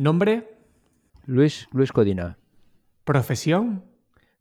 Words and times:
¿Nombre? 0.00 0.48
Luis, 1.26 1.68
Luis 1.72 1.92
Codina, 1.92 2.38
¿Profesión? 3.04 3.84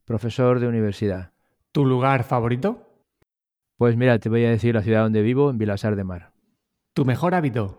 profesor 0.05 0.61
de 0.61 0.69
universidad. 0.69 1.33
¿Tu 1.73 1.85
lugar 1.85 2.23
favorito? 2.23 2.87
Pues 3.75 3.97
mira, 3.97 4.19
te 4.19 4.29
voy 4.29 4.45
a 4.45 4.51
decir 4.51 4.73
la 4.73 4.83
ciudad 4.83 5.03
donde 5.03 5.21
vivo, 5.21 5.49
en 5.49 5.57
Vilasar 5.57 5.97
de 5.97 6.05
Mar. 6.05 6.31
¿Tu 6.93 7.03
mejor 7.03 7.35
hábito? 7.35 7.77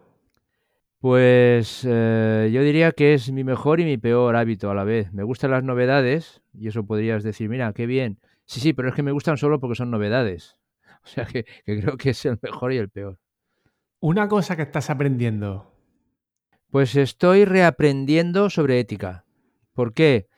Pues 0.99 1.87
eh, 1.89 2.51
yo 2.53 2.61
diría 2.61 2.93
que 2.93 3.15
es 3.15 3.33
mi 3.33 3.45
mejor 3.45 3.81
y 3.81 3.87
mi 3.87 3.97
peor 3.97 4.37
hábito 4.37 4.71
a 4.71 4.75
la 4.75 4.85
vez. 4.85 5.11
Me 5.15 5.23
gustan 5.23 5.53
las 5.53 5.65
novedades 5.65 6.43
y 6.53 6.69
eso 6.69 6.85
podrías 6.85 7.23
decir, 7.23 7.49
mira, 7.49 7.73
qué 7.73 7.87
bien. 7.87 8.19
Sí, 8.45 8.61
sí, 8.61 8.75
pero 8.75 8.91
es 8.91 8.95
que 8.95 9.03
me 9.03 9.13
gustan 9.13 9.39
solo 9.39 9.59
porque 9.59 9.77
son 9.77 9.91
novedades. 9.91 10.59
O 11.03 11.07
sea 11.07 11.25
que, 11.25 11.45
que 11.65 11.81
creo 11.81 11.97
que 11.97 12.11
es 12.11 12.27
el 12.27 12.39
mejor 12.43 12.75
y 12.75 12.77
el 12.77 12.91
peor. 12.91 13.19
Una 14.01 14.29
cosa 14.29 14.55
que 14.55 14.61
estás 14.65 14.91
aprendiendo. 14.91 15.80
Pues 16.71 16.95
estoy 16.95 17.45
reaprendiendo 17.45 18.49
sobre 18.49 18.79
ética. 18.79 19.25
¿Por 19.75 19.93
qué? 19.93 20.29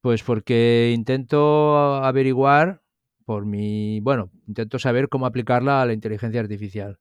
Pues 0.00 0.24
porque 0.24 0.92
intento 0.92 2.02
averiguar 2.02 2.82
por 3.24 3.46
mi, 3.46 4.00
bueno, 4.00 4.32
intento 4.48 4.80
saber 4.80 5.08
cómo 5.08 5.26
aplicarla 5.26 5.80
a 5.80 5.86
la 5.86 5.92
inteligencia 5.92 6.40
artificial. 6.40 6.98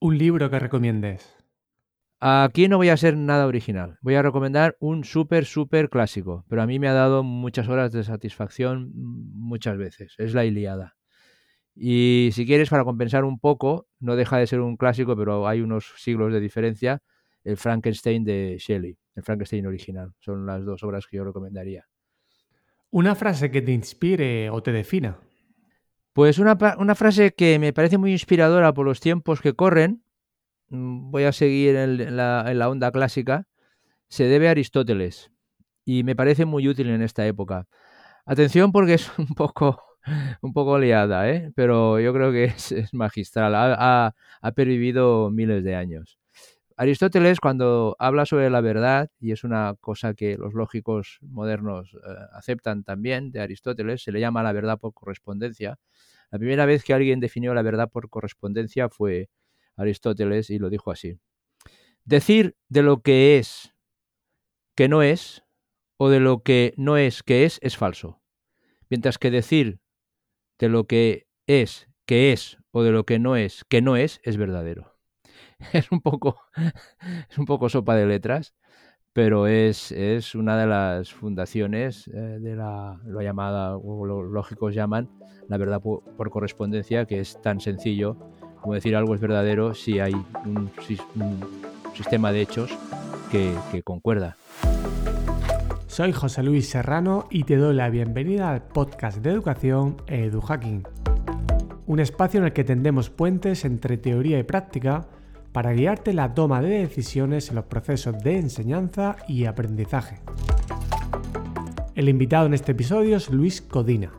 Un 0.00 0.16
libro 0.16 0.48
que 0.48 0.58
recomiendes. 0.58 1.36
Aquí 2.18 2.66
no 2.66 2.78
voy 2.78 2.88
a 2.88 2.96
ser 2.96 3.14
nada 3.16 3.46
original. 3.46 3.98
Voy 4.00 4.14
a 4.14 4.22
recomendar 4.22 4.76
un 4.80 5.04
súper, 5.04 5.44
súper 5.44 5.90
clásico, 5.90 6.46
pero 6.48 6.62
a 6.62 6.66
mí 6.66 6.78
me 6.78 6.88
ha 6.88 6.94
dado 6.94 7.22
muchas 7.22 7.68
horas 7.68 7.92
de 7.92 8.04
satisfacción 8.04 8.90
muchas 8.94 9.76
veces. 9.76 10.14
Es 10.16 10.32
La 10.32 10.46
Ilíada. 10.46 10.96
Y 11.74 12.30
si 12.32 12.46
quieres, 12.46 12.70
para 12.70 12.84
compensar 12.84 13.24
un 13.24 13.38
poco, 13.38 13.86
no 14.00 14.16
deja 14.16 14.38
de 14.38 14.46
ser 14.46 14.60
un 14.60 14.76
clásico, 14.78 15.14
pero 15.14 15.46
hay 15.46 15.60
unos 15.60 15.92
siglos 15.96 16.32
de 16.32 16.40
diferencia, 16.40 17.02
el 17.44 17.56
Frankenstein 17.56 18.24
de 18.24 18.56
Shelley, 18.58 18.96
el 19.14 19.22
Frankenstein 19.22 19.66
original. 19.66 20.12
Son 20.20 20.46
las 20.46 20.64
dos 20.64 20.82
obras 20.82 21.06
que 21.06 21.16
yo 21.18 21.24
recomendaría. 21.24 21.86
Una 22.90 23.14
frase 23.14 23.50
que 23.50 23.62
te 23.62 23.72
inspire 23.72 24.50
o 24.50 24.62
te 24.62 24.72
defina. 24.72 25.18
Pues 26.12 26.38
una, 26.38 26.58
una 26.78 26.94
frase 26.94 27.32
que 27.32 27.58
me 27.58 27.72
parece 27.72 27.98
muy 27.98 28.12
inspiradora 28.12 28.74
por 28.74 28.84
los 28.86 29.00
tiempos 29.00 29.40
que 29.40 29.54
corren, 29.54 30.04
mm, 30.68 31.10
voy 31.10 31.24
a 31.24 31.32
seguir 31.32 31.76
en, 31.76 32.00
en 32.00 32.16
la, 32.16 32.44
en 32.48 32.58
la 32.58 32.68
onda 32.70 32.92
clásica, 32.92 33.46
se 34.08 34.24
debe 34.24 34.48
a 34.48 34.52
Aristóteles 34.52 35.30
y 35.84 36.04
me 36.04 36.16
parece 36.16 36.44
muy 36.46 36.68
útil 36.68 36.90
en 36.90 37.02
esta 37.02 37.26
época. 37.26 37.66
Atención 38.26 38.72
porque 38.72 38.94
es 38.94 39.10
un 39.18 39.28
poco, 39.28 39.82
un 40.42 40.52
poco 40.54 40.78
liada, 40.78 41.30
¿eh? 41.30 41.52
pero 41.56 42.00
yo 42.00 42.12
creo 42.14 42.32
que 42.32 42.44
es, 42.46 42.72
es 42.72 42.94
magistral, 42.94 43.54
ha, 43.54 44.06
ha- 44.08 44.16
ha 44.42 44.52
pervivido 44.52 45.30
miles 45.30 45.64
de 45.64 45.76
años. 45.76 46.18
Aristóteles 46.76 47.40
cuando 47.40 47.96
habla 47.98 48.26
sobre 48.26 48.50
la 48.50 48.60
verdad, 48.60 49.10
y 49.18 49.32
es 49.32 49.44
una 49.44 49.74
cosa 49.80 50.14
que 50.14 50.36
los 50.36 50.54
lógicos 50.54 51.18
modernos 51.20 51.94
eh, 51.94 51.98
aceptan 52.32 52.84
también 52.84 53.30
de 53.32 53.40
Aristóteles, 53.40 54.02
se 54.02 54.12
le 54.12 54.20
llama 54.20 54.42
la 54.42 54.52
verdad 54.52 54.78
por 54.78 54.94
correspondencia. 54.94 55.78
La 56.30 56.38
primera 56.38 56.66
vez 56.66 56.84
que 56.84 56.94
alguien 56.94 57.20
definió 57.20 57.54
la 57.54 57.62
verdad 57.62 57.90
por 57.90 58.08
correspondencia 58.08 58.88
fue 58.88 59.28
Aristóteles 59.76 60.50
y 60.50 60.58
lo 60.58 60.70
dijo 60.70 60.90
así. 60.90 61.18
Decir 62.04 62.56
de 62.68 62.82
lo 62.82 63.02
que 63.02 63.38
es 63.38 63.74
que 64.74 64.88
no 64.88 65.02
es 65.02 65.44
o 65.98 66.08
de 66.08 66.20
lo 66.20 66.42
que 66.42 66.74
no 66.76 66.96
es 66.96 67.22
que 67.22 67.44
es 67.44 67.58
es 67.62 67.76
falso. 67.76 68.22
Mientras 68.88 69.18
que 69.18 69.30
decir 69.30 69.80
de 70.58 70.68
lo 70.68 70.86
que 70.86 71.26
es 71.46 71.88
que 72.06 72.32
es 72.32 72.58
o 72.70 72.82
de 72.82 72.90
lo 72.90 73.04
que 73.04 73.18
no 73.18 73.36
es 73.36 73.64
que 73.68 73.82
no 73.82 73.96
es 73.96 74.20
es 74.24 74.36
verdadero. 74.36 74.91
Es 75.72 75.90
un 75.92 76.00
poco, 76.00 76.36
es 77.30 77.38
un 77.38 77.46
poco 77.46 77.68
sopa 77.68 77.94
de 77.94 78.06
letras, 78.06 78.54
pero 79.12 79.46
es, 79.46 79.92
es 79.92 80.34
una 80.34 80.56
de 80.56 80.66
las 80.66 81.12
fundaciones 81.12 82.08
eh, 82.08 82.38
de 82.40 82.56
la 82.56 83.00
lo 83.04 83.20
llamada, 83.20 83.76
o 83.76 84.06
los 84.06 84.30
lógicos 84.30 84.74
llaman, 84.74 85.08
la 85.48 85.58
verdad 85.58 85.80
por, 85.80 86.30
correspondencia, 86.30 87.06
que 87.06 87.20
es 87.20 87.40
tan 87.42 87.60
sencillo 87.60 88.16
como 88.60 88.74
decir 88.74 88.94
algo 88.94 89.14
es 89.14 89.20
verdadero 89.20 89.74
si 89.74 89.98
hay 89.98 90.14
un 90.44 90.70
sistema 91.94 92.30
de 92.30 92.42
hechos 92.42 92.70
que, 93.30 93.52
que 93.72 93.82
concuerda. 93.82 94.36
Soy 95.88 96.12
José 96.12 96.44
Luis 96.44 96.68
Serrano 96.70 97.26
y 97.28 97.42
te 97.42 97.56
doy 97.56 97.74
la 97.74 97.90
bienvenida 97.90 98.50
al 98.50 98.62
podcast 98.62 99.18
de 99.18 99.30
educación 99.30 99.96
EduHacking. 100.06 100.84
Un 101.86 102.00
espacio 102.00 102.38
en 102.38 102.46
el 102.46 102.52
que 102.52 102.62
tendemos 102.62 103.10
puentes 103.10 103.64
entre 103.64 103.98
teoría 103.98 104.38
y 104.38 104.44
práctica 104.44 105.08
para 105.52 105.72
guiarte 105.72 106.10
en 106.10 106.16
la 106.16 106.34
toma 106.34 106.60
de 106.62 106.80
decisiones 106.80 107.50
en 107.50 107.56
los 107.56 107.66
procesos 107.66 108.18
de 108.22 108.38
enseñanza 108.38 109.16
y 109.28 109.44
aprendizaje. 109.44 110.20
El 111.94 112.08
invitado 112.08 112.46
en 112.46 112.54
este 112.54 112.72
episodio 112.72 113.16
es 113.16 113.30
Luis 113.30 113.60
Codina, 113.60 114.10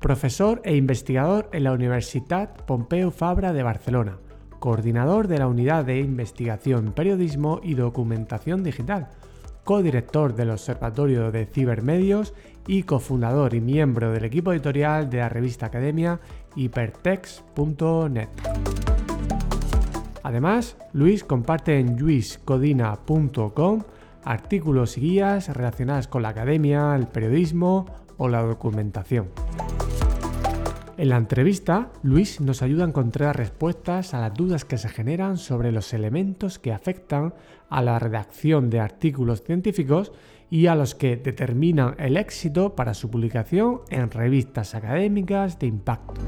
profesor 0.00 0.60
e 0.64 0.76
investigador 0.76 1.48
en 1.52 1.64
la 1.64 1.72
Universitat 1.72 2.62
Pompeu 2.62 3.10
Fabra 3.10 3.52
de 3.54 3.62
Barcelona, 3.62 4.18
coordinador 4.58 5.26
de 5.28 5.38
la 5.38 5.48
Unidad 5.48 5.84
de 5.84 5.98
Investigación, 5.98 6.92
Periodismo 6.92 7.60
y 7.62 7.74
Documentación 7.74 8.62
Digital, 8.62 9.08
codirector 9.64 10.34
del 10.34 10.50
Observatorio 10.50 11.32
de 11.32 11.46
Cibermedios 11.46 12.34
y 12.66 12.82
cofundador 12.82 13.54
y 13.54 13.60
miembro 13.60 14.12
del 14.12 14.24
equipo 14.24 14.52
editorial 14.52 15.08
de 15.08 15.18
la 15.18 15.28
revista 15.28 15.66
academia 15.66 16.20
hipertext.net. 16.54 18.28
Además, 20.26 20.76
Luis 20.92 21.22
comparte 21.22 21.78
en 21.78 22.00
luiscodina.com 22.00 23.82
artículos 24.24 24.98
y 24.98 25.02
guías 25.02 25.54
relacionados 25.54 26.08
con 26.08 26.22
la 26.22 26.30
academia, 26.30 26.96
el 26.96 27.06
periodismo 27.06 27.86
o 28.16 28.28
la 28.28 28.42
documentación. 28.42 29.28
En 30.96 31.10
la 31.10 31.16
entrevista, 31.16 31.92
Luis 32.02 32.40
nos 32.40 32.62
ayuda 32.62 32.84
a 32.84 32.88
encontrar 32.88 33.36
respuestas 33.36 34.14
a 34.14 34.20
las 34.20 34.34
dudas 34.34 34.64
que 34.64 34.78
se 34.78 34.88
generan 34.88 35.36
sobre 35.36 35.70
los 35.70 35.94
elementos 35.94 36.58
que 36.58 36.72
afectan 36.72 37.32
a 37.68 37.80
la 37.80 38.00
redacción 38.00 38.68
de 38.68 38.80
artículos 38.80 39.44
científicos 39.44 40.10
y 40.50 40.66
a 40.66 40.74
los 40.74 40.96
que 40.96 41.16
determinan 41.16 41.94
el 41.98 42.16
éxito 42.16 42.74
para 42.74 42.94
su 42.94 43.12
publicación 43.12 43.82
en 43.90 44.10
revistas 44.10 44.74
académicas 44.74 45.60
de 45.60 45.68
impacto. 45.68 46.20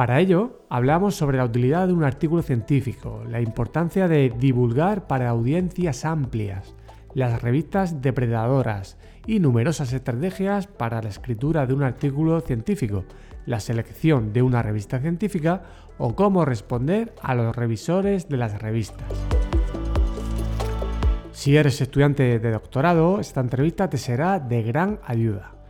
Para 0.00 0.18
ello, 0.18 0.64
hablamos 0.70 1.14
sobre 1.14 1.36
la 1.36 1.44
utilidad 1.44 1.86
de 1.86 1.92
un 1.92 2.04
artículo 2.04 2.40
científico, 2.40 3.22
la 3.28 3.42
importancia 3.42 4.08
de 4.08 4.30
divulgar 4.30 5.06
para 5.06 5.28
audiencias 5.28 6.06
amplias, 6.06 6.74
las 7.12 7.42
revistas 7.42 8.00
depredadoras 8.00 8.96
y 9.26 9.40
numerosas 9.40 9.92
estrategias 9.92 10.68
para 10.68 11.02
la 11.02 11.10
escritura 11.10 11.66
de 11.66 11.74
un 11.74 11.82
artículo 11.82 12.40
científico, 12.40 13.04
la 13.44 13.60
selección 13.60 14.32
de 14.32 14.40
una 14.40 14.62
revista 14.62 15.00
científica 15.00 15.64
o 15.98 16.16
cómo 16.16 16.46
responder 16.46 17.12
a 17.20 17.34
los 17.34 17.54
revisores 17.54 18.26
de 18.26 18.38
las 18.38 18.58
revistas. 18.58 19.06
Si 21.32 21.58
eres 21.58 21.78
estudiante 21.82 22.38
de 22.38 22.50
doctorado, 22.50 23.20
esta 23.20 23.42
entrevista 23.42 23.90
te 23.90 23.98
será 23.98 24.40
de 24.40 24.62
gran 24.62 24.98
ayuda. 25.04 25.60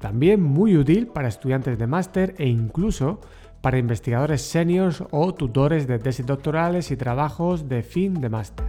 También 0.00 0.42
muy 0.42 0.74
útil 0.76 1.06
para 1.06 1.28
estudiantes 1.28 1.78
de 1.78 1.86
máster 1.86 2.34
e 2.38 2.46
incluso 2.46 3.20
para 3.64 3.78
investigadores 3.78 4.42
seniors 4.42 5.02
o 5.10 5.32
tutores 5.32 5.86
de 5.86 5.98
tesis 5.98 6.26
doctorales 6.26 6.90
y 6.90 6.98
trabajos 6.98 7.66
de 7.66 7.82
fin 7.82 8.20
de 8.20 8.28
máster. 8.28 8.66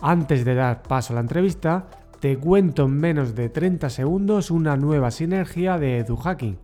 Antes 0.00 0.44
de 0.44 0.54
dar 0.54 0.84
paso 0.84 1.12
a 1.12 1.16
la 1.16 1.22
entrevista, 1.22 1.88
te 2.20 2.36
cuento 2.36 2.84
en 2.84 2.92
menos 2.92 3.34
de 3.34 3.48
30 3.48 3.90
segundos 3.90 4.52
una 4.52 4.76
nueva 4.76 5.10
sinergia 5.10 5.78
de 5.78 5.98
EduHacking. 5.98 6.58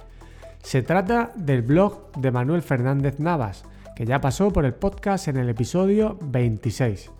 Se 0.62 0.82
trata 0.82 1.32
del 1.34 1.62
blog 1.62 2.12
de 2.12 2.30
Manuel 2.30 2.62
Fernández 2.62 3.18
Navas, 3.18 3.64
que 3.96 4.06
ya 4.06 4.20
pasó 4.20 4.52
por 4.52 4.64
el 4.64 4.74
podcast 4.74 5.26
en 5.26 5.36
el 5.36 5.48
episodio 5.48 6.16
26. 6.22 7.10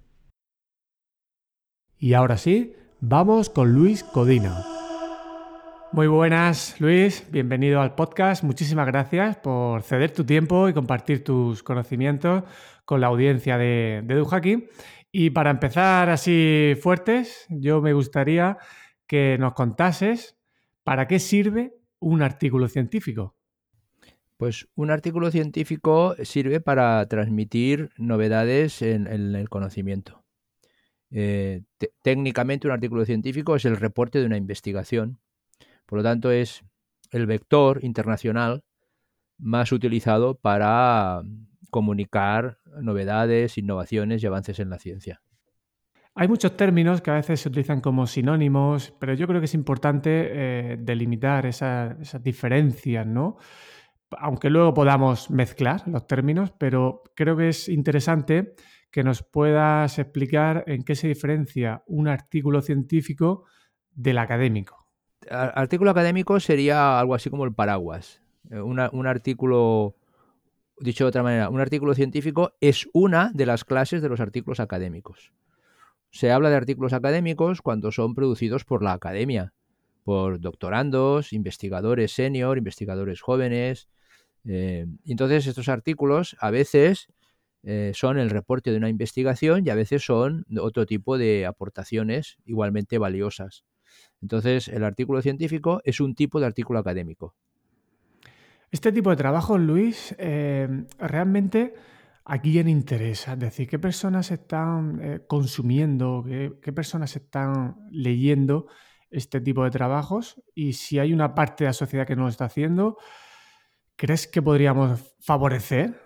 Y 1.98 2.14
ahora 2.14 2.36
sí, 2.36 2.74
vamos 3.00 3.48
con 3.48 3.72
Luis 3.72 4.02
Codina. 4.02 4.75
Muy 5.92 6.08
buenas, 6.08 6.80
Luis. 6.80 7.24
Bienvenido 7.30 7.80
al 7.80 7.94
podcast. 7.94 8.42
Muchísimas 8.42 8.86
gracias 8.86 9.36
por 9.36 9.82
ceder 9.82 10.10
tu 10.10 10.24
tiempo 10.24 10.68
y 10.68 10.74
compartir 10.74 11.22
tus 11.22 11.62
conocimientos 11.62 12.42
con 12.84 13.00
la 13.00 13.06
audiencia 13.06 13.56
de, 13.56 14.02
de. 14.04 14.68
Y 15.12 15.30
para 15.30 15.50
empezar 15.50 16.10
así 16.10 16.74
fuertes, 16.82 17.46
yo 17.48 17.80
me 17.80 17.92
gustaría 17.92 18.58
que 19.06 19.38
nos 19.38 19.54
contases 19.54 20.36
para 20.82 21.06
qué 21.06 21.18
sirve 21.18 21.72
un 22.00 22.20
artículo 22.20 22.68
científico. 22.68 23.36
Pues 24.36 24.68
un 24.74 24.90
artículo 24.90 25.30
científico 25.30 26.14
sirve 26.24 26.60
para 26.60 27.06
transmitir 27.08 27.90
novedades 27.96 28.82
en, 28.82 29.06
el 29.06 29.48
conocimiento. 29.48 30.24
Eh, 31.10 31.62
técnicamente 32.02 32.66
un 32.66 32.74
artículo 32.74 33.04
científico 33.04 33.56
es 33.56 33.64
el 33.64 33.76
reporte 33.76 34.18
de 34.18 34.26
una 34.26 34.36
investigación. 34.36 35.20
Por 35.86 35.98
lo 35.98 36.02
tanto, 36.02 36.30
es 36.30 36.64
el 37.10 37.26
vector 37.26 37.80
internacional 37.82 38.64
más 39.38 39.72
utilizado 39.72 40.34
para 40.34 41.22
comunicar 41.70 42.58
novedades, 42.80 43.58
innovaciones 43.58 44.22
y 44.22 44.26
avances 44.26 44.58
en 44.58 44.70
la 44.70 44.78
ciencia. 44.78 45.22
Hay 46.14 46.28
muchos 46.28 46.56
términos 46.56 47.02
que 47.02 47.10
a 47.10 47.14
veces 47.14 47.40
se 47.40 47.50
utilizan 47.50 47.82
como 47.82 48.06
sinónimos, 48.06 48.94
pero 48.98 49.12
yo 49.12 49.26
creo 49.26 49.40
que 49.40 49.44
es 49.44 49.54
importante 49.54 50.30
eh, 50.32 50.76
delimitar 50.80 51.44
esas 51.44 52.22
diferencias, 52.22 53.06
¿no? 53.06 53.36
Aunque 54.18 54.48
luego 54.48 54.72
podamos 54.72 55.30
mezclar 55.30 55.86
los 55.86 56.06
términos, 56.06 56.52
pero 56.58 57.02
creo 57.14 57.36
que 57.36 57.50
es 57.50 57.68
interesante 57.68 58.54
que 58.90 59.04
nos 59.04 59.22
puedas 59.22 59.98
explicar 59.98 60.64
en 60.66 60.84
qué 60.84 60.94
se 60.94 61.08
diferencia 61.08 61.82
un 61.86 62.08
artículo 62.08 62.62
científico 62.62 63.44
del 63.90 64.16
académico. 64.16 64.85
Artículo 65.30 65.90
académico 65.90 66.38
sería 66.40 66.98
algo 66.98 67.14
así 67.14 67.30
como 67.30 67.44
el 67.44 67.52
paraguas. 67.52 68.22
Eh, 68.50 68.60
un 68.60 69.06
artículo 69.06 69.96
dicho 70.78 71.04
de 71.04 71.08
otra 71.08 71.22
manera, 71.22 71.48
un 71.48 71.60
artículo 71.60 71.94
científico 71.94 72.52
es 72.60 72.88
una 72.92 73.30
de 73.34 73.46
las 73.46 73.64
clases 73.64 74.02
de 74.02 74.08
los 74.08 74.20
artículos 74.20 74.60
académicos. 74.60 75.32
Se 76.10 76.30
habla 76.30 76.50
de 76.50 76.56
artículos 76.56 76.92
académicos 76.92 77.62
cuando 77.62 77.92
son 77.92 78.14
producidos 78.14 78.64
por 78.64 78.82
la 78.82 78.92
academia, 78.92 79.52
por 80.04 80.40
doctorandos, 80.40 81.32
investigadores 81.32 82.12
senior, 82.12 82.58
investigadores 82.58 83.20
jóvenes. 83.20 83.88
Eh, 84.44 84.86
entonces 85.04 85.46
estos 85.46 85.68
artículos 85.68 86.36
a 86.40 86.50
veces 86.50 87.08
eh, 87.62 87.92
son 87.94 88.18
el 88.18 88.30
reporte 88.30 88.70
de 88.70 88.76
una 88.76 88.88
investigación 88.88 89.66
y 89.66 89.70
a 89.70 89.74
veces 89.74 90.04
son 90.04 90.46
otro 90.60 90.86
tipo 90.86 91.18
de 91.18 91.46
aportaciones 91.46 92.38
igualmente 92.44 92.98
valiosas. 92.98 93.64
Entonces 94.22 94.68
el 94.68 94.84
artículo 94.84 95.22
científico 95.22 95.80
es 95.84 96.00
un 96.00 96.14
tipo 96.14 96.40
de 96.40 96.46
artículo 96.46 96.78
académico. 96.78 97.34
Este 98.70 98.92
tipo 98.92 99.10
de 99.10 99.16
trabajo, 99.16 99.58
Luis, 99.58 100.14
eh, 100.18 100.68
realmente 100.98 101.74
a 102.24 102.40
quién 102.40 102.68
interesa. 102.68 103.34
Es 103.34 103.38
decir, 103.38 103.68
qué 103.68 103.78
personas 103.78 104.30
están 104.32 105.00
eh, 105.00 105.20
consumiendo, 105.26 106.24
qué, 106.26 106.72
personas 106.72 107.14
están 107.14 107.76
leyendo 107.90 108.66
este 109.10 109.40
tipo 109.40 109.62
de 109.62 109.70
trabajos 109.70 110.42
y 110.52 110.72
si 110.72 110.98
hay 110.98 111.12
una 111.12 111.34
parte 111.34 111.64
de 111.64 111.68
la 111.68 111.72
sociedad 111.72 112.06
que 112.06 112.16
no 112.16 112.22
lo 112.22 112.28
está 112.28 112.46
haciendo, 112.46 112.98
¿crees 113.94 114.26
que 114.26 114.42
podríamos 114.42 115.16
favorecer 115.20 116.02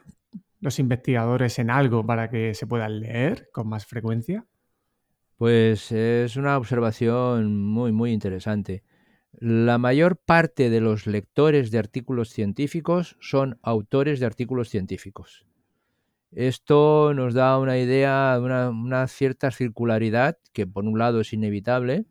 los 0.60 0.78
investigadores 0.78 1.58
en 1.58 1.70
algo 1.70 2.04
para 2.04 2.28
que 2.28 2.52
se 2.52 2.66
puedan 2.66 3.00
leer 3.00 3.48
con 3.50 3.68
más 3.68 3.86
frecuencia? 3.86 4.46
Pues 5.40 5.90
es 5.90 6.36
una 6.36 6.58
observación 6.58 7.56
muy, 7.56 7.92
muy 7.92 8.12
interesante. 8.12 8.82
La 9.32 9.78
mayor 9.78 10.18
parte 10.18 10.68
de 10.68 10.82
los 10.82 11.06
lectores 11.06 11.70
de 11.70 11.78
artículos 11.78 12.28
científicos 12.28 13.16
son 13.20 13.58
autores 13.62 14.20
de 14.20 14.26
artículos 14.26 14.68
científicos. 14.68 15.46
Esto 16.30 17.14
nos 17.14 17.32
da 17.32 17.58
una 17.58 17.78
idea, 17.78 18.38
una, 18.38 18.68
una 18.68 19.08
cierta 19.08 19.50
circularidad 19.50 20.36
que 20.52 20.66
por 20.66 20.84
un 20.84 20.98
lado 20.98 21.22
es 21.22 21.32
inevitable. 21.32 22.04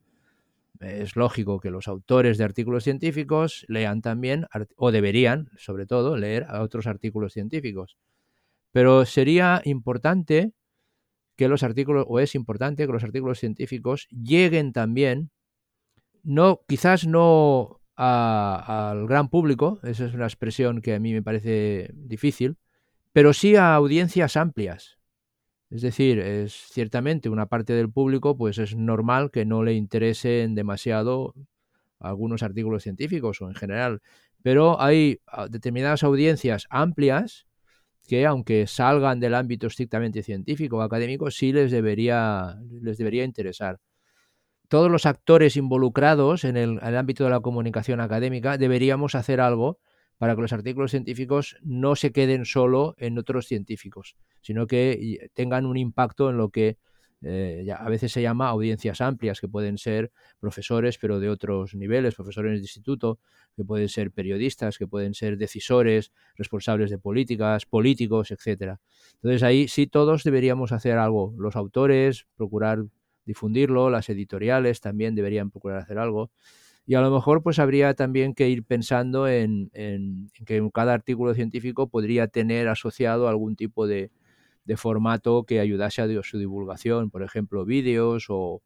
Es 0.80 1.16
lógico 1.16 1.60
que 1.60 1.70
los 1.70 1.88
autores 1.88 2.40
de 2.40 2.46
artículos 2.46 2.84
científicos 2.84 3.64
lean 3.68 4.02
también, 4.02 4.48
o 4.76 4.92
deberían, 4.92 5.52
sobre 5.56 5.86
todo, 5.86 6.18
leer 6.18 6.48
a 6.50 6.64
otros 6.64 6.88
artículos 6.88 7.34
científicos. 7.34 7.96
Pero 8.72 9.06
sería 9.06 9.62
importante 9.66 10.54
que 11.40 11.48
los 11.48 11.64
artículos, 11.64 12.06
o 12.10 12.20
es 12.20 12.36
importante 12.36 12.86
que 12.86 12.92
los 12.92 13.06
artículos 13.06 13.40
científicos 13.40 14.10
lleguen 14.10 14.74
también 14.74 15.32
no, 16.22 16.60
quizás 16.68 17.08
no 17.08 17.80
al 17.96 19.08
gran 19.08 19.30
público, 19.30 19.80
esa 19.84 20.06
es 20.06 20.14
una 20.14 20.26
expresión 20.26 20.82
que 20.82 20.96
a 20.96 21.00
mí 21.00 21.14
me 21.14 21.24
parece 21.24 21.92
difícil, 21.94 22.58
pero 23.14 23.32
sí 23.32 23.56
a 23.56 23.74
audiencias 23.76 24.36
amplias. 24.36 24.98
Es 25.70 25.82
decir, 25.82 26.20
es 26.20 26.52
ciertamente 26.74 27.30
una 27.30 27.46
parte 27.46 27.72
del 27.72 27.90
público, 27.90 28.36
pues 28.36 28.58
es 28.58 28.76
normal 28.76 29.32
que 29.32 29.46
no 29.46 29.64
le 29.64 29.76
interesen 29.76 30.56
demasiado 30.56 31.36
algunos 32.00 32.44
artículos 32.44 32.84
científicos 32.84 33.42
o 33.42 33.48
en 33.48 33.56
general, 33.56 34.02
pero 34.44 34.82
hay 34.82 35.22
ah, 35.26 35.48
determinadas 35.48 36.04
audiencias 36.04 36.68
amplias 36.70 37.48
que 38.10 38.26
aunque 38.26 38.66
salgan 38.66 39.20
del 39.20 39.36
ámbito 39.36 39.68
estrictamente 39.68 40.24
científico 40.24 40.78
o 40.78 40.82
académico, 40.82 41.30
sí 41.30 41.54
les 41.54 41.70
debería, 41.70 42.58
les 42.82 42.98
debería 42.98 43.24
interesar. 43.24 43.80
Todos 44.68 44.90
los 44.90 45.06
actores 45.06 45.56
involucrados 45.56 46.44
en 46.44 46.58
el, 46.58 46.80
ámbito 46.80 47.24
de 47.24 47.30
la 47.30 47.40
comunicación 47.40 48.02
académica 48.02 48.58
deberíamos 48.58 49.14
hacer 49.14 49.40
algo 49.40 49.78
para 50.18 50.34
que 50.34 50.42
los 50.42 50.54
artículos 50.54 50.90
científicos 50.90 51.58
no 51.62 51.96
se 51.96 52.12
queden 52.12 52.46
solo 52.46 52.96
en 52.98 53.20
otros 53.20 53.46
científicos, 53.46 54.16
sino 54.42 54.66
que 54.66 55.30
tengan 55.36 55.68
un 55.68 55.78
impacto 55.78 56.32
en 56.32 56.38
lo 56.38 56.50
que 56.50 56.78
eh, 57.22 57.68
a 57.78 57.90
veces 57.90 58.12
se 58.12 58.22
llama 58.22 58.48
audiencias 58.48 59.02
amplias, 59.02 59.42
que 59.42 59.48
pueden 59.48 59.78
ser 59.78 60.12
profesores, 60.40 60.98
pero 60.98 61.20
de 61.20 61.30
otros 61.30 61.76
niveles, 61.76 62.16
profesores 62.16 62.54
de 62.54 62.60
instituto, 62.60 63.20
que 63.56 63.66
pueden 63.66 63.90
ser 63.90 64.12
periodistas, 64.12 64.78
que 64.78 64.88
pueden 64.88 65.14
ser 65.14 65.38
decisores, 65.38 66.12
responsables 66.36 66.90
de 66.90 66.98
políticas, 66.98 67.66
políticos, 67.66 68.32
etcétera. 68.32 68.80
Entonces 69.16 69.44
ahí 69.44 69.68
sí 69.68 69.88
todos 69.88 70.24
deberíamos 70.24 70.72
hacer 70.72 70.98
algo, 70.98 71.34
los 71.38 71.56
autores, 71.56 72.26
procurar 72.36 72.86
difundirlo, 73.26 73.90
las 73.90 74.10
editoriales 74.10 74.82
también 74.82 75.14
deberían 75.14 75.52
procurar 75.52 75.80
hacer 75.80 76.00
algo. 76.00 76.32
Y 76.86 76.96
a 76.96 77.02
lo 77.02 77.12
mejor 77.12 77.44
pues 77.44 77.60
habría 77.60 77.94
también 77.94 78.34
que 78.34 78.50
ir 78.50 78.64
pensando 78.64 79.28
en, 79.28 79.70
que 80.46 80.70
cada 80.74 80.94
artículo 80.94 81.36
científico 81.36 81.88
podría 81.88 82.28
tener 82.28 82.68
asociado 82.68 83.28
algún 83.28 83.56
tipo 83.56 83.86
de, 83.86 84.10
formato 84.78 85.44
que 85.44 85.60
ayudase 85.60 86.02
a 86.02 86.24
su 86.24 86.38
divulgación, 86.38 87.10
por 87.10 87.24
ejemplo, 87.24 87.66
vídeos 87.66 88.26
o, 88.30 88.62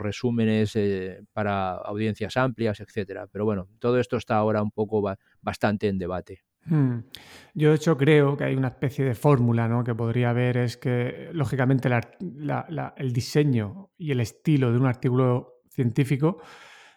resúmenes 0.00 0.74
eh, 0.74 1.20
para 1.32 1.74
audiencias 1.74 2.36
amplias, 2.36 2.80
etcétera. 2.80 3.28
Pero 3.30 3.44
bueno, 3.44 3.68
todo 3.78 4.00
esto 4.00 4.16
está 4.16 4.36
ahora 4.36 4.62
un 4.62 4.72
poco 4.72 5.02
bastante 5.40 5.88
en 5.88 5.98
debate. 5.98 6.42
Hmm. 6.64 7.00
Yo, 7.54 7.70
de 7.70 7.76
hecho, 7.76 7.96
creo 7.96 8.36
que 8.36 8.44
hay 8.44 8.54
una 8.54 8.68
especie 8.68 9.04
de 9.04 9.14
fórmula 9.14 9.68
¿no? 9.68 9.84
que 9.84 9.94
podría 9.94 10.30
haber, 10.30 10.56
es 10.56 10.76
que, 10.76 11.30
lógicamente, 11.32 11.88
el 11.88 13.12
diseño 13.12 13.90
y 13.96 14.10
el 14.12 14.20
estilo 14.20 14.72
de 14.72 14.78
un 14.78 14.86
artículo 14.86 15.60
científico 15.68 16.38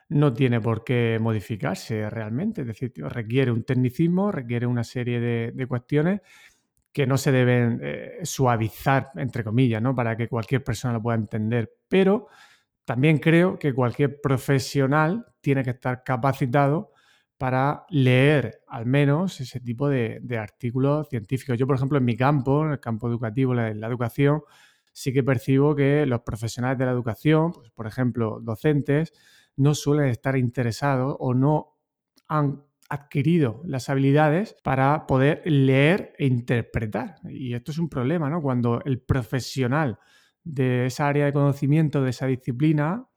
no 0.10 0.34
tiene 0.34 0.62
por 0.62 0.84
qué 0.84 1.18
modificarse 1.20 2.10
realmente. 2.10 2.62
Es 2.62 2.68
decir, 2.68 2.94
requiere 2.96 3.52
un 3.52 3.64
tecnicismo, 3.64 4.32
requiere 4.32 4.68
una 4.68 4.84
serie 4.84 5.20
de, 5.20 5.68
cuestiones 5.68 6.22
que 6.96 7.06
no 7.06 7.18
se 7.18 7.34
deben 7.34 7.82
eh, 7.84 8.20
suavizar, 8.24 9.12
entre 9.18 9.44
comillas, 9.44 9.82
¿no? 9.82 9.94
para 9.94 10.16
que 10.16 10.30
cualquier 10.30 10.64
persona 10.64 10.94
lo 10.94 11.02
pueda 11.02 11.18
entender. 11.18 11.70
Pero 11.90 12.28
también 12.86 13.18
creo 13.18 13.60
que 13.60 13.74
cualquier 13.74 14.22
profesional 14.22 15.26
tiene 15.42 15.62
que 15.62 15.72
estar 15.72 16.06
capacitado 16.06 16.94
para 17.38 17.86
leer 17.90 18.62
al 18.70 18.86
menos 18.86 19.42
ese 19.42 19.60
tipo 19.60 19.90
de, 19.90 20.22
artículos 20.40 21.10
científicos. 21.10 21.58
Yo, 21.58 21.68
por 21.68 21.76
ejemplo, 21.76 21.98
en 21.98 22.06
mi 22.06 22.16
campo, 22.16 22.64
en 22.64 22.72
el 22.72 22.80
campo 22.80 23.10
educativo, 23.10 23.54
en 23.60 23.82
la 23.82 23.88
educación, 23.88 24.44
sí 24.94 25.12
que 25.12 25.22
percibo 25.22 25.76
que 25.76 26.06
los 26.06 26.22
profesionales 26.22 26.78
de 26.78 26.86
la 26.86 26.92
educación, 26.92 27.52
pues, 27.52 27.72
por 27.72 27.88
ejemplo, 27.88 28.40
docentes, 28.42 29.12
no 29.58 29.76
suelen 29.76 30.08
estar 30.08 30.38
interesados 30.38 31.14
o 31.20 31.34
no 31.34 31.76
han 32.30 32.64
adquirido 32.90 33.62
las 33.66 33.90
habilidades 33.90 34.56
para 34.64 35.08
poder 35.08 35.42
leer 35.46 36.14
e 36.18 36.26
interpretar. 36.26 37.16
Y 37.30 37.54
esto 37.54 37.72
es 37.72 37.80
un 37.80 37.90
problema, 37.90 38.30
¿no? 38.30 38.42
Cuando 38.42 38.82
el 38.86 39.00
profesional 39.00 40.00
de 40.44 40.86
esa 40.86 41.08
área 41.08 41.26
de 41.26 41.34
conocimiento, 41.34 42.04
de 42.04 42.12
esa 42.12 42.28
disciplina, 42.28 43.08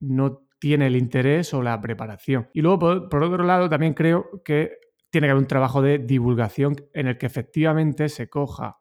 no 0.00 0.46
tiene 0.58 0.88
el 0.88 0.96
interés 0.96 1.54
o 1.54 1.62
la 1.62 1.80
preparación. 1.80 2.48
Y 2.52 2.60
luego, 2.60 3.08
por, 3.08 3.22
otro 3.22 3.44
lado, 3.44 3.68
también 3.68 3.94
creo 3.94 4.42
que 4.44 4.78
tiene 5.10 5.26
que 5.26 5.30
haber 5.30 5.42
un 5.42 5.48
trabajo 5.48 5.82
de 5.82 5.98
divulgación 5.98 6.76
en 6.92 7.06
el 7.06 7.18
que 7.18 7.26
efectivamente 7.26 8.08
se 8.08 8.28
coja 8.28 8.78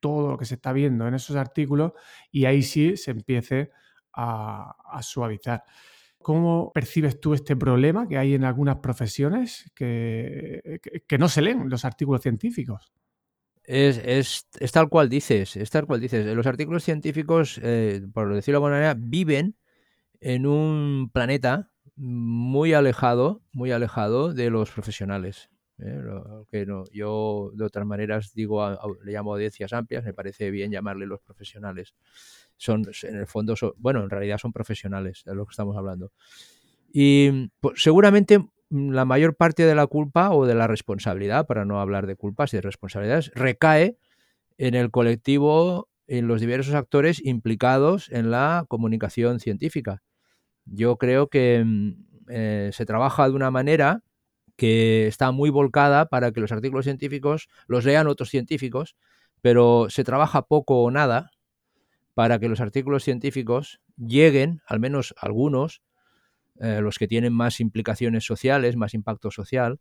todo 0.00 0.30
lo 0.30 0.38
que 0.38 0.44
se 0.44 0.54
está 0.54 0.72
viendo 0.72 1.08
en 1.08 1.14
esos 1.14 1.36
artículos 1.36 1.92
y 2.30 2.44
ahí 2.44 2.62
sí 2.62 2.96
se 2.96 3.10
empiece 3.10 3.70
a, 4.12 5.00
suavizar. 5.02 5.64
¿Cómo 6.24 6.72
percibes 6.72 7.20
tú 7.20 7.34
este 7.34 7.54
problema 7.54 8.08
que 8.08 8.16
hay 8.16 8.32
en 8.32 8.44
algunas 8.44 8.76
profesiones 8.76 9.70
que, 9.74 10.80
no 11.18 11.28
se 11.28 11.42
leen 11.42 11.68
los 11.68 11.84
artículos 11.84 12.22
científicos? 12.22 12.94
Es, 13.62 14.48
tal 14.72 14.88
cual 14.88 15.10
dices, 15.10 15.54
es 15.54 15.68
tal 15.68 15.84
cual 15.84 16.00
dices. 16.00 16.24
Los 16.34 16.46
artículos 16.46 16.82
científicos, 16.82 17.60
eh, 17.62 18.00
por 18.14 18.34
decirlo 18.34 18.56
de 18.56 18.64
alguna 18.64 18.76
manera, 18.76 18.94
viven 18.98 19.56
en 20.18 20.46
un 20.46 21.10
planeta 21.12 21.70
muy 21.94 22.72
alejado, 22.72 23.42
muy 23.52 23.70
alejado 23.70 24.32
de 24.32 24.48
los 24.48 24.70
profesionales. 24.70 25.50
¿eh? 25.78 26.00
que 26.50 26.64
no, 26.64 26.84
yo 26.90 27.50
de 27.52 27.64
otras 27.64 27.84
maneras 27.84 28.32
digo, 28.32 28.66
le 29.04 29.12
llamo 29.12 29.34
audiencias 29.34 29.74
amplias, 29.74 30.04
me 30.04 30.14
parece 30.14 30.50
bien 30.50 30.70
llamarle 30.70 31.04
los 31.04 31.20
profesionales. 31.20 31.94
Son, 32.56 32.84
en 33.02 33.16
el 33.16 33.26
fondo, 33.26 33.54
bueno, 33.76 34.02
en 34.02 34.10
realidad 34.10 34.38
son 34.38 34.52
profesionales 34.52 35.22
de 35.24 35.34
lo 35.34 35.44
que 35.46 35.50
estamos 35.50 35.76
hablando. 35.76 36.12
Y 36.92 37.50
pues, 37.60 37.82
seguramente 37.82 38.38
la 38.70 39.04
mayor 39.04 39.36
parte 39.36 39.64
de 39.64 39.74
la 39.74 39.86
culpa 39.86 40.30
o 40.30 40.46
de 40.46 40.54
la 40.54 40.66
responsabilidad, 40.66 41.46
para 41.46 41.64
no 41.64 41.80
hablar 41.80 42.06
de 42.06 42.16
culpas 42.16 42.52
y 42.52 42.56
de 42.56 42.62
responsabilidades, 42.62 43.30
recae 43.34 43.96
en 44.58 44.74
el 44.74 44.90
colectivo, 44.90 45.88
en 46.06 46.28
los 46.28 46.40
diversos 46.40 46.74
actores 46.74 47.24
implicados 47.24 48.10
en 48.10 48.30
la 48.30 48.64
comunicación 48.68 49.40
científica. 49.40 50.02
Yo 50.64 50.96
creo 50.96 51.28
que 51.28 51.62
mm, 51.64 51.92
eh, 52.28 52.70
se 52.72 52.86
trabaja 52.86 53.28
de 53.28 53.34
una 53.34 53.50
manera 53.50 54.02
que 54.56 55.06
está 55.06 55.32
muy 55.32 55.50
volcada 55.50 56.06
para 56.06 56.32
que 56.32 56.40
los 56.40 56.52
artículos 56.52 56.84
científicos 56.84 57.48
los 57.66 57.84
lean 57.84 58.06
otros 58.06 58.30
científicos, 58.30 58.96
pero 59.40 59.86
se 59.90 60.04
trabaja 60.04 60.42
poco 60.42 60.82
o 60.82 60.90
nada 60.90 61.30
para 62.14 62.38
que 62.38 62.48
los 62.48 62.60
artículos 62.60 63.02
científicos 63.04 63.80
lleguen, 63.96 64.62
al 64.66 64.80
menos 64.80 65.14
algunos, 65.18 65.82
eh, 66.60 66.80
los 66.80 66.98
que 66.98 67.08
tienen 67.08 67.32
más 67.32 67.60
implicaciones 67.60 68.24
sociales, 68.24 68.76
más 68.76 68.94
impacto 68.94 69.30
social, 69.30 69.80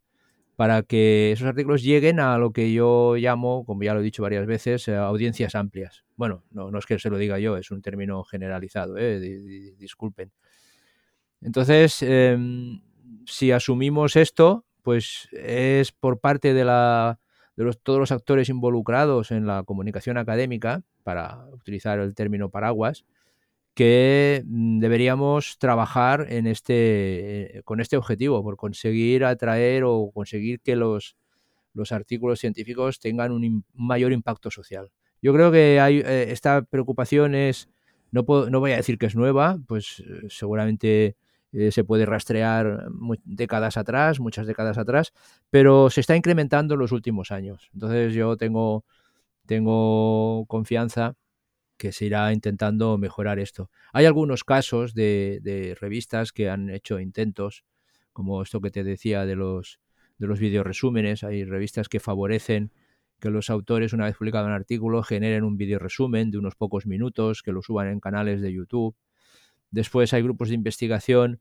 para 0.56 0.84
que 0.84 1.32
esos 1.32 1.48
artículos 1.48 1.84
lleguen 1.84 2.20
a 2.20 2.38
lo 2.38 2.52
que 2.52 2.74
yo 2.74 3.16
llamo, 3.16 3.66
como 3.66 3.84
ya 3.84 3.94
lo 3.94 4.02
he 4.02 4.04
dicho 4.04 4.24
varias 4.24 4.46
veces, 4.46 4.88
eh, 4.88 4.96
audiencias 4.96 5.56
amplias. 5.56 6.06
Bueno, 6.16 6.44
no, 6.52 6.78
es 6.78 6.86
que 6.86 7.00
se 7.00 7.10
lo 7.10 7.18
diga 7.18 7.40
yo, 7.40 7.58
es 7.58 7.72
un 7.72 7.82
término 7.82 8.24
generalizado, 8.24 8.98
eh, 8.98 9.20
disculpen. 9.78 10.32
Entonces, 11.42 12.02
em, 12.02 12.82
si 13.26 13.52
asumimos 13.52 14.16
esto, 14.16 14.66
pues 14.82 15.28
es 15.32 15.92
por 15.92 16.20
parte 16.20 16.54
de, 16.54 16.66
la, 16.66 17.20
de 17.56 17.72
todos 17.84 18.00
los 18.00 18.12
actores 18.12 18.50
involucrados 18.50 19.32
en 19.32 19.46
la 19.48 19.64
comunicación 19.64 20.18
académica, 20.18 20.84
para 21.04 21.46
utilizar 21.52 22.00
el 22.00 22.16
término 22.16 22.50
paraguas, 22.50 23.06
que 23.74 24.44
mm, 24.46 24.80
deberíamos 24.80 25.58
trabajar 25.58 26.28
en 26.30 26.48
este, 26.48 27.58
eh, 27.58 27.64
con 27.64 27.80
este 27.80 27.98
objetivo, 27.98 28.44
por 28.44 28.58
conseguir 28.58 29.26
atraer 29.26 29.84
o 29.86 30.12
conseguir 30.14 30.60
que 30.62 30.76
los, 30.76 31.18
los 31.74 31.92
artículos 31.92 32.40
científicos 32.40 33.00
tengan 33.00 33.32
un, 33.32 33.66
mayor 33.74 34.12
impacto 34.12 34.52
social. 34.52 34.92
Yo 35.22 35.34
creo 35.34 35.52
que 35.52 35.80
hay, 35.80 36.00
eh, 36.00 36.28
esta 36.30 36.62
preocupación 36.64 37.36
es, 37.36 37.70
no, 38.12 38.24
no 38.50 38.60
voy 38.60 38.72
a 38.74 38.78
decir 38.78 38.98
que 38.98 39.08
es 39.08 39.16
nueva, 39.16 39.58
pues 39.68 40.02
eh, 40.06 40.28
seguramente 40.30 41.16
se 41.70 41.84
puede 41.84 42.08
rastrear 42.08 42.88
décadas 43.26 43.78
atrás, 43.78 44.20
muchas 44.20 44.48
décadas 44.48 44.80
atrás, 44.80 45.14
pero 45.52 45.92
se 45.92 46.02
está 46.02 46.16
incrementando 46.16 46.74
en 46.74 46.80
los 46.80 46.92
últimos 46.92 47.30
años. 47.30 47.70
Entonces 47.76 48.16
yo 48.16 48.38
tengo, 48.38 48.86
tengo 49.46 50.46
confianza 50.48 51.16
que 51.78 51.92
se 51.92 52.06
irá 52.06 52.32
intentando 52.32 52.98
mejorar 52.98 53.40
esto. 53.40 53.70
Hay 53.92 54.06
algunos 54.06 54.44
casos 54.44 54.94
de, 54.94 55.76
revistas 55.80 56.32
que 56.32 56.50
han 56.50 56.70
hecho 56.70 57.00
intentos, 57.00 57.66
como 58.14 58.42
esto 58.42 58.62
que 58.62 58.72
te 58.72 58.84
decía 58.84 59.26
de 59.26 59.36
los, 59.36 59.80
de 60.18 60.28
los 60.28 60.40
videoresúmenes. 60.40 61.24
Hay 61.24 61.44
revistas 61.44 61.90
que 61.90 62.00
favorecen 62.00 62.72
que 63.20 63.30
los 63.30 63.50
autores, 63.50 63.94
una 63.94 64.06
vez 64.06 64.18
publicado 64.18 64.46
un 64.46 64.54
artículo, 64.54 65.04
generen 65.04 65.44
un 65.44 65.58
videoresumen 65.58 66.32
de 66.32 66.38
unos 66.38 66.56
pocos 66.56 66.86
minutos, 66.86 67.42
que 67.42 67.52
lo 67.52 67.62
suban 67.62 67.88
en 67.88 68.00
canales 68.00 68.42
de 68.42 68.54
YouTube. 68.54 68.96
Después 69.72 70.14
hay 70.14 70.22
grupos 70.22 70.50
de 70.50 70.56
investigación 70.56 71.40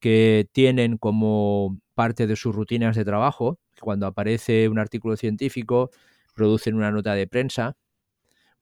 que 0.00 0.48
tienen 0.52 0.98
como 0.98 1.80
parte 1.94 2.26
de 2.26 2.36
sus 2.36 2.54
rutinas 2.54 2.96
de 2.96 3.04
trabajo, 3.04 3.58
cuando 3.80 4.06
aparece 4.06 4.68
un 4.68 4.78
artículo 4.78 5.16
científico, 5.16 5.90
producen 6.40 6.74
una 6.74 6.90
nota 6.90 7.12
de 7.12 7.26
prensa 7.26 7.76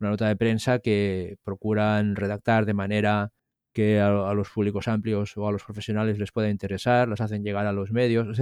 una 0.01 0.11
nota 0.11 0.29
de 0.29 0.37
prensa 0.37 0.79
que 0.79 1.37
procuran 1.45 2.17
redactar 2.17 2.67
de 2.67 2.75
manera 2.75 3.33
que 3.73 4.01
a, 4.01 4.33
los 4.35 4.49
públicos 4.51 4.89
amplios 4.89 5.37
o 5.37 5.47
a 5.47 5.53
los 5.53 5.63
profesionales 5.63 6.19
les 6.19 6.33
pueda 6.33 6.51
interesar, 6.51 7.09
los 7.09 7.21
hacen 7.21 7.45
llegar 7.45 7.67
a 7.67 7.73
los 7.73 7.93
medios. 7.93 8.39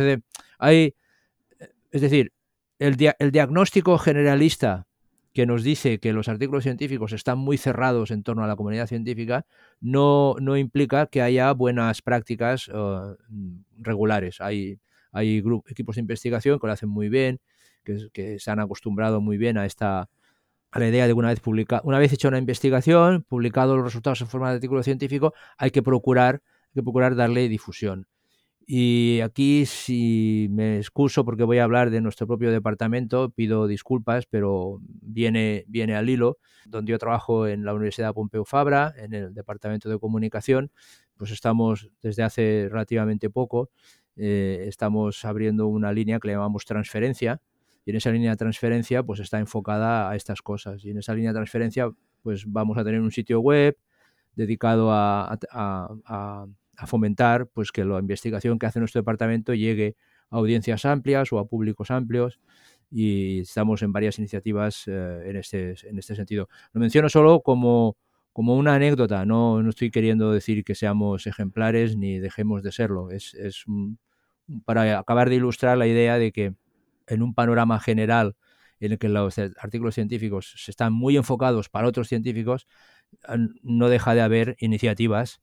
hay, 0.59 0.95
es 1.90 2.00
decir, 2.00 2.33
el, 2.78 2.97
el 3.19 3.31
diagnóstico 3.31 3.99
generalista 3.99 4.87
que 5.33 5.45
nos 5.45 5.62
dice 5.62 5.99
que 5.99 6.14
los 6.14 6.28
artículos 6.28 6.62
científicos 6.62 7.12
están 7.12 7.37
muy 7.38 7.59
cerrados 7.59 8.11
en 8.11 8.23
torno 8.23 8.45
a 8.45 8.47
la 8.47 8.57
comunidad 8.57 8.87
científica, 8.87 9.45
no, 9.81 10.37
no 10.40 10.57
implica 10.57 11.07
que 11.07 11.21
haya 11.21 11.52
buenas 11.52 12.00
prácticas 12.00 12.69
uh, 12.69 13.16
regulares. 13.76 14.40
Hay, 14.40 14.78
hay 15.12 15.43
equipos 15.69 15.97
de 15.97 16.00
investigación 16.00 16.59
que 16.59 16.66
lo 16.66 16.73
hacen 16.73 16.88
muy 16.88 17.11
bien, 17.11 17.40
que, 18.12 18.38
se 18.38 18.50
han 18.50 18.61
acostumbrado 18.61 19.21
muy 19.21 19.37
bien 19.38 19.59
a 19.59 19.66
esta, 19.66 20.09
a 20.71 20.78
la 20.78 20.88
idea 20.88 21.07
de 21.07 21.12
una 21.12 21.28
vez 21.28 21.40
publicado, 21.40 21.83
una 21.85 21.99
vez 21.99 22.12
hecha 22.12 22.28
una 22.28 22.38
investigación, 22.38 23.23
publicado 23.23 23.76
los 23.76 23.85
resultados 23.85 24.21
en 24.21 24.28
forma 24.28 24.50
de 24.50 24.57
artículo 24.57 24.83
científico, 24.83 25.33
hay 25.57 25.71
que 25.71 25.83
procurar, 25.83 26.43
que 26.75 26.83
procurar 26.83 27.16
darle 27.16 27.49
difusión. 27.49 28.07
Y 28.69 29.21
aquí, 29.21 29.64
si 29.64 30.49
me 30.50 30.78
excuso 30.78 31.25
porque 31.25 31.45
voy 31.45 31.59
a 31.59 31.64
hablar 31.64 31.90
de 31.90 32.00
nuestro 32.00 32.26
propio 32.26 32.50
departamento, 32.50 33.31
pido 33.31 33.69
disculpas, 33.69 34.26
pero 34.26 34.81
viene, 34.83 35.64
viene 35.69 35.95
al 35.95 36.11
hilo, 36.11 36.38
donde 36.64 36.90
yo 36.90 36.99
trabajo 36.99 37.47
en 37.47 37.64
la 37.64 37.75
Universidad 37.75 38.12
Pompeu 38.12 38.45
Fabra, 38.45 38.93
en 38.97 39.14
el 39.14 39.33
departamento 39.35 39.88
de 39.88 40.00
comunicación, 40.00 40.73
pues 41.16 41.31
estamos 41.31 41.90
desde 42.02 42.25
hace 42.25 42.69
relativamente 42.69 43.31
poco, 43.31 43.71
eh, 44.16 44.64
estamos 44.66 45.25
abriendo 45.25 45.69
una 45.69 45.93
línea 45.93 46.19
que 46.19 46.26
le 46.26 46.35
llamamos 46.35 46.64
transferencia, 46.64 47.40
y 47.87 47.90
en 47.90 47.97
esa 47.97 48.11
línea 48.11 48.33
de 48.33 48.37
transferencia 48.37 49.05
pues 49.05 49.21
está 49.21 49.38
enfocada 49.38 50.11
a 50.11 50.16
estas 50.16 50.43
cosas. 50.43 50.85
Y 50.85 50.90
en 50.90 50.99
esa 50.99 51.14
línea 51.14 51.31
de 51.31 51.37
transferencia 51.37 51.88
pues 52.21 52.45
vamos 52.47 52.76
a 52.76 52.85
tener 52.85 53.00
un 53.00 53.12
sitio 53.12 53.40
web 53.40 53.78
dedicado 54.35 54.88
a, 54.90 55.38
fomentar 56.87 57.47
pues 57.47 57.73
que 57.73 57.85
la 57.85 57.99
investigación 58.00 58.59
que 58.59 58.66
hace 58.66 58.81
nuestro 58.81 59.00
departamento 59.00 59.55
llegue 59.55 59.97
a 60.31 60.37
audiencias 60.37 60.85
amplias 60.85 61.33
o 61.33 61.38
a 61.38 61.49
públicos 61.49 61.90
amplios 61.90 62.38
y 62.90 63.40
estamos 63.40 63.83
en 63.83 63.93
varias 63.93 64.19
iniciativas 64.19 64.87
eh, 64.87 65.23
en, 65.25 65.37
este, 65.37 65.75
en 65.88 65.99
este 65.99 66.14
sentido. 66.14 66.49
Lo 66.73 66.81
menciono 66.81 67.09
solo 67.09 67.40
como, 67.40 67.97
como 68.33 68.57
una 68.57 68.75
anécdota, 68.75 69.25
no, 69.25 69.62
no 69.62 69.71
estoy 69.71 69.90
queriendo 69.90 70.33
decir 70.33 70.64
que 70.64 70.75
seamos 70.75 71.26
ejemplares 71.26 71.97
ni 71.97 72.19
dejemos 72.19 72.62
de 72.62 72.73
serlo, 72.73 73.11
es, 73.11 73.33
es 73.35 73.64
para 74.64 74.99
acabar 74.99 75.31
de 75.31 75.37
ilustrar 75.37 75.78
la 75.78 75.87
idea 75.87 76.19
de 76.19 76.33
que 76.33 76.55
en 77.06 77.22
un 77.22 77.34
panorama 77.34 77.80
general 77.80 78.36
en 78.80 78.92
el 78.92 78.98
que 78.98 79.08
los 79.08 79.38
artículos 79.38 79.94
científicos 79.94 80.54
están 80.68 80.92
muy 80.92 81.16
enfocados 81.16 81.68
para 81.68 81.88
otros 81.88 82.08
científicos, 82.08 82.66
no 83.62 83.88
deja 83.88 84.14
de 84.14 84.20
haber 84.20 84.56
iniciativas 84.58 85.40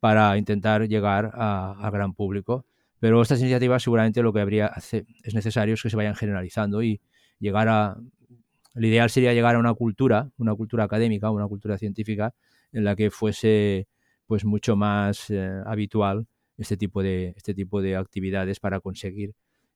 para 0.00 0.36
intentar 0.36 0.86
llegar 0.88 1.30
a, 1.34 1.90
gran 1.92 2.14
público. 2.14 2.66
Pero 2.98 3.22
estas 3.22 3.40
iniciativas 3.40 3.82
seguramente 3.82 4.22
lo 4.22 4.32
que 4.32 4.40
habría 4.40 4.72
es 5.22 5.34
necesario 5.34 5.74
es 5.74 5.82
que 5.82 5.90
se 5.90 5.96
vayan 5.96 6.14
generalizando 6.14 6.82
y 6.82 7.00
llegar 7.38 7.68
a... 7.68 7.96
El 8.74 8.84
ideal 8.86 9.08
sería 9.08 9.32
llegar 9.32 9.54
a 9.54 9.58
una 9.58 9.74
cultura, 9.74 10.30
una 10.36 10.54
cultura 10.54 10.84
académica, 10.84 11.30
una 11.30 11.46
cultura 11.46 11.78
científica, 11.78 12.34
en 12.72 12.82
la 12.82 12.96
que 12.96 13.10
fuese 13.10 13.86
pues 14.26 14.44
mucho 14.44 14.74
más 14.74 15.30
eh, 15.30 15.62
habitual 15.64 16.26
este 16.56 16.76
tipo 16.76 17.02
de 17.02 17.34
este 17.36 17.54
tipo 17.54 17.82
de 17.82 17.96
actividades 17.96 18.60
para 18.60 18.80
conseguir 18.80 19.34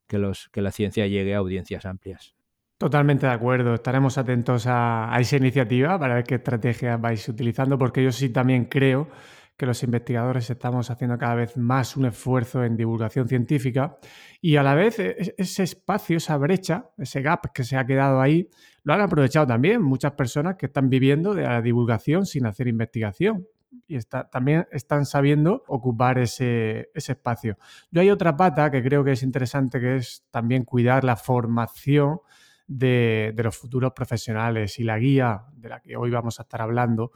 que, 0.08 0.18
los, 0.18 0.48
que 0.48 0.62
la 0.62 0.72
ciencia 0.72 1.06
llegue 1.06 1.34
a 1.34 1.38
audiencias 1.38 1.86
amplias. 1.86 2.34
Totalmente 2.78 3.26
de 3.26 3.32
acuerdo. 3.32 3.74
Estaremos 3.74 4.18
atentos 4.18 4.64
a, 4.66 5.14
esa 5.20 5.36
iniciativa 5.36 5.98
para 5.98 6.14
ver 6.14 6.24
qué 6.24 6.36
estrategias 6.36 7.00
vais 7.00 7.28
utilizando, 7.28 7.76
porque 7.76 8.02
yo 8.02 8.12
sí 8.12 8.30
también 8.30 8.66
creo 8.66 9.08
que 9.56 9.66
los 9.66 9.82
investigadores 9.82 10.48
estamos 10.50 10.88
haciendo 10.88 11.18
cada 11.18 11.34
vez 11.34 11.56
más 11.56 11.96
un 11.96 12.06
esfuerzo 12.06 12.62
en 12.62 12.76
divulgación 12.76 13.26
científica 13.26 13.98
y 14.40 14.54
a 14.54 14.62
la 14.62 14.76
vez 14.76 15.00
e, 15.00 15.34
ese 15.36 15.64
espacio, 15.64 16.16
esa 16.16 16.36
brecha, 16.36 16.90
ese 16.96 17.20
gap 17.22 17.52
que 17.52 17.64
se 17.64 17.76
ha 17.76 17.84
quedado 17.84 18.20
ahí, 18.20 18.48
lo 18.84 18.94
han 18.94 19.00
aprovechado 19.00 19.48
también 19.48 19.82
muchas 19.82 20.12
personas 20.12 20.54
que 20.54 20.66
están 20.66 20.88
viviendo 20.88 21.34
de 21.34 21.42
la 21.42 21.60
divulgación 21.60 22.24
sin 22.24 22.46
hacer 22.46 22.68
investigación 22.68 23.48
y 23.86 23.98
también 24.30 24.66
están 24.72 25.06
sabiendo 25.06 25.64
ocupar 25.66 26.18
ese, 26.18 26.90
espacio. 26.94 27.58
Yo 27.90 28.00
hay 28.00 28.10
otra 28.10 28.36
pata 28.36 28.70
que 28.70 28.82
creo 28.82 29.04
que 29.04 29.12
es 29.12 29.22
interesante, 29.22 29.80
que 29.80 29.96
es 29.96 30.26
también 30.30 30.64
cuidar 30.64 31.04
la 31.04 31.16
formación 31.16 32.20
de, 32.66 33.34
los 33.36 33.56
futuros 33.56 33.92
profesionales 33.92 34.78
y 34.78 34.84
la 34.84 34.98
guía 34.98 35.44
de 35.54 35.68
la 35.68 35.80
que 35.80 35.96
hoy 35.96 36.10
vamos 36.10 36.38
a 36.38 36.42
estar 36.42 36.62
hablando 36.62 37.12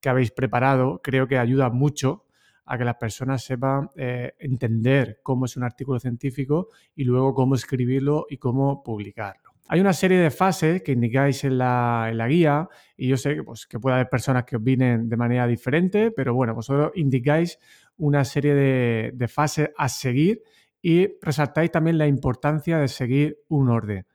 que 0.00 0.08
habéis 0.08 0.30
preparado, 0.30 1.00
creo 1.02 1.26
que 1.26 1.38
ayuda 1.38 1.70
mucho 1.70 2.24
a 2.64 2.78
que 2.78 2.84
las 2.84 2.96
personas 2.96 3.42
sepan 3.42 3.90
eh, 3.96 4.34
entender 4.38 5.20
cómo 5.22 5.46
es 5.46 5.56
un 5.56 5.64
artículo 5.64 5.98
científico 5.98 6.68
y 6.94 7.04
luego 7.04 7.34
cómo 7.34 7.54
escribirlo 7.54 8.26
y 8.28 8.36
cómo 8.36 8.82
publicarlo. 8.82 9.47
Hay 9.70 9.80
una 9.80 9.92
serie 9.92 10.18
de 10.18 10.30
fases 10.30 10.82
que 10.82 10.92
indicáis 10.92 11.44
en 11.44 11.58
la, 11.58 12.26
guía 12.26 12.68
y 12.96 13.06
yo 13.06 13.18
sé 13.18 13.42
pues, 13.44 13.66
que 13.66 13.78
puede 13.78 13.96
haber 13.96 14.08
personas 14.08 14.44
que 14.44 14.56
opinen 14.56 15.10
de 15.10 15.16
manera 15.18 15.46
diferente, 15.46 16.10
pero 16.10 16.32
bueno, 16.32 16.54
vosotros 16.54 16.92
indicáis 16.94 17.58
una 17.98 18.24
serie 18.24 18.54
de, 18.54 19.28
fases 19.28 19.68
a 19.76 19.90
seguir 19.90 20.42
y 20.80 21.18
resaltáis 21.20 21.70
también 21.70 21.98
la 21.98 22.06
importancia 22.06 22.78
de 22.78 22.88
seguir 22.88 23.40
un 23.48 23.68
orden. 23.68 24.06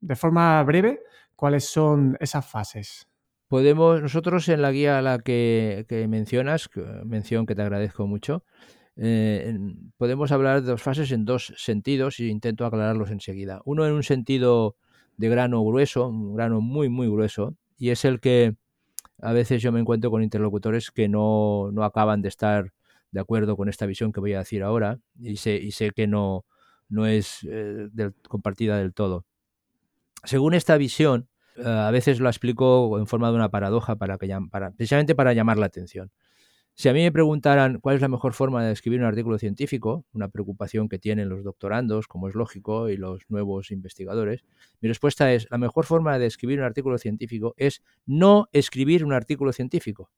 De 0.00 0.16
forma 0.16 0.62
breve, 0.62 1.00
¿cuáles 1.36 1.64
son 1.64 2.16
esas 2.18 2.46
fases? 2.46 3.06
Podemos, 3.46 4.00
nosotros 4.00 4.48
en 4.48 4.62
la 4.62 4.72
guía 4.72 4.98
a 4.98 5.02
la 5.02 5.18
que, 5.18 5.84
mencionas, 6.08 6.70
mención 7.04 7.44
que 7.44 7.54
te 7.54 7.60
agradezco 7.60 8.06
mucho, 8.06 8.42
eh, 8.96 9.54
podemos 9.98 10.32
hablar 10.32 10.62
de 10.62 10.70
dos 10.70 10.82
fases 10.82 11.12
en 11.12 11.26
dos 11.26 11.52
sentidos 11.58 12.20
y 12.20 12.28
intento 12.28 12.64
aclararlos 12.64 13.10
enseguida. 13.10 13.60
Uno 13.66 13.86
en 13.86 13.92
un 13.92 14.02
sentido 14.02 14.76
de 15.16 15.28
grano 15.28 15.62
grueso, 15.64 16.08
un 16.08 16.34
grano 16.34 16.60
muy, 16.60 16.88
muy 16.88 17.08
grueso, 17.08 17.56
y 17.76 17.90
es 17.90 18.04
el 18.04 18.20
que 18.20 18.56
a 19.20 19.32
veces 19.32 19.62
yo 19.62 19.72
me 19.72 19.80
encuentro 19.80 20.10
con 20.10 20.22
interlocutores 20.22 20.90
que 20.90 21.08
no, 21.08 21.70
no 21.72 21.84
acaban 21.84 22.22
de 22.22 22.28
estar 22.28 22.72
de 23.10 23.20
acuerdo 23.20 23.56
con 23.56 23.68
esta 23.68 23.86
visión 23.86 24.12
que 24.12 24.20
voy 24.20 24.34
a 24.34 24.38
decir 24.38 24.62
ahora 24.62 24.98
y 25.20 25.36
sé, 25.36 25.54
y 25.56 25.70
sé 25.70 25.92
que 25.92 26.06
no, 26.06 26.44
no 26.88 27.06
es 27.06 27.46
eh, 27.48 27.88
compartida 28.28 28.76
del 28.78 28.92
todo. 28.92 29.24
Según 30.24 30.54
esta 30.54 30.76
visión, 30.76 31.28
eh, 31.56 31.62
a 31.64 31.90
veces 31.90 32.18
lo 32.18 32.28
explico 32.28 32.98
en 32.98 33.06
forma 33.06 33.28
de 33.28 33.36
una 33.36 33.50
paradoja 33.50 33.96
para 33.96 34.18
que, 34.18 34.36
para, 34.50 34.72
precisamente 34.72 35.14
para 35.14 35.32
llamar 35.32 35.58
la 35.58 35.66
atención. 35.66 36.10
Si 36.76 36.88
a 36.88 36.92
mí 36.92 37.02
me 37.02 37.12
preguntaran 37.12 37.78
cuál 37.78 37.94
es 37.94 38.02
la 38.02 38.08
mejor 38.08 38.32
forma 38.32 38.64
de 38.64 38.72
escribir 38.72 38.98
un 38.98 39.06
artículo 39.06 39.38
científico, 39.38 40.04
una 40.12 40.28
preocupación 40.28 40.88
que 40.88 40.98
tienen 40.98 41.28
los 41.28 41.44
doctorandos, 41.44 42.08
como 42.08 42.28
es 42.28 42.34
lógico, 42.34 42.88
y 42.88 42.96
los 42.96 43.22
nuevos 43.28 43.70
investigadores, 43.70 44.44
mi 44.80 44.88
respuesta 44.88 45.32
es, 45.32 45.46
la 45.50 45.58
mejor 45.58 45.84
forma 45.84 46.18
de 46.18 46.26
escribir 46.26 46.58
un 46.58 46.64
artículo 46.64 46.98
científico 46.98 47.54
es 47.56 47.82
no 48.06 48.48
escribir 48.52 49.04
un 49.04 49.12
artículo 49.12 49.52
científico. 49.52 50.10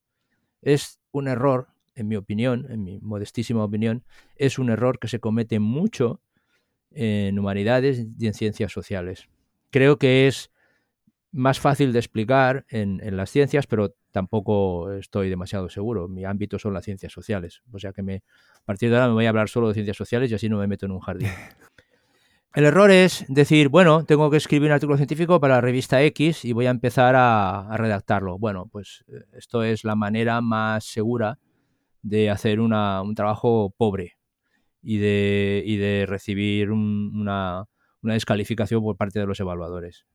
Es 0.62 0.98
un 1.12 1.28
error 1.28 1.68
en 1.94 2.08
mi 2.08 2.16
opinión, 2.16 2.66
en 2.70 2.82
mi 2.82 3.00
modestísima 3.00 3.62
opinión, 3.62 4.04
es 4.36 4.58
un 4.58 4.70
error 4.70 4.98
que 4.98 5.08
se 5.08 5.20
comete 5.20 5.58
mucho 5.58 6.22
en 6.90 7.38
humanidades 7.38 8.06
y 8.18 8.26
en 8.26 8.34
ciencias 8.34 8.72
sociales. 8.72 9.28
Creo 9.70 9.98
que 9.98 10.26
es 10.26 10.50
más 11.32 11.60
fácil 11.60 11.92
de 11.92 11.98
explicar 11.98 12.64
en, 12.68 13.00
las 13.16 13.30
ciencias, 13.30 13.66
pero 13.66 13.94
tampoco 14.10 14.92
estoy 14.92 15.28
demasiado 15.28 15.68
seguro. 15.68 16.08
Mi 16.08 16.24
ámbito 16.24 16.58
son 16.58 16.74
las 16.74 16.84
ciencias 16.84 17.12
sociales. 17.12 17.62
O 17.72 17.78
sea 17.78 17.92
que 17.92 18.02
me, 18.02 18.16
a 18.16 18.64
partir 18.64 18.90
de 18.90 18.96
ahora 18.96 19.08
me 19.08 19.14
voy 19.14 19.26
a 19.26 19.28
hablar 19.28 19.48
solo 19.48 19.68
de 19.68 19.74
ciencias 19.74 19.96
sociales 19.96 20.30
y 20.30 20.34
así 20.34 20.48
no 20.48 20.58
me 20.58 20.66
meto 20.66 20.86
en 20.86 20.92
un 20.92 21.00
jardín. 21.00 21.28
El 22.54 22.64
error 22.64 22.90
es 22.90 23.26
decir, 23.28 23.68
bueno, 23.68 24.06
tengo 24.06 24.30
que 24.30 24.38
escribir 24.38 24.70
un 24.70 24.74
artículo 24.74 24.96
científico 24.96 25.38
para 25.40 25.56
la 25.56 25.60
revista 25.60 26.02
X 26.02 26.46
y 26.46 26.54
voy 26.54 26.64
a 26.64 26.70
empezar 26.70 27.14
a, 27.14 27.68
a 27.68 27.76
redactarlo. 27.76 28.38
Bueno, 28.38 28.66
pues 28.72 29.04
eh, 29.08 29.24
esto 29.34 29.62
es 29.62 29.84
la 29.84 29.94
manera 29.94 30.40
más 30.40 30.84
segura 30.84 31.38
de 32.00 32.30
hacer 32.30 32.60
una, 32.60 33.02
un 33.02 33.14
trabajo 33.14 33.74
pobre 33.76 34.16
y 34.80 34.98
de, 34.98 35.62
y 35.66 35.76
de 35.76 36.06
recibir 36.06 36.70
una, 36.70 37.64
una 38.02 38.14
descalificación 38.14 38.82
por 38.82 38.96
parte 38.96 39.18
de 39.18 39.26
los 39.26 39.40
evaluadores. 39.40 40.06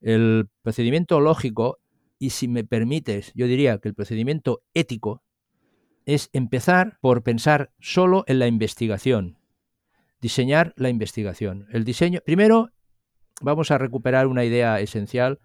El 0.00 0.48
procedimiento 0.62 1.20
lógico, 1.20 1.78
y 2.18 2.30
si 2.30 2.48
me 2.48 2.64
permites, 2.64 3.32
yo 3.34 3.46
diría 3.46 3.78
que 3.78 3.88
el 3.88 3.94
procedimiento 3.94 4.62
ético 4.74 5.22
es 6.04 6.30
empezar 6.32 6.98
por 7.00 7.22
pensar 7.22 7.72
solo 7.80 8.24
en 8.26 8.38
la 8.38 8.46
investigación, 8.46 9.38
diseñar 10.20 10.72
la 10.76 10.88
investigación. 10.88 11.66
El 11.70 11.84
diseño, 11.84 12.20
primero 12.24 12.70
vamos 13.40 13.70
a 13.70 13.78
recuperar 13.78 14.26
una 14.26 14.44
idea 14.44 14.80
esencial 14.80 15.38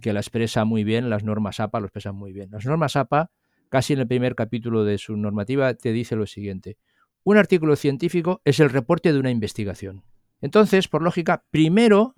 que 0.00 0.12
la 0.12 0.20
expresa 0.20 0.64
muy 0.64 0.84
bien, 0.84 1.08
las 1.08 1.22
normas 1.22 1.60
APA 1.60 1.80
lo 1.80 1.86
expresan 1.86 2.16
muy 2.16 2.32
bien. 2.32 2.50
Las 2.50 2.66
normas 2.66 2.96
APA 2.96 3.30
casi 3.72 3.94
en 3.94 4.00
el 4.00 4.06
primer 4.06 4.34
capítulo 4.34 4.84
de 4.84 4.98
su 4.98 5.16
normativa, 5.16 5.72
te 5.72 5.92
dice 5.92 6.14
lo 6.14 6.26
siguiente. 6.26 6.76
Un 7.24 7.38
artículo 7.38 7.74
científico 7.74 8.42
es 8.44 8.60
el 8.60 8.68
reporte 8.68 9.14
de 9.14 9.18
una 9.18 9.30
investigación. 9.30 10.04
Entonces, 10.42 10.88
por 10.88 11.00
lógica, 11.00 11.46
primero 11.50 12.14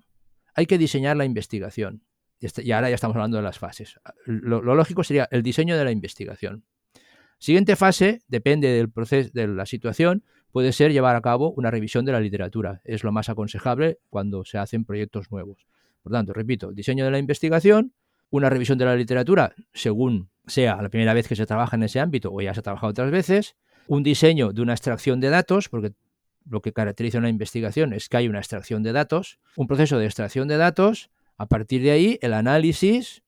hay 0.55 0.65
que 0.65 0.77
diseñar 0.77 1.17
la 1.17 1.25
investigación. 1.25 2.01
Y 2.39 2.71
ahora 2.71 2.89
ya 2.89 2.95
estamos 2.95 3.15
hablando 3.15 3.37
de 3.37 3.43
las 3.43 3.59
fases. 3.59 3.99
Lo, 4.25 4.61
lógico 4.61 5.03
sería 5.03 5.27
el 5.31 5.43
diseño 5.43 5.77
de 5.77 5.83
la 5.83 5.91
investigación. 5.91 6.63
Siguiente 7.37 7.75
fase, 7.75 8.21
depende 8.27 8.69
del 8.69 8.89
proceso, 8.89 9.29
de 9.33 9.47
la 9.47 9.65
situación, 9.65 10.23
puede 10.51 10.71
ser 10.71 10.91
llevar 10.93 11.15
a 11.15 11.21
cabo 11.21 11.51
una 11.51 11.69
revisión 11.69 12.05
de 12.05 12.13
la 12.13 12.19
literatura. 12.19 12.81
Es 12.85 13.03
lo 13.03 13.11
más 13.11 13.29
aconsejable 13.29 13.99
cuando 14.09 14.45
se 14.45 14.57
hacen 14.57 14.85
proyectos 14.85 15.31
nuevos. 15.31 15.67
Por 16.01 16.13
tanto, 16.13 16.33
repito, 16.33 16.71
diseño 16.71 17.03
de 17.03 17.11
la 17.11 17.19
investigación, 17.19 17.93
una 18.29 18.49
revisión 18.49 18.77
de 18.77 18.85
la 18.85 18.95
literatura 18.95 19.53
según 19.73 20.29
sea 20.47 20.81
la 20.81 20.89
primera 20.89 21.13
vez 21.13 21.27
que 21.27 21.35
se 21.35 21.45
trabaja 21.45 21.75
en 21.75 21.83
ese 21.83 21.99
ámbito 21.99 22.31
o 22.31 22.41
ya 22.41 22.53
se 22.53 22.59
ha 22.61 22.63
trabajado 22.63 22.91
otras 22.91 23.11
veces, 23.11 23.55
un 23.87 24.03
diseño 24.03 24.53
de 24.53 24.61
una 24.61 24.73
extracción 24.73 25.19
de 25.19 25.29
datos, 25.29 25.69
porque 25.69 25.93
lo 26.45 26.61
que 26.61 26.73
caracteriza 26.73 27.17
una 27.17 27.29
investigación 27.29 27.93
es 27.93 28.09
que 28.09 28.17
hay 28.17 28.27
una 28.27 28.39
extracción 28.39 28.83
de 28.83 28.91
datos, 28.91 29.39
un 29.55 29.67
proceso 29.67 29.97
de 29.97 30.05
extracción 30.05 30.47
de 30.47 30.57
datos, 30.57 31.09
a 31.37 31.47
partir 31.47 31.81
de 31.81 31.91
ahí 31.91 32.19
el 32.21 32.33
análisis 32.33 33.23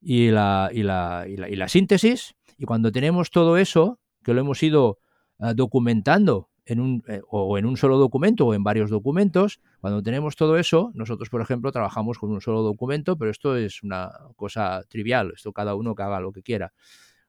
y 0.00 0.30
la, 0.30 0.70
y 0.72 0.82
la, 0.82 1.26
y 1.28 1.36
la, 1.36 1.68
síntesis, 1.68 2.34
y 2.58 2.64
cuando 2.64 2.92
tenemos 2.92 3.30
todo 3.30 3.56
eso, 3.56 4.00
que 4.22 4.34
lo 4.34 4.40
hemos 4.40 4.62
ido 4.62 4.98
ah, 5.38 5.54
documentando 5.54 6.50
en 6.66 6.80
un, 6.80 7.04
eh, 7.08 7.20
o 7.28 7.58
en 7.58 7.66
un 7.66 7.76
solo 7.76 7.98
documento 7.98 8.46
o 8.46 8.54
en 8.54 8.64
varios 8.64 8.90
documentos. 8.90 9.60
Cuando 9.80 10.02
tenemos 10.02 10.36
todo 10.36 10.56
eso, 10.56 10.90
nosotros, 10.94 11.28
por 11.28 11.40
ejemplo, 11.40 11.72
trabajamos 11.72 12.18
con 12.18 12.30
un 12.30 12.40
solo 12.40 12.62
documento, 12.62 13.16
pero 13.16 13.30
esto 13.30 13.56
es 13.56 13.82
una 13.82 14.10
cosa 14.36 14.82
trivial, 14.88 15.32
esto 15.34 15.52
cada 15.52 15.74
uno 15.74 15.94
que 15.94 16.02
haga 16.02 16.20
lo 16.20 16.32
que 16.32 16.42
quiera. 16.42 16.72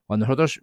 Cuando 0.06 0.26
nosotros 0.26 0.60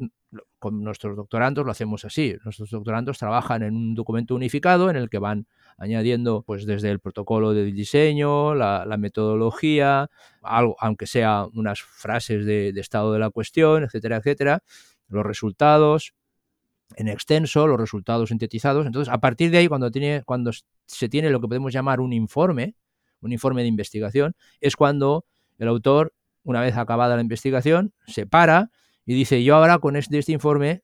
con 0.58 0.82
nuestros 0.84 1.16
doctorandos 1.16 1.64
lo 1.64 1.72
hacemos 1.72 2.04
así, 2.04 2.36
nuestros 2.44 2.70
doctorandos 2.70 3.18
trabajan 3.18 3.62
en 3.62 3.74
un 3.74 3.94
documento 3.94 4.34
unificado 4.34 4.88
en 4.88 4.96
el 4.96 5.10
que 5.10 5.18
van 5.18 5.46
añadiendo 5.78 6.42
pues 6.42 6.64
desde 6.64 6.90
el 6.90 7.00
protocolo 7.00 7.52
de 7.52 7.64
diseño, 7.64 8.54
la, 8.54 8.96
metodología, 8.98 10.08
algo, 10.42 10.76
aunque 10.78 11.06
sea 11.06 11.46
unas 11.54 11.82
frases 11.82 12.46
de, 12.46 12.72
de 12.72 12.80
estado 12.80 13.12
de 13.12 13.18
la 13.18 13.30
cuestión, 13.30 13.82
etcétera, 13.82 14.18
etcétera, 14.18 14.62
los 15.08 15.26
resultados, 15.26 16.14
en 16.96 17.08
extenso, 17.08 17.66
los 17.66 17.78
resultados 17.78 18.28
sintetizados. 18.28 18.86
Entonces, 18.86 19.12
a 19.12 19.18
partir 19.18 19.50
de 19.50 19.58
ahí, 19.58 19.68
cuando, 19.68 19.90
tiene, 19.90 20.22
cuando 20.24 20.50
se 20.86 21.08
tiene 21.08 21.30
lo 21.30 21.40
que 21.40 21.48
podemos 21.48 21.72
llamar 21.72 22.00
un 22.00 22.12
informe, 22.12 22.74
un 23.20 23.32
informe 23.32 23.62
de 23.62 23.68
investigación, 23.68 24.34
es 24.60 24.76
cuando 24.76 25.24
el 25.58 25.68
autor, 25.68 26.14
una 26.44 26.60
vez 26.60 26.76
acabada 26.76 27.14
la 27.16 27.22
investigación, 27.22 27.92
se 28.06 28.26
para 28.26 28.70
y 29.04 29.14
dice, 29.14 29.42
yo 29.42 29.56
ahora 29.56 29.78
con 29.78 29.96
este, 29.96 30.18
este 30.18 30.32
informe, 30.32 30.82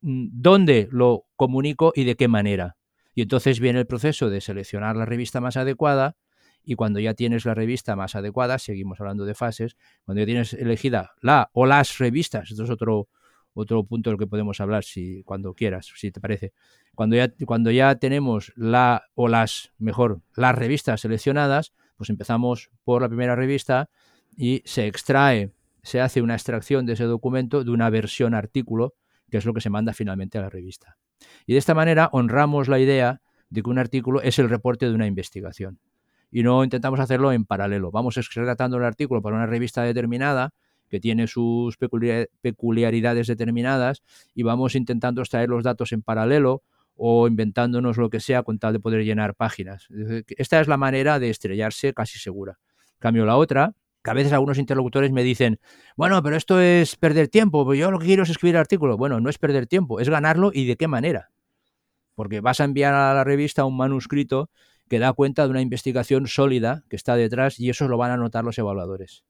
mm, 0.00 0.28
¿dónde 0.32 0.88
lo 0.90 1.26
comunico 1.36 1.92
y 1.94 2.04
de 2.04 2.16
qué 2.16 2.28
manera? 2.28 2.76
Y 3.14 3.22
entonces 3.22 3.60
viene 3.60 3.80
el 3.80 3.86
proceso 3.86 4.30
de 4.30 4.40
seleccionar 4.40 4.96
la 4.96 5.04
revista 5.04 5.40
más 5.40 5.56
adecuada 5.56 6.16
y 6.64 6.74
cuando 6.74 7.00
ya 7.00 7.14
tienes 7.14 7.44
la 7.46 7.54
revista 7.54 7.96
más 7.96 8.14
adecuada, 8.14 8.58
seguimos 8.58 9.00
hablando 9.00 9.24
de 9.24 9.34
fases, 9.34 9.76
cuando 10.04 10.20
ya 10.20 10.26
tienes 10.26 10.52
elegida 10.52 11.12
la 11.22 11.50
o 11.52 11.66
las 11.66 11.98
revistas, 11.98 12.50
esto 12.50 12.64
es 12.64 12.70
otro, 12.70 13.08
otro 13.54 13.84
punto 13.84 14.10
del 14.10 14.18
que 14.18 14.26
podemos 14.26 14.60
hablar 14.60 14.84
si 14.84 15.22
cuando 15.24 15.54
quieras, 15.54 15.90
si 15.96 16.10
te 16.10 16.20
parece. 16.20 16.52
Cuando 16.94 17.16
ya, 17.16 17.32
cuando 17.46 17.70
ya 17.70 17.94
tenemos 17.94 18.52
la 18.54 19.04
o 19.14 19.28
las, 19.28 19.72
mejor, 19.78 20.20
las 20.36 20.54
revistas 20.54 21.00
seleccionadas, 21.00 21.72
pues 21.96 22.10
empezamos 22.10 22.70
por 22.84 23.02
la 23.02 23.08
primera 23.08 23.34
revista 23.34 23.90
y 24.36 24.62
se 24.64 24.86
extrae, 24.86 25.52
se 25.82 26.00
hace 26.00 26.22
una 26.22 26.34
extracción 26.34 26.86
de 26.86 26.94
ese 26.94 27.04
documento 27.04 27.64
de 27.64 27.70
una 27.70 27.90
versión 27.90 28.34
artículo, 28.34 28.94
que 29.30 29.38
es 29.38 29.44
lo 29.44 29.54
que 29.54 29.60
se 29.60 29.70
manda 29.70 29.92
finalmente 29.92 30.38
a 30.38 30.42
la 30.42 30.50
revista. 30.50 30.96
Y 31.46 31.52
de 31.52 31.58
esta 31.58 31.74
manera 31.74 32.08
honramos 32.12 32.68
la 32.68 32.78
idea 32.78 33.20
de 33.50 33.62
que 33.62 33.70
un 33.70 33.78
artículo 33.78 34.20
es 34.22 34.38
el 34.38 34.48
reporte 34.48 34.86
de 34.86 34.94
una 34.94 35.06
investigación. 35.06 35.78
Y 36.30 36.42
no 36.42 36.62
intentamos 36.62 37.00
hacerlo 37.00 37.32
en 37.32 37.44
paralelo. 37.44 37.90
Vamos 37.90 38.18
tratando 38.32 38.76
el 38.76 38.84
artículo 38.84 39.22
para 39.22 39.36
una 39.36 39.46
revista 39.46 39.82
determinada 39.82 40.52
que 40.88 41.00
tiene 41.00 41.26
sus 41.26 41.76
peculiaridades 41.76 43.26
determinadas 43.26 44.02
y 44.34 44.42
vamos 44.42 44.74
intentando 44.74 45.20
extraer 45.20 45.48
los 45.48 45.62
datos 45.62 45.92
en 45.92 46.02
paralelo 46.02 46.62
o 46.96 47.28
inventándonos 47.28 47.96
lo 47.96 48.10
que 48.10 48.20
sea 48.20 48.42
con 48.42 48.58
tal 48.58 48.72
de 48.72 48.80
poder 48.80 49.04
llenar 49.04 49.34
páginas. 49.34 49.86
Esta 50.36 50.60
es 50.60 50.68
la 50.68 50.76
manera 50.76 51.18
de 51.18 51.30
estrellarse 51.30 51.94
casi 51.94 52.18
segura. 52.18 52.58
cambio, 52.98 53.24
la 53.24 53.36
otra, 53.36 53.74
a 54.08 54.14
veces 54.14 54.32
algunos 54.32 54.58
interlocutores 54.58 55.12
me 55.12 55.22
dicen, 55.22 55.60
bueno, 55.96 56.22
pero 56.22 56.36
esto 56.36 56.60
es 56.60 56.96
perder 56.96 57.28
tiempo, 57.28 57.64
pues 57.64 57.78
yo 57.78 57.90
lo 57.90 57.98
que 57.98 58.06
quiero 58.06 58.22
es 58.22 58.30
escribir 58.30 58.56
artículos. 58.56 58.96
Bueno, 58.96 59.20
no 59.20 59.30
es 59.30 59.38
perder 59.38 59.66
tiempo, 59.66 60.00
es 60.00 60.08
ganarlo 60.08 60.50
y 60.52 60.66
de 60.66 60.76
qué 60.76 60.88
manera. 60.88 61.30
Porque 62.14 62.40
vas 62.40 62.60
a 62.60 62.64
enviar 62.64 62.94
a 62.94 63.14
la 63.14 63.24
revista 63.24 63.64
un 63.64 63.76
manuscrito 63.76 64.50
que 64.88 64.98
da 64.98 65.12
cuenta 65.12 65.44
de 65.44 65.50
una 65.50 65.60
investigación 65.60 66.26
sólida 66.26 66.84
que 66.88 66.96
está 66.96 67.14
detrás 67.14 67.60
y 67.60 67.70
eso 67.70 67.88
lo 67.88 67.98
van 67.98 68.10
a 68.10 68.16
notar 68.16 68.44
los 68.44 68.58
evaluadores. 68.58 69.24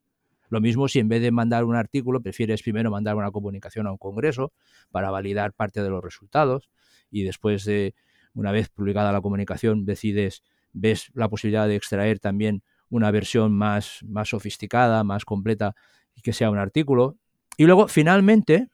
Lo 0.48 0.60
mismo 0.60 0.88
si 0.88 0.98
en 0.98 1.08
vez 1.08 1.20
de 1.20 1.30
mandar 1.30 1.64
un 1.64 1.76
artículo 1.76 2.20
prefieres 2.20 2.62
primero 2.62 2.90
mandar 2.90 3.16
una 3.16 3.30
comunicación 3.30 3.86
a 3.86 3.92
un 3.92 3.98
congreso 3.98 4.52
para 4.90 5.10
validar 5.10 5.52
parte 5.52 5.82
de 5.82 5.90
los 5.90 6.02
resultados 6.02 6.70
y 7.10 7.24
después 7.24 7.64
de 7.64 7.94
una 8.34 8.52
vez 8.52 8.68
publicada 8.68 9.12
la 9.12 9.20
comunicación 9.20 9.84
decides 9.84 10.42
ves 10.72 11.10
la 11.14 11.28
posibilidad 11.28 11.68
de 11.68 11.76
extraer 11.76 12.18
también 12.18 12.62
una 12.90 13.10
versión 13.10 13.52
más, 13.52 14.00
más 14.06 14.28
sofisticada, 14.28 15.04
más 15.04 15.24
completa 15.24 15.74
y 16.14 16.22
que 16.22 16.32
sea 16.32 16.50
un 16.50 16.58
artículo. 16.58 17.16
Y 17.56 17.64
luego, 17.64 17.88
finalmente, 17.88 18.68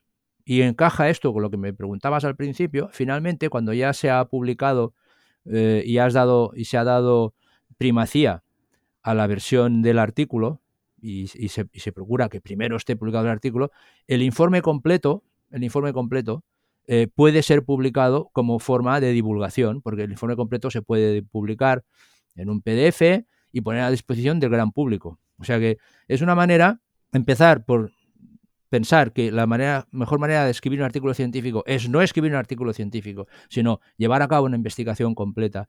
y 0.45 0.63
encaja 0.63 1.09
esto 1.09 1.33
con 1.33 1.43
lo 1.43 1.51
que 1.51 1.57
me 1.57 1.73
preguntabas 1.73 2.25
al 2.25 2.37
principio, 2.37 2.89
finalmente, 2.93 3.49
cuando 3.49 3.73
ya 3.73 3.93
se 3.93 4.11
ha 4.11 4.25
publicado 4.27 4.95
eh, 5.47 5.83
y, 5.87 5.99
has 5.99 6.13
dado, 6.13 6.53
y 6.55 6.67
se 6.67 6.77
ha 6.77 6.85
dado 6.85 7.35
primacía 7.79 8.45
a 9.03 9.15
la 9.15 9.27
versión 9.27 9.83
del 9.83 9.99
artículo, 9.99 10.61
y, 11.01 11.27
se, 11.27 11.67
y, 11.71 11.81
se, 11.81 11.93
procura 11.93 12.31
que 12.31 12.41
primero 12.41 12.77
esté 12.77 12.97
publicado 12.97 13.27
el 13.27 13.31
artículo, 13.31 13.71
el 14.07 14.23
informe 14.23 14.63
completo, 14.63 15.23
el 15.51 15.63
informe 15.63 15.93
completo 15.93 16.45
eh, 16.87 17.09
puede 17.15 17.43
ser 17.43 17.65
publicado 17.65 18.31
como 18.33 18.59
forma 18.59 19.01
de 19.01 19.13
divulgación, 19.13 19.81
porque 19.81 20.03
el 20.03 20.11
informe 20.11 20.37
completo 20.37 20.71
se 20.71 20.83
puede 20.83 21.23
publicar 21.23 21.85
en 22.37 22.51
un 22.51 22.61
PDF 22.61 23.25
y 23.55 23.61
poner 23.61 23.83
a 23.83 23.91
disposición 23.91 24.41
del 24.41 24.51
gran 24.51 24.73
público. 24.73 25.21
O 25.39 25.45
sea 25.45 25.61
que 25.61 25.79
es 26.09 26.21
una 26.23 26.35
manera, 26.35 26.81
empezar 27.13 27.65
por 27.65 27.93
pensar 28.69 29.13
que 29.13 29.31
la 29.31 29.47
manera, 29.47 29.87
mejor 29.93 30.19
manera 30.19 30.45
de 30.45 30.51
escribir 30.51 30.81
un 30.81 30.87
artículo 30.87 31.15
científico 31.15 31.63
es 31.65 31.89
no 31.89 32.03
escribir 32.03 32.33
un 32.33 32.37
artículo 32.37 32.73
científico, 32.73 33.29
sino 33.49 33.81
llevar 33.97 34.23
a 34.23 34.29
cabo 34.29 34.47
una 34.47 34.57
investigación 34.57 35.15
completa, 35.15 35.69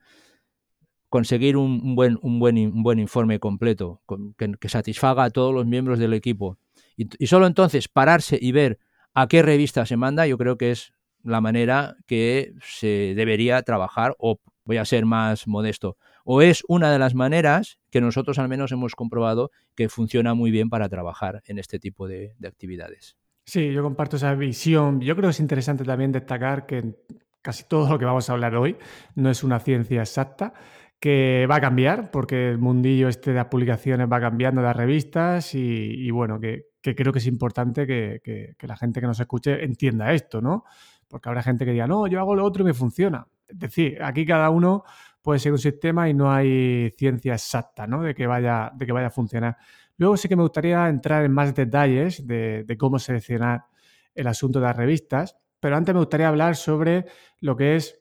conseguir 1.10 1.58
un, 1.58 1.94
buen, 1.94 2.18
un, 2.24 2.40
buen, 2.40 2.58
un 2.58 2.82
buen, 2.82 2.98
informe 2.98 3.40
completo 3.40 4.02
que, 4.38 4.70
satisfaga 4.70 5.26
a 5.26 5.30
todos 5.30 5.54
los 5.54 5.68
miembros 5.68 6.00
del 6.00 6.14
equipo. 6.14 6.58
Y, 6.98 7.08
y, 7.24 7.28
solo 7.28 7.46
entonces 7.46 7.88
pararse 7.88 8.40
y 8.42 8.52
ver 8.52 8.80
a 9.14 9.28
qué 9.28 9.44
revista 9.44 9.86
se 9.86 9.96
manda, 9.96 10.26
yo 10.26 10.40
creo 10.40 10.58
que 10.58 10.72
es 10.72 10.92
la 11.24 11.40
manera 11.40 11.98
que 12.08 12.56
se 12.64 13.14
debería 13.16 13.62
trabajar, 13.62 14.16
o 14.18 14.40
voy 14.64 14.78
a 14.78 14.86
ser 14.86 15.06
más 15.06 15.48
modesto, 15.48 15.98
o 16.26 16.42
es 16.42 16.64
una 16.68 16.92
de 16.92 17.00
las 17.00 17.16
maneras 17.16 17.80
que 17.92 18.02
nosotros 18.02 18.40
al 18.40 18.50
menos 18.50 18.72
hemos 18.72 18.96
comprobado 18.96 19.52
que 19.76 19.88
funciona 19.88 20.34
muy 20.34 20.52
bien 20.52 20.70
para 20.70 20.90
trabajar 20.90 21.42
en 21.46 21.60
este 21.60 21.80
tipo 21.80 22.08
de, 22.08 22.36
actividades. 22.46 23.16
Sí, 23.46 23.72
yo 23.72 23.84
comparto 23.84 24.18
esa 24.18 24.34
visión. 24.34 25.00
Yo 25.00 25.16
creo 25.16 25.30
que 25.30 25.32
es 25.32 25.40
interesante 25.40 25.84
también 25.84 26.12
destacar 26.12 26.66
que 26.66 26.96
casi 27.44 27.64
todo 27.66 27.88
lo 27.88 28.00
que 28.00 28.06
vamos 28.06 28.28
a 28.30 28.34
hablar 28.34 28.56
hoy 28.56 28.76
no 29.14 29.30
es 29.30 29.44
una 29.44 29.60
ciencia 29.60 30.02
exacta, 30.02 30.54
que 31.00 31.46
va 31.50 31.58
a 31.58 31.62
cambiar, 31.62 32.10
porque 32.10 32.50
el 32.50 32.58
mundillo 32.58 33.08
este 33.08 33.30
de 33.30 33.36
las 33.36 33.46
publicaciones 33.46 34.08
va 34.12 34.20
cambiando, 34.20 34.62
de 34.62 34.68
las 34.68 34.76
revistas, 34.76 35.54
y, 35.54 36.10
bueno, 36.10 36.40
que, 36.40 36.70
creo 36.82 37.14
que 37.14 37.20
es 37.20 37.28
importante 37.28 37.86
que, 37.86 38.22
que, 38.24 38.68
la 38.68 38.76
gente 38.76 39.00
que 39.00 39.06
nos 39.06 39.20
escuche 39.20 39.64
entienda 39.64 40.12
esto, 40.14 40.42
¿no? 40.42 40.64
Porque 41.08 41.30
habrá 41.30 41.44
gente 41.44 41.66
que 41.66 41.72
diga, 41.72 41.86
no, 41.86 42.08
yo 42.08 42.20
hago 42.20 42.34
lo 42.34 42.44
otro 42.44 42.64
y 42.64 42.66
me 42.66 42.74
funciona. 42.74 43.28
Es 43.48 43.60
decir, 43.60 44.02
aquí 44.02 44.26
cada 44.26 44.50
uno 44.50 44.84
puede 45.26 45.40
ser 45.40 45.52
un 45.52 45.58
sistema 45.58 46.08
y 46.08 46.14
no 46.14 46.32
hay 46.32 46.92
ciencia 46.92 47.34
exacta, 47.34 47.88
¿no? 47.88 48.04
De 48.04 48.14
que 48.14 48.28
vaya, 48.28 48.72
de 48.76 48.86
que 48.86 48.92
vaya 48.92 49.08
a 49.08 49.10
funcionar. 49.10 49.58
Luego 49.98 50.18
sí 50.18 50.30
que 50.30 50.36
me 50.36 50.44
gustaría 50.44 50.88
entrar 50.88 51.26
en 51.26 51.32
más 51.32 51.56
detalles 51.56 52.28
de, 52.28 52.76
cómo 52.78 53.00
seleccionar 53.00 53.66
el 54.14 54.28
asunto 54.28 54.60
de 54.60 54.68
las 54.68 54.78
revistas, 54.78 55.36
pero 55.60 55.78
antes 55.78 55.96
me 55.96 56.00
gustaría 56.00 56.28
hablar 56.28 56.56
sobre 56.56 57.08
lo 57.40 57.56
que 57.56 57.76
es 57.76 58.00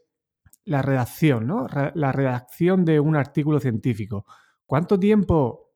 la 0.67 0.83
redacción, 0.83 1.47
¿no? 1.47 1.67
La 1.95 2.13
redacción 2.13 2.85
de 2.85 3.01
un 3.01 3.17
artículo 3.17 3.59
científico. 3.59 4.27
¿Cuánto 4.67 5.01
tiempo, 5.01 5.73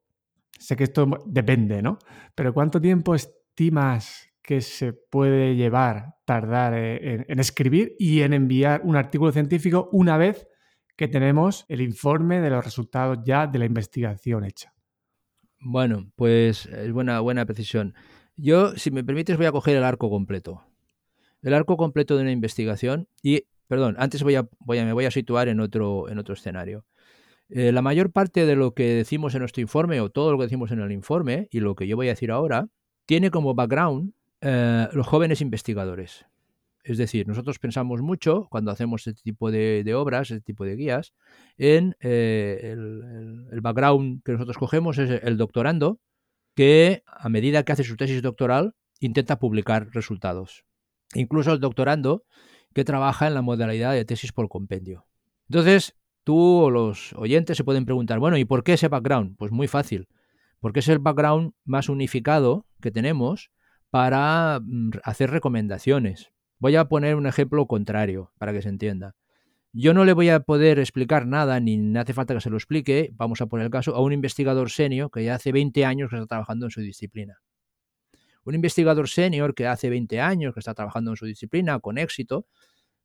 sé 0.50 0.76
que 0.76 0.84
esto 0.84 1.08
depende, 1.24 1.80
¿no? 1.80 1.98
Pero 2.34 2.52
¿cuánto 2.52 2.78
tiempo 2.78 3.14
estimas 3.14 4.28
que 4.42 4.60
se 4.60 4.92
puede 4.92 5.56
llevar, 5.56 6.16
tardar 6.26 6.74
en, 6.74 7.24
en 7.26 7.38
escribir 7.38 7.96
y 7.98 8.20
en 8.20 8.34
enviar 8.34 8.82
un 8.84 8.96
artículo 8.96 9.32
científico 9.32 9.88
una 9.92 10.18
vez 10.18 10.46
que 10.98 11.06
tenemos 11.06 11.64
el 11.68 11.80
informe 11.80 12.40
de 12.40 12.50
los 12.50 12.64
resultados 12.64 13.20
ya 13.24 13.46
de 13.46 13.60
la 13.60 13.66
investigación 13.66 14.44
hecha. 14.44 14.74
Bueno, 15.60 16.10
pues 16.16 16.66
es 16.66 16.92
buena, 16.92 17.20
buena 17.20 17.46
precisión. 17.46 17.94
Yo, 18.36 18.76
si 18.76 18.90
me 18.90 19.04
permites, 19.04 19.36
voy 19.36 19.46
a 19.46 19.52
coger 19.52 19.76
el 19.76 19.84
arco 19.84 20.10
completo. 20.10 20.64
El 21.40 21.54
arco 21.54 21.76
completo 21.76 22.16
de 22.16 22.22
una 22.22 22.32
investigación 22.32 23.06
y, 23.22 23.44
perdón, 23.68 23.94
antes 24.00 24.24
voy 24.24 24.34
a, 24.34 24.48
voy 24.58 24.78
a 24.78 24.84
me 24.84 24.92
voy 24.92 25.04
a 25.04 25.12
situar 25.12 25.46
en 25.46 25.60
otro, 25.60 26.08
en 26.08 26.18
otro 26.18 26.34
escenario. 26.34 26.84
Eh, 27.48 27.70
la 27.70 27.80
mayor 27.80 28.10
parte 28.10 28.44
de 28.44 28.56
lo 28.56 28.74
que 28.74 28.94
decimos 28.94 29.34
en 29.34 29.40
nuestro 29.40 29.62
informe 29.62 30.00
o 30.00 30.10
todo 30.10 30.32
lo 30.32 30.38
que 30.38 30.46
decimos 30.46 30.72
en 30.72 30.80
el 30.80 30.90
informe 30.90 31.46
y 31.52 31.60
lo 31.60 31.76
que 31.76 31.86
yo 31.86 31.94
voy 31.94 32.08
a 32.08 32.10
decir 32.10 32.32
ahora 32.32 32.66
tiene 33.06 33.30
como 33.30 33.54
background 33.54 34.14
eh, 34.40 34.88
los 34.92 35.06
jóvenes 35.06 35.40
investigadores. 35.42 36.26
Es 36.88 36.96
decir, 36.96 37.28
nosotros 37.28 37.58
pensamos 37.58 38.00
mucho 38.00 38.46
cuando 38.48 38.70
hacemos 38.70 39.06
este 39.06 39.22
tipo 39.22 39.50
de, 39.50 39.94
obras, 39.94 40.30
este 40.30 40.40
tipo 40.40 40.64
de 40.64 40.74
guías, 40.74 41.12
en 41.58 41.94
eh, 42.00 42.70
el, 42.72 43.60
background 43.60 44.22
que 44.24 44.32
nosotros 44.32 44.56
cogemos 44.56 44.96
es 44.96 45.22
el 45.22 45.36
doctorando, 45.36 46.00
que 46.54 47.02
a 47.06 47.28
medida 47.28 47.62
que 47.62 47.72
hace 47.72 47.84
su 47.84 47.98
tesis 47.98 48.22
doctoral 48.22 48.74
intenta 49.00 49.38
publicar 49.38 49.90
resultados. 49.92 50.64
Incluso 51.12 51.52
el 51.52 51.60
doctorando 51.60 52.24
que 52.72 52.84
trabaja 52.84 53.26
en 53.26 53.34
la 53.34 53.42
modalidad 53.42 53.92
de 53.92 54.06
tesis 54.06 54.32
por 54.32 54.48
compendio. 54.48 55.06
Entonces, 55.50 55.94
tú 56.24 56.38
o 56.38 56.70
los 56.70 57.12
oyentes 57.12 57.58
se 57.58 57.64
pueden 57.64 57.84
preguntar, 57.84 58.18
bueno, 58.18 58.38
¿y 58.38 58.46
por 58.46 58.64
qué 58.64 58.72
ese 58.72 58.88
background? 58.88 59.36
Pues 59.36 59.52
muy 59.52 59.68
fácil, 59.68 60.08
porque 60.58 60.80
es 60.80 60.88
el 60.88 61.00
background 61.00 61.52
más 61.66 61.90
unificado 61.90 62.64
que 62.80 62.90
tenemos 62.90 63.50
para 63.90 64.60
mm, 64.62 64.92
hacer 65.04 65.30
recomendaciones. 65.30 66.32
Voy 66.60 66.74
a 66.74 66.86
poner 66.86 67.14
un 67.14 67.26
ejemplo 67.26 67.66
contrario 67.66 68.32
para 68.38 68.52
que 68.52 68.62
se 68.62 68.68
entienda. 68.68 69.14
Yo 69.72 69.94
no 69.94 70.04
le 70.04 70.12
voy 70.12 70.28
a 70.30 70.40
poder 70.40 70.78
explicar 70.78 71.26
nada, 71.26 71.60
ni 71.60 71.96
hace 71.96 72.14
falta 72.14 72.34
que 72.34 72.40
se 72.40 72.50
lo 72.50 72.56
explique, 72.56 73.10
vamos 73.14 73.40
a 73.40 73.46
poner 73.46 73.66
el 73.66 73.70
caso, 73.70 73.94
a 73.94 74.00
un 74.00 74.12
investigador 74.12 74.70
senior 74.70 75.10
que 75.10 75.22
ya 75.22 75.36
hace 75.36 75.52
20 75.52 75.84
años 75.84 76.10
que 76.10 76.16
está 76.16 76.26
trabajando 76.26 76.66
en 76.66 76.70
su 76.70 76.80
disciplina. 76.80 77.40
Un 78.44 78.54
investigador 78.54 79.08
senior 79.08 79.54
que 79.54 79.66
hace 79.66 79.88
20 79.90 80.20
años 80.20 80.54
que 80.54 80.60
está 80.60 80.74
trabajando 80.74 81.12
en 81.12 81.16
su 81.16 81.26
disciplina 81.26 81.78
con 81.78 81.98
éxito, 81.98 82.46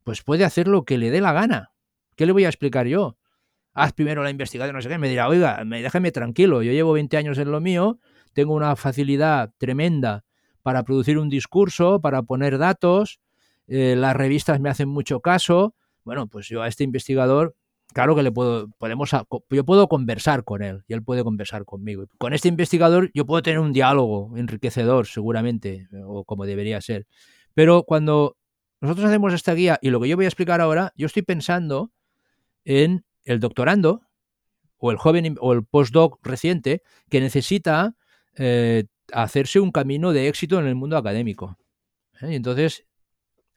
pues 0.03 0.23
puede 0.23 0.45
hacer 0.45 0.67
lo 0.67 0.83
que 0.83 0.97
le 0.97 1.11
dé 1.11 1.21
la 1.21 1.33
gana. 1.33 1.73
¿Qué 2.15 2.25
le 2.25 2.31
voy 2.31 2.45
a 2.45 2.49
explicar 2.49 2.87
yo? 2.87 3.17
Haz 3.73 3.93
primero 3.93 4.23
la 4.23 4.29
investigación, 4.29 4.75
no 4.75 4.81
sé 4.81 4.89
qué, 4.89 4.97
me 4.97 5.09
dirá, 5.09 5.27
oiga, 5.27 5.61
déjeme 5.65 6.11
tranquilo, 6.11 6.63
yo 6.63 6.71
llevo 6.71 6.93
20 6.93 7.17
años 7.17 7.37
en 7.37 7.51
lo 7.51 7.59
mío, 7.59 7.99
tengo 8.33 8.53
una 8.53 8.75
facilidad 8.75 9.51
tremenda 9.57 10.23
para 10.61 10.83
producir 10.83 11.17
un 11.17 11.27
discurso, 11.29 11.99
para 11.99 12.21
poner 12.23 12.57
datos, 12.57 13.19
eh, 13.67 13.95
las 13.97 14.15
revistas 14.15 14.59
me 14.59 14.69
hacen 14.69 14.89
mucho 14.89 15.19
caso. 15.19 15.75
Bueno, 16.03 16.27
pues 16.27 16.47
yo 16.47 16.61
a 16.61 16.67
este 16.67 16.83
investigador, 16.83 17.55
claro 17.93 18.15
que 18.15 18.23
le 18.23 18.31
puedo, 18.31 18.69
podemos, 18.77 19.11
yo 19.49 19.65
puedo 19.65 19.87
conversar 19.87 20.43
con 20.43 20.61
él 20.61 20.83
y 20.87 20.93
él 20.93 21.03
puede 21.03 21.23
conversar 21.23 21.65
conmigo. 21.65 22.05
Con 22.17 22.33
este 22.33 22.49
investigador 22.49 23.09
yo 23.13 23.25
puedo 23.25 23.41
tener 23.41 23.59
un 23.59 23.73
diálogo 23.73 24.35
enriquecedor, 24.37 25.07
seguramente, 25.07 25.87
o 26.05 26.25
como 26.25 26.45
debería 26.45 26.81
ser. 26.81 27.07
Pero 27.53 27.83
cuando 27.83 28.37
nosotros 28.81 29.07
hacemos 29.07 29.33
esta 29.33 29.53
guía 29.53 29.79
y 29.81 29.91
lo 29.91 30.01
que 30.01 30.09
yo 30.09 30.15
voy 30.17 30.25
a 30.25 30.27
explicar 30.27 30.59
ahora, 30.59 30.91
yo 30.95 31.05
estoy 31.05 31.21
pensando 31.21 31.91
en 32.65 33.05
el 33.23 33.39
doctorando 33.39 34.01
o 34.77 34.91
el 34.91 34.97
joven 34.97 35.37
o 35.39 35.53
el 35.53 35.63
postdoc 35.63 36.19
reciente 36.25 36.83
que 37.09 37.21
necesita 37.21 37.95
eh, 38.35 38.85
hacerse 39.13 39.61
un 39.61 39.71
camino 39.71 40.11
de 40.11 40.27
éxito 40.27 40.59
en 40.59 40.67
el 40.67 40.75
mundo 40.75 40.97
académico. 40.97 41.57
¿eh? 42.21 42.31
Y 42.31 42.35
entonces 42.35 42.85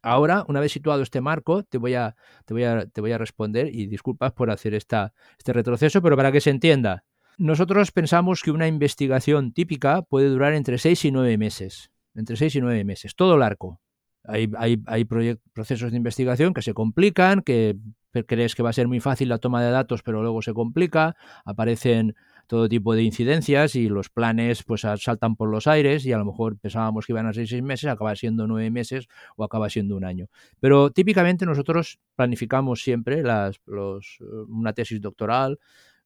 Ahora, 0.07 0.45
una 0.47 0.61
vez 0.61 0.71
situado 0.71 1.03
este 1.03 1.21
marco, 1.21 1.65
te 1.65 1.79
voy 1.79 1.95
a, 1.95 2.15
te 2.45 2.55
voy 2.55 2.63
a, 2.63 2.87
te 2.87 3.01
voy 3.01 3.11
a 3.11 3.19
responder 3.19 3.75
y 3.75 3.89
disculpas 3.89 4.31
por 4.31 4.53
hacer 4.53 4.73
esta, 4.73 5.13
este 5.37 5.53
retroceso, 5.53 6.01
pero 6.01 6.17
para 6.17 6.31
que 6.31 6.41
se 6.41 6.51
entienda. 6.51 7.03
Nosotros 7.39 7.91
pensamos 7.91 8.43
que 8.43 8.53
una 8.53 8.69
investigación 8.69 9.53
típica 9.53 10.03
puede 10.03 10.29
durar 10.29 10.55
entre 10.55 10.79
seis 10.79 11.05
y 11.05 11.11
nueve 11.11 11.37
meses. 11.39 11.91
Entre 12.15 12.37
seis 12.37 12.55
y 12.55 12.61
nueve 12.61 12.85
meses, 12.85 13.17
todo 13.17 13.35
el 13.35 13.43
arco. 13.43 13.81
Hay, 14.23 14.49
hay, 14.57 14.81
hay 14.87 15.05
procesos 15.05 15.91
de 15.91 15.97
investigación 15.97 16.55
que 16.55 16.63
se 16.63 16.73
complican, 16.73 17.43
que 17.43 17.77
crees 18.29 18.55
que 18.55 18.63
va 18.63 18.71
a 18.71 18.75
ser 18.75 18.87
muy 18.87 19.01
fácil 19.01 19.29
la 19.29 19.39
toma 19.39 19.61
de 19.61 19.73
datos, 19.73 20.05
pero 20.05 20.23
luego 20.23 20.41
se 20.41 20.55
complica, 20.55 21.17
aparecen 21.45 22.15
todo 22.47 22.69
tipo 22.69 22.95
de 22.95 23.03
incidencias 23.03 23.75
y 23.75 23.89
los 23.89 24.09
planes 24.09 24.63
pues 24.63 24.83
saltan 24.83 25.37
por 25.37 25.51
los 25.51 25.67
aires 25.67 26.07
y 26.07 26.13
a 26.13 26.19
lo 26.19 26.25
mejor 26.25 26.59
pensábamos 26.59 27.07
que 27.07 27.13
iban 27.13 27.27
a 27.27 27.33
ser 27.33 27.49
seis 27.49 27.63
meses, 27.63 27.91
acaba 27.91 28.15
siendo 28.17 28.47
nueve 28.47 28.71
meses 28.71 29.09
o 29.37 29.45
acaba 29.45 29.69
siendo 29.71 29.97
un 29.97 30.05
año. 30.05 30.29
Pero 30.61 30.91
típicamente 30.91 31.47
nosotros 31.47 31.99
planificamos 32.15 32.83
siempre 32.83 33.23
las, 33.23 33.61
los, 33.67 34.19
una 34.49 34.73
tesis 34.73 35.01
doctoral, 35.01 35.59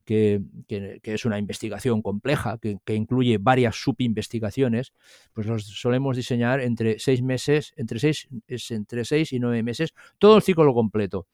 que, 0.04 0.40
que, 0.66 1.00
es 1.04 1.24
una 1.24 1.38
investigación 1.38 2.02
compleja, 2.02 2.58
que, 2.58 2.78
que, 2.84 2.94
incluye 2.94 3.38
varias 3.38 3.76
subinvestigaciones, 3.76 4.92
pues 5.32 5.46
los 5.46 5.64
solemos 5.64 6.16
diseñar 6.16 6.60
entre 6.60 6.98
seis 6.98 7.22
meses, 7.22 7.74
entre 7.76 8.00
seis, 8.00 8.26
entre 8.48 9.04
seis 9.04 9.32
y 9.32 9.38
nueve 9.38 9.62
meses, 9.62 9.94
todo 10.18 10.36
el 10.36 10.42
ciclo 10.42 10.74
completo. 10.74 11.26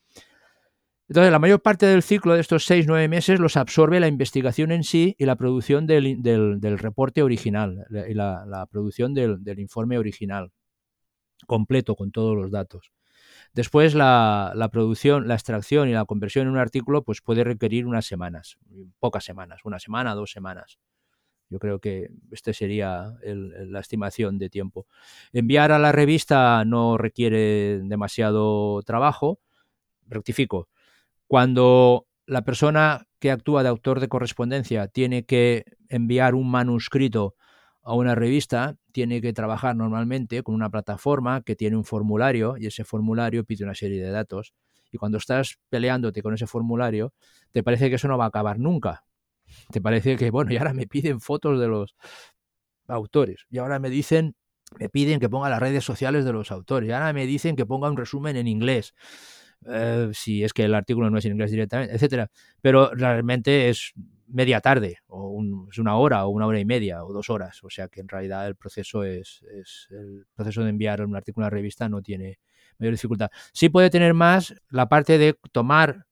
Entonces, 1.08 1.30
la 1.30 1.38
mayor 1.38 1.62
parte 1.62 1.86
del 1.86 2.02
ciclo 2.02 2.34
de 2.34 2.40
estos 2.40 2.64
seis, 2.64 2.86
nueve 2.88 3.06
meses 3.06 3.38
los 3.38 3.56
absorbe 3.56 4.00
la 4.00 4.08
investigación 4.08 4.72
en 4.72 4.82
sí 4.82 5.14
y 5.18 5.24
la 5.24 5.36
producción 5.36 5.86
del, 5.86 6.78
reporte 6.78 7.22
original, 7.22 7.86
y 8.08 8.14
la, 8.14 8.66
producción 8.70 9.14
del, 9.14 9.58
informe 9.58 9.98
original, 9.98 10.52
completo 11.46 11.94
con 11.94 12.10
todos 12.10 12.36
los 12.36 12.50
datos. 12.50 12.90
Después 13.54 13.94
la, 13.94 14.52
la, 14.56 14.68
producción, 14.68 15.28
la 15.28 15.34
extracción 15.34 15.88
y 15.88 15.92
la 15.92 16.04
conversión 16.04 16.46
en 16.46 16.52
un 16.52 16.58
artículo 16.58 17.04
pues 17.04 17.22
puede 17.22 17.44
requerir 17.44 17.86
unas 17.86 18.04
semanas, 18.04 18.58
pocas 18.98 19.24
semanas, 19.24 19.60
una 19.64 19.78
semana, 19.78 20.14
dos 20.14 20.32
semanas. 20.32 20.78
Yo 21.48 21.58
creo 21.58 21.78
que 21.78 22.10
esta 22.32 22.52
sería 22.52 23.14
el, 23.22 23.72
la 23.72 23.80
estimación 23.80 24.38
de 24.38 24.50
tiempo. 24.50 24.86
Enviar 25.32 25.70
a 25.70 25.78
la 25.78 25.92
revista 25.92 26.64
no 26.64 26.98
requiere 26.98 27.78
demasiado 27.84 28.82
trabajo. 28.82 29.38
Rectifico. 30.08 30.68
Cuando 31.26 32.06
la 32.26 32.42
persona 32.42 33.06
que 33.18 33.30
actúa 33.30 33.62
de 33.62 33.68
autor 33.68 34.00
de 34.00 34.08
correspondencia 34.08 34.88
tiene 34.88 35.24
que 35.24 35.64
enviar 35.88 36.34
un 36.34 36.50
manuscrito 36.50 37.34
a 37.82 37.94
una 37.94 38.14
revista, 38.14 38.76
tiene 38.92 39.20
que 39.20 39.32
trabajar 39.32 39.76
normalmente 39.76 40.42
con 40.42 40.54
una 40.54 40.70
plataforma 40.70 41.42
que 41.42 41.54
tiene 41.54 41.76
un 41.76 41.84
formulario 41.84 42.56
y 42.58 42.66
ese 42.66 42.84
formulario 42.84 43.44
pide 43.44 43.64
una 43.64 43.74
serie 43.74 44.02
de 44.02 44.10
datos. 44.10 44.54
Y 44.90 44.98
cuando 44.98 45.18
estás 45.18 45.58
peleándote 45.68 46.22
con 46.22 46.34
ese 46.34 46.46
formulario, 46.46 47.12
te 47.52 47.62
parece 47.62 47.88
que 47.88 47.96
eso 47.96 48.08
no 48.08 48.18
va 48.18 48.24
a 48.24 48.28
acabar 48.28 48.58
nunca. 48.58 49.04
Te 49.70 49.80
parece 49.80 50.16
que, 50.16 50.30
bueno, 50.30 50.52
y 50.52 50.56
ahora 50.56 50.74
me 50.74 50.86
piden 50.86 51.20
fotos 51.20 51.60
de 51.60 51.68
los 51.68 51.94
autores. 52.88 53.46
Y 53.50 53.58
ahora 53.58 53.78
me 53.78 53.90
dicen, 53.90 54.34
me 54.78 54.88
piden 54.88 55.20
que 55.20 55.28
ponga 55.28 55.48
las 55.48 55.60
redes 55.60 55.84
sociales 55.84 56.24
de 56.24 56.32
los 56.32 56.50
autores. 56.50 56.88
Y 56.88 56.92
ahora 56.92 57.12
me 57.12 57.26
dicen 57.26 57.56
que 57.56 57.66
ponga 57.66 57.88
un 57.88 57.96
resumen 57.96 58.36
en 58.36 58.48
inglés. 58.48 58.94
Eh, 59.68 60.10
si 60.12 60.44
es 60.44 60.52
que 60.52 60.64
el 60.64 60.74
artículo 60.74 61.10
no 61.10 61.18
es 61.18 61.24
en 61.24 61.32
inglés 61.32 61.50
directamente, 61.50 61.94
etcétera. 61.94 62.30
Pero 62.60 62.90
realmente 62.94 63.68
es 63.68 63.92
media 64.28 64.60
tarde, 64.60 64.98
o 65.06 65.42
es 65.70 65.78
una 65.78 65.96
hora, 65.96 66.26
o 66.26 66.30
una 66.30 66.46
hora 66.46 66.58
y 66.58 66.64
media, 66.64 67.04
o 67.04 67.12
dos 67.12 67.30
horas. 67.30 67.62
O 67.64 67.70
sea 67.70 67.88
que 67.88 68.00
en 68.00 68.08
realidad 68.08 68.46
el 68.46 68.56
proceso 68.56 69.04
es, 69.04 69.42
el 69.90 70.26
proceso 70.34 70.62
de 70.62 70.70
enviar 70.70 71.04
un 71.04 71.16
artículo 71.16 71.46
a 71.46 71.50
revista 71.50 71.88
no 71.88 72.02
tiene 72.02 72.38
mayor 72.78 72.94
dificultad. 72.94 73.30
Sí 73.52 73.68
puede 73.68 73.90
tener 73.90 74.14
más 74.14 74.54
la 74.68 74.88
parte 74.88 75.18
de 75.18 75.38
tomar 75.52 76.06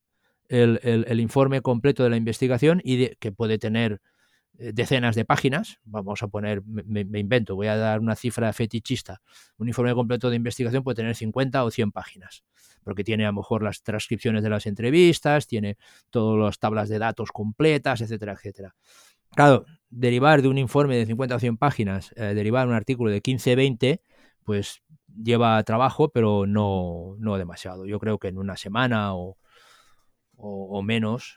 el, 0.49 0.79
el, 0.83 1.21
informe 1.21 1.63
completo 1.63 2.05
de 2.05 2.11
la 2.11 2.17
investigación 2.17 2.81
y 2.85 2.97
de, 2.97 3.17
que 3.19 3.33
puede 3.33 3.59
tener 3.59 4.01
decenas 4.59 5.17
de 5.17 5.25
páginas, 5.25 5.81
vamos 5.85 6.23
a 6.23 6.29
poner, 6.29 6.63
me, 6.65 7.05
me, 7.05 7.19
invento, 7.19 7.57
voy 7.57 7.67
a 7.67 7.77
dar 7.77 8.01
una 8.01 8.15
cifra 8.15 8.53
fetichista, 8.53 9.21
un 9.59 9.69
informe 9.69 9.95
completo 9.95 10.31
de 10.31 10.37
investigación 10.37 10.83
puede 10.83 10.97
tener 10.97 11.15
50 11.15 11.65
o 11.65 11.71
100 11.71 11.93
páginas 11.93 12.45
porque 12.85 13.03
tiene 13.03 13.25
a 13.25 13.29
lo 13.29 13.35
mejor 13.35 13.63
las 13.63 13.83
transcripciones 13.83 14.43
de 14.43 14.51
las 14.51 14.67
entrevistas, 14.67 15.47
tiene 15.47 15.77
todas 16.11 16.39
las 16.39 16.59
tablas 16.59 16.89
de 16.89 16.99
datos 16.99 17.33
completas, 17.33 18.03
etcétera, 18.03 18.35
etcétera. 18.35 18.75
Claro, 19.35 19.65
derivar 19.91 20.43
de 20.43 20.49
un 20.49 20.59
informe 20.59 20.97
de 20.97 21.07
50 21.07 21.35
o 21.35 21.39
100 21.41 21.57
páginas, 21.57 22.13
eh, 22.17 22.35
derivar 22.35 22.69
un 22.69 22.75
artículo 22.75 23.11
de 23.11 23.21
15 23.21 23.57
20, 23.57 24.03
pues 24.45 24.83
lleva 25.07 25.63
trabajo, 25.65 26.11
pero 26.11 26.47
no, 26.47 27.17
no 27.19 27.37
demasiado. 27.39 27.87
Yo 27.87 27.99
creo 27.99 28.19
que 28.19 28.29
en 28.29 28.39
una 28.39 28.57
semana 28.57 29.15
o, 29.15 29.39
o, 30.37 30.83
menos, 30.83 31.37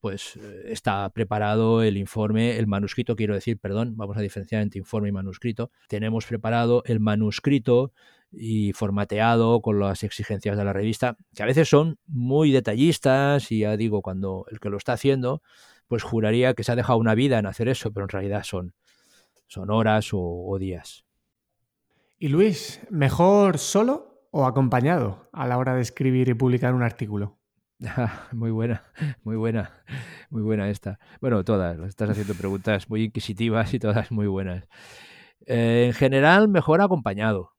pues 0.00 0.36
eh, 0.36 0.64
está 0.66 1.08
preparado 1.10 1.82
el 1.82 1.96
informe, 1.96 2.58
el 2.58 2.66
manuscrito, 2.66 3.16
quiero 3.16 3.34
decir, 3.34 3.58
perdón, 3.58 3.96
vamos 3.96 4.16
a 4.16 4.20
diferenciar 4.20 4.62
entre 4.62 4.78
informe 4.78 5.08
y 5.08 5.12
manuscrito. 5.12 5.70
Tenemos 5.88 6.26
preparado 6.26 6.82
el 6.86 7.00
manuscrito 7.00 7.92
y 8.30 8.72
formateado 8.72 9.60
con 9.62 9.78
las 9.78 10.02
exigencias 10.02 10.56
de 10.56 10.64
la 10.64 10.72
revista, 10.72 11.16
que 11.34 11.42
a 11.42 11.46
veces 11.46 11.68
son 11.68 11.98
muy 12.06 12.50
detallistas 12.50 13.50
y 13.52 13.60
ya 13.60 13.76
digo, 13.76 14.02
cuando 14.02 14.44
el 14.50 14.60
que 14.60 14.70
lo 14.70 14.76
está 14.76 14.94
haciendo, 14.94 15.42
pues 15.88 16.02
juraría 16.02 16.54
que 16.54 16.64
se 16.64 16.72
ha 16.72 16.76
dejado 16.76 16.98
una 16.98 17.14
vida 17.14 17.38
en 17.38 17.46
hacer 17.46 17.68
eso, 17.68 17.92
pero 17.92 18.04
en 18.04 18.10
realidad 18.10 18.42
son, 18.42 18.74
son 19.46 19.70
horas 19.70 20.10
o 20.12 20.56
días. 20.58 21.04
Y 22.18 22.28
Luis, 22.28 22.80
¿mejor 22.90 23.58
solo 23.58 24.28
o 24.30 24.46
acompañado 24.46 25.28
a 25.32 25.46
la 25.46 25.58
hora 25.58 25.74
de 25.74 25.82
escribir 25.82 26.28
y 26.28 26.34
publicar 26.34 26.74
un 26.74 26.82
artículo? 26.82 27.38
muy 28.32 28.50
buena, 28.50 28.84
muy 29.24 29.36
buena, 29.36 29.84
muy 30.30 30.42
buena 30.42 30.68
esta. 30.70 30.98
Bueno, 31.20 31.44
todas, 31.44 31.78
estás 31.80 32.10
haciendo 32.10 32.34
preguntas 32.34 32.88
muy 32.88 33.04
inquisitivas 33.04 33.74
y 33.74 33.78
todas 33.78 34.10
muy 34.10 34.26
buenas. 34.26 34.68
Eh, 35.46 35.84
en 35.86 35.92
general, 35.92 36.48
mejor 36.48 36.80
acompañado 36.80 37.54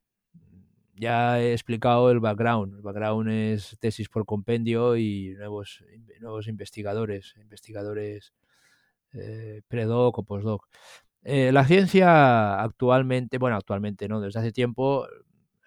ya 0.95 1.39
he 1.41 1.53
explicado 1.53 2.09
el 2.11 2.19
background. 2.19 2.75
El 2.75 2.81
background 2.81 3.29
es 3.29 3.77
tesis 3.79 4.09
por 4.09 4.25
compendio 4.25 4.97
y 4.97 5.33
nuevos, 5.37 5.83
nuevos 6.21 6.47
investigadores, 6.47 7.35
investigadores 7.37 8.33
eh, 9.13 9.61
predoc 9.67 10.17
o 10.19 10.23
postdoc. 10.23 10.67
Eh, 11.23 11.51
la 11.51 11.65
ciencia 11.65 12.61
actualmente, 12.61 13.37
bueno, 13.37 13.57
actualmente 13.57 14.07
no, 14.07 14.21
desde 14.21 14.39
hace 14.39 14.51
tiempo, 14.51 15.07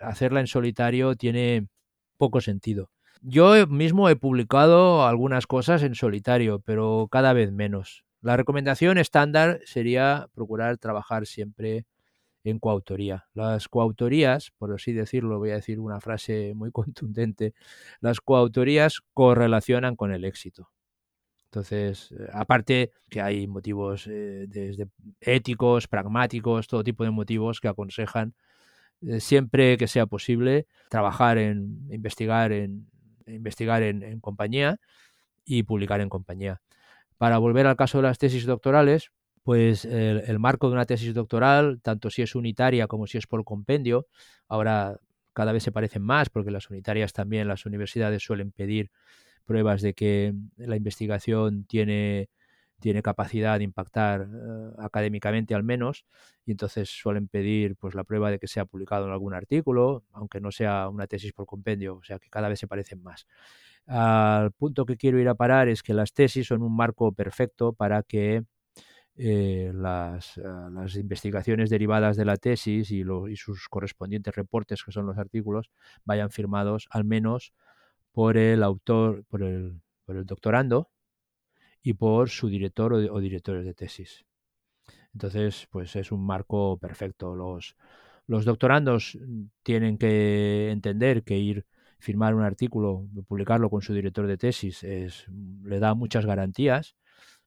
hacerla 0.01 0.41
en 0.41 0.47
solitario 0.47 1.17
tiene 1.17 1.69
poco 2.17 2.41
sentido. 2.41 2.91
Yo 3.23 3.67
mismo 3.67 4.09
he 4.09 4.17
publicado 4.17 5.07
algunas 5.07 5.47
cosas 5.47 5.83
en 5.83 5.95
solitario, 5.95 6.61
pero 6.61 7.09
cada 7.11 7.33
vez 7.33 7.53
menos. 7.53 8.05
La 8.21 8.37
recomendación 8.37 8.99
estándar 8.99 9.61
sería 9.65 10.29
procurar 10.35 10.79
trabajar 10.79 11.27
siempre 11.27 11.87
en 12.45 12.59
coautoría. 12.59 13.27
Las 13.35 13.69
coautorías, 13.69 14.53
por 14.59 14.73
así 14.73 14.93
decirlo, 14.93 15.39
voy 15.39 15.51
a 15.51 15.57
decir 15.57 15.81
una 15.81 16.01
frase 16.01 16.53
muy 16.55 16.71
contundente, 16.73 17.55
las 18.01 18.21
coautorías 18.21 19.01
correlacionan 19.15 19.97
con 19.97 20.13
el 20.13 20.25
éxito. 20.25 20.71
Entonces, 21.45 22.13
eh, 22.13 22.29
aparte 22.33 22.93
que 23.09 23.21
hay 23.21 23.47
motivos 23.47 24.07
eh, 24.07 24.47
desde 24.49 24.89
éticos, 25.21 25.89
pragmáticos, 25.89 26.67
todo 26.69 26.85
tipo 26.85 27.05
de 27.05 27.11
motivos 27.11 27.61
que 27.61 27.69
aconsejan 27.69 28.35
eh, 29.01 29.21
siempre 29.21 29.77
que 29.79 29.87
sea 29.87 30.07
posible 30.07 30.67
trabajar 30.91 31.39
en 31.39 31.87
investigar 31.91 32.53
en 32.53 32.89
investigar 33.29 33.83
en, 33.83 34.03
en 34.03 34.21
compañía 34.21 34.79
y 35.45 35.63
publicar 35.63 36.01
en 36.01 36.09
compañía. 36.09 36.61
Para 37.17 37.39
volver 37.39 37.67
al 37.67 37.77
caso 37.77 37.99
de 37.99 38.03
las 38.03 38.19
tesis 38.19 38.45
doctorales, 38.47 39.11
pues 39.43 39.85
el, 39.85 40.23
el, 40.27 40.39
marco 40.39 40.69
de 40.69 40.75
una 40.75 40.85
tesis 40.85 41.15
doctoral, 41.15 41.81
tanto 41.83 42.11
si 42.11 42.23
es 42.23 42.35
unitaria 42.35 42.87
como 42.87 43.07
si 43.07 43.19
es 43.19 43.27
por 43.27 43.45
compendio, 43.45 44.07
ahora 44.47 44.99
cada 45.33 45.53
vez 45.53 45.63
se 45.63 45.73
parecen 45.73 46.03
más 46.03 46.31
porque 46.31 46.51
las 46.51 46.69
unitarias 46.69 47.13
también 47.13 47.49
las 47.49 47.65
universidades 47.65 48.23
suelen 48.23 48.51
pedir 48.51 48.91
pruebas 49.45 49.81
de 49.83 49.95
que 49.95 50.35
la 50.57 50.77
investigación 50.77 51.65
tiene, 51.65 52.29
tiene 52.81 53.03
capacidad 53.03 53.59
de 53.59 53.65
impactar 53.65 54.29
uh, 54.29 54.81
académicamente 54.81 55.55
al 55.55 55.63
menos 55.63 56.05
y 56.45 56.53
entonces 56.53 56.89
suelen 56.89 57.29
pedir 57.29 57.77
pues 57.77 57.95
la 57.95 58.05
prueba 58.05 58.31
de 58.31 58.39
que 58.39 58.47
sea 58.47 58.65
publicado 58.65 59.07
en 59.07 59.13
algún 59.13 59.35
artículo, 59.35 60.05
aunque 60.13 60.41
no 60.41 60.51
sea 60.51 60.89
una 60.89 61.07
tesis 61.07 61.33
por 61.33 61.47
compendio, 61.47 61.97
o 61.97 62.05
sea 62.05 62.19
que 62.19 62.29
cada 62.31 62.49
vez 62.49 62.61
se 62.61 62.69
parecen 62.69 63.03
más. 63.03 63.27
Al 63.87 64.53
punto 64.53 64.85
que 64.87 64.97
quiero 64.97 65.19
ir 65.19 65.29
a 65.29 65.35
parar 65.35 65.69
es 65.69 65.83
que 65.83 65.95
las 65.95 66.13
tesis 66.13 66.47
son 66.47 66.63
un 66.63 66.77
marco 66.77 67.13
perfecto 67.13 67.73
para 67.73 68.03
que 68.03 68.45
eh, 69.17 69.73
las, 69.75 70.37
uh, 70.37 70.71
las, 70.73 70.95
investigaciones 70.95 71.71
derivadas 71.71 72.17
de 72.17 72.25
la 72.25 72.37
tesis 72.37 72.91
y, 72.93 73.01
y, 73.01 73.37
sus 73.37 73.69
correspondientes 73.69 74.35
reportes, 74.37 74.85
que 74.85 74.93
son 74.93 75.07
los 75.07 75.19
artículos, 75.19 75.71
vayan 76.05 76.31
firmados 76.31 76.87
al 76.91 77.05
menos 77.05 77.53
por 78.13 78.37
el 78.37 78.63
autor, 78.63 79.25
por 79.25 79.43
el, 79.43 79.81
por 80.05 80.17
el 80.17 80.25
doctorando 80.27 80.89
y 81.89 81.95
por 81.95 82.29
su 82.29 82.51
director 82.51 82.93
o, 82.93 82.99
o, 83.15 83.19
directores 83.19 83.65
de 83.65 83.73
tesis. 83.73 84.27
Entonces, 85.15 85.67
pues 85.71 85.97
es 85.97 86.13
un 86.13 86.23
marco 86.25 86.77
perfecto. 86.77 87.35
Los, 87.35 87.77
los 88.27 88.45
doctorandos 88.45 89.17
tienen 89.63 89.97
que 89.97 90.71
entender 90.71 91.23
que 91.23 91.39
ir 91.39 91.65
firmar 91.99 92.35
un 92.35 92.43
artículo, 92.43 93.09
publicarlo 93.27 93.71
con 93.71 93.81
su 93.81 93.95
director 93.95 94.27
de 94.27 94.37
tesis, 94.37 94.85
es, 94.85 95.27
le 95.65 95.79
da 95.79 95.95
muchas 95.95 96.27
garantías 96.27 96.95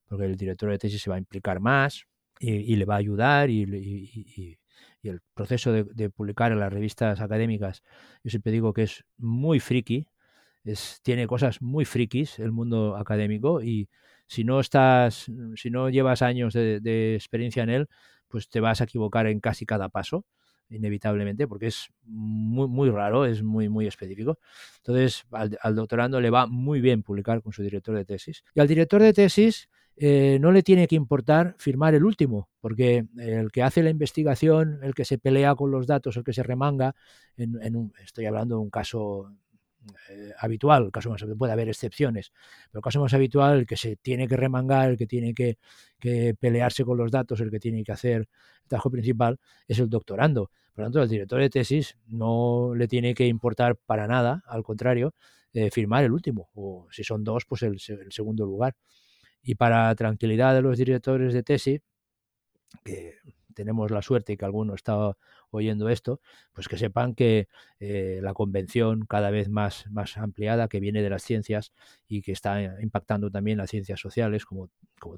porque 0.08 0.24
el 0.24 0.36
director 0.36 0.70
de 0.70 0.78
tesis 0.78 1.00
se 1.00 1.08
va 1.08 1.16
a 1.16 1.20
implicar 1.20 1.60
más 1.60 2.04
y, 2.40 2.50
y 2.50 2.74
le 2.74 2.84
va 2.84 2.94
a 2.94 2.98
ayudar 2.98 3.48
y, 3.48 3.62
y, 3.62 4.58
y 5.02 5.08
el 5.08 5.20
proceso 5.34 5.70
de, 5.70 5.84
de, 5.84 6.10
publicar 6.10 6.50
en 6.50 6.58
las 6.58 6.72
revistas 6.72 7.20
académicas, 7.20 7.84
yo 8.24 8.30
siempre 8.30 8.50
digo 8.50 8.72
que 8.72 8.82
es 8.82 9.04
muy 9.18 9.60
friki, 9.60 10.08
es, 10.64 11.00
tiene 11.02 11.28
cosas 11.28 11.62
muy 11.62 11.84
frikis 11.84 12.40
el 12.40 12.50
mundo 12.50 12.96
académico 12.96 13.62
y 13.62 13.88
si 14.32 14.44
no 14.44 14.60
estás, 14.60 15.30
si 15.56 15.70
no 15.70 15.90
llevas 15.90 16.22
años 16.22 16.54
de, 16.54 17.14
experiencia 17.14 17.62
en 17.64 17.68
él, 17.68 17.88
pues 18.28 18.48
te 18.48 18.60
vas 18.60 18.80
a 18.80 18.84
equivocar 18.84 19.26
en 19.26 19.40
casi 19.40 19.66
cada 19.66 19.90
paso 19.90 20.24
inevitablemente, 20.70 21.46
porque 21.46 21.66
es 21.66 21.90
muy, 22.04 22.66
muy 22.66 22.88
raro, 22.88 23.26
es 23.26 23.42
muy, 23.42 23.68
muy 23.68 23.86
específico. 23.86 24.38
Entonces, 24.78 25.24
al, 25.32 25.76
doctorando 25.76 26.18
le 26.18 26.30
va 26.30 26.46
muy 26.46 26.80
bien 26.80 27.02
publicar 27.02 27.42
con 27.42 27.52
su 27.52 27.62
director 27.62 27.94
de 27.94 28.06
tesis. 28.06 28.42
Y 28.54 28.60
al 28.60 28.68
director 28.68 29.02
de 29.02 29.12
tesis 29.12 29.68
eh, 29.96 30.38
no 30.40 30.50
le 30.50 30.62
tiene 30.62 30.88
que 30.88 30.96
importar 30.96 31.54
firmar 31.58 31.94
el 31.94 32.02
último, 32.02 32.48
porque 32.58 33.04
el 33.18 33.52
que 33.52 33.62
hace 33.62 33.82
la 33.82 33.90
investigación, 33.90 34.80
el 34.82 34.94
que 34.94 35.04
se 35.04 35.18
pelea 35.18 35.54
con 35.54 35.70
los 35.70 35.86
datos, 35.86 36.16
el 36.16 36.24
que 36.24 36.32
se 36.32 36.42
remanga, 36.42 36.94
estoy 38.02 38.24
hablando 38.24 38.54
de 38.54 38.62
un 38.62 38.70
caso 38.70 39.30
eh, 40.08 40.32
habitual, 40.38 40.90
caso 40.92 41.10
más 41.10 41.24
puede 41.36 41.52
haber 41.52 41.68
excepciones, 41.68 42.32
pero 42.70 42.80
el 42.80 42.82
caso 42.82 43.00
más 43.00 43.14
habitual, 43.14 43.60
el 43.60 43.66
que 43.66 43.76
se 43.76 43.96
tiene 43.96 44.28
que 44.28 44.36
remangar, 44.36 44.90
el 44.90 44.96
que 44.96 45.06
tiene 45.06 45.34
que, 45.34 45.58
pelearse 46.38 46.84
con 46.84 46.98
los 46.98 47.10
datos, 47.10 47.40
el 47.40 47.50
que 47.50 47.60
tiene 47.60 47.84
que 47.84 47.92
hacer 47.92 48.28
el 48.62 48.68
trabajo 48.68 48.90
principal, 48.90 49.38
es 49.66 49.78
el 49.78 49.88
doctorando. 49.88 50.50
Por 50.74 50.82
lo 50.82 50.84
tanto, 50.86 51.00
al 51.00 51.08
director 51.08 51.40
de 51.40 51.50
tesis 51.50 51.96
no 52.06 52.74
le 52.74 52.88
tiene 52.88 53.14
que 53.14 53.26
importar 53.26 53.76
para 53.76 54.06
nada, 54.06 54.42
al 54.46 54.62
contrario, 54.62 55.14
eh, 55.52 55.70
firmar 55.70 56.04
el 56.04 56.12
último, 56.12 56.50
o 56.54 56.88
si 56.90 57.04
son 57.04 57.24
dos, 57.24 57.44
pues 57.46 57.62
el, 57.62 57.78
el 57.88 58.12
segundo 58.12 58.46
lugar. 58.46 58.74
Y 59.42 59.56
para 59.56 59.94
tranquilidad 59.94 60.54
de 60.54 60.62
los 60.62 60.78
directores 60.78 61.34
de 61.34 61.42
tesis, 61.42 61.80
que 62.84 63.16
tenemos 63.54 63.90
la 63.90 64.02
suerte 64.02 64.36
que 64.36 64.44
alguno 64.44 64.74
está 64.74 65.16
oyendo 65.50 65.88
esto, 65.88 66.20
pues 66.52 66.68
que 66.68 66.78
sepan 66.78 67.14
que 67.14 67.48
eh, 67.80 68.20
la 68.22 68.34
convención 68.34 69.06
cada 69.06 69.30
vez 69.30 69.48
más, 69.48 69.86
más 69.90 70.16
ampliada 70.16 70.68
que 70.68 70.80
viene 70.80 71.02
de 71.02 71.10
las 71.10 71.22
ciencias 71.22 71.72
y 72.08 72.22
que 72.22 72.32
está 72.32 72.80
impactando 72.80 73.30
también 73.30 73.58
las 73.58 73.70
ciencias 73.70 74.00
sociales, 74.00 74.44
como, 74.44 74.70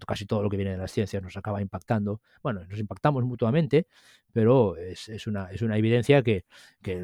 casi 0.07 0.27
todo 0.27 0.43
lo 0.43 0.51
que 0.51 0.57
viene 0.57 0.73
de 0.73 0.79
las 0.79 0.93
ciencias 0.93 1.23
nos 1.23 1.37
acaba 1.37 1.61
impactando. 1.63 2.21
Bueno, 2.43 2.65
nos 2.67 2.79
impactamos 2.79 3.25
mutuamente, 3.25 3.87
pero 4.33 4.77
es, 4.77 5.27
una, 5.27 5.51
es 5.51 5.63
una 5.63 5.77
evidencia 5.79 6.23
que, 6.23 6.45
que 6.83 7.01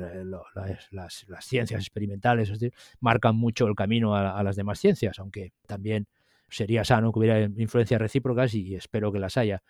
las, 0.91 1.27
ciencias 1.41 1.81
experimentales 1.81 2.53
marcan 3.01 3.37
mucho 3.37 3.67
el 3.67 3.75
camino 3.75 4.15
a 4.17 4.43
las 4.43 4.57
demás 4.57 4.81
ciencias, 4.81 5.19
aunque 5.19 5.53
también 5.67 6.07
sería 6.51 6.85
sano 6.85 7.13
que 7.13 7.19
hubiera 7.19 7.41
influencias 7.41 8.01
recíprocas 8.01 8.55
y 8.55 8.75
espero 8.75 9.13
que 9.13 9.19
las 9.19 9.37
haya. 9.37 9.63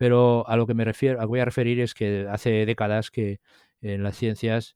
Pero 0.00 0.48
a 0.48 0.56
lo 0.56 0.66
que 0.66 0.72
me 0.72 0.86
refiero, 0.86 1.20
a 1.20 1.26
voy 1.26 1.40
a 1.40 1.44
referir 1.44 1.78
es 1.78 1.92
que 1.92 2.26
hace 2.30 2.64
décadas 2.64 3.10
que 3.10 3.38
en 3.82 4.02
las 4.02 4.16
ciencias 4.16 4.74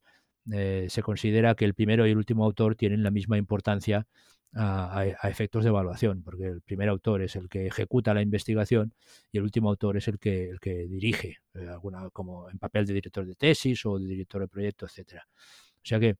eh, 0.53 0.85
se 0.89 1.01
considera 1.01 1.55
que 1.55 1.65
el 1.65 1.73
primero 1.73 2.05
y 2.05 2.11
el 2.11 2.17
último 2.17 2.45
autor 2.45 2.75
tienen 2.75 3.01
la 3.01 3.09
misma 3.09 3.35
importancia 3.39 4.05
a, 4.53 5.03
efectos 5.23 5.63
de 5.63 5.71
evaluación, 5.71 6.21
porque 6.21 6.45
el 6.45 6.61
primer 6.61 6.89
autor 6.89 7.23
es 7.23 7.35
el 7.35 7.49
que 7.49 7.65
ejecuta 7.65 8.13
la 8.13 8.21
investigación 8.21 8.93
y 9.31 9.39
el 9.39 9.45
último 9.45 9.69
autor 9.69 9.97
es 9.97 10.07
el 10.07 10.19
que, 10.19 10.47
el 10.47 10.59
que 10.59 10.85
dirige, 10.87 11.37
eh, 11.55 11.69
como 12.13 12.47
en 12.51 12.59
papel 12.59 12.85
de 12.85 12.93
director 12.93 13.25
de 13.25 13.33
tesis 13.33 13.83
o 13.87 13.97
de 13.97 14.05
director 14.05 14.41
de 14.41 14.47
proyecto, 14.47 14.85
etcétera. 14.85 15.27
O 15.27 15.81
sea 15.81 15.99
que 15.99 16.17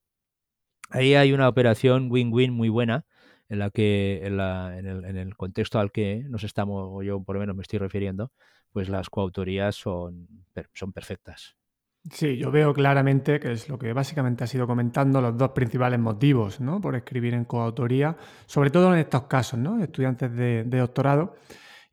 ahí 0.89 1.13
hay 1.13 1.31
una 1.31 1.47
operación 1.47 2.11
win-win 2.11 2.51
muy 2.51 2.69
buena 2.69 3.05
en 3.49 3.59
la 3.59 3.69
que 3.69 4.21
en, 4.23 4.39
el, 4.39 5.05
en, 5.05 5.17
el, 5.17 5.35
contexto 5.37 5.77
al 5.79 5.91
que 5.91 6.23
nos 6.27 6.43
estamos, 6.43 6.89
o 6.91 7.03
yo 7.03 7.21
por 7.23 7.35
lo 7.35 7.41
menos 7.41 7.55
me 7.55 7.61
estoy 7.61 7.77
refiriendo, 7.77 8.31
pues 8.75 8.89
las 8.89 9.09
coautorías 9.09 9.73
son, 9.73 10.27
son 10.73 10.91
perfectas. 10.91 11.55
Sí, 12.11 12.35
yo 12.35 12.51
veo 12.51 12.73
claramente 12.73 13.39
que 13.39 13.53
es 13.53 13.69
lo 13.69 13.79
que 13.79 13.93
básicamente 13.93 14.43
ha 14.43 14.47
sido 14.47 14.67
comentando, 14.67 15.21
los 15.21 15.37
dos 15.37 15.51
principales 15.51 15.97
motivos 15.97 16.59
¿no? 16.59 16.81
por 16.81 16.93
escribir 16.97 17.35
en 17.35 17.45
coautoría, 17.45 18.17
sobre 18.45 18.71
todo 18.71 18.93
en 18.93 18.99
estos 18.99 19.27
casos, 19.27 19.57
¿no? 19.57 19.81
estudiantes 19.81 20.35
de, 20.35 20.65
doctorado. 20.65 21.37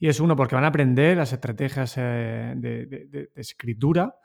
Y 0.00 0.08
es 0.08 0.18
uno 0.18 0.34
porque 0.34 0.56
van 0.56 0.64
a 0.64 0.68
aprender 0.68 1.16
las 1.16 1.32
estrategias 1.32 1.94
eh, 1.98 2.54
de, 2.56 3.30
escritura, 3.36 4.16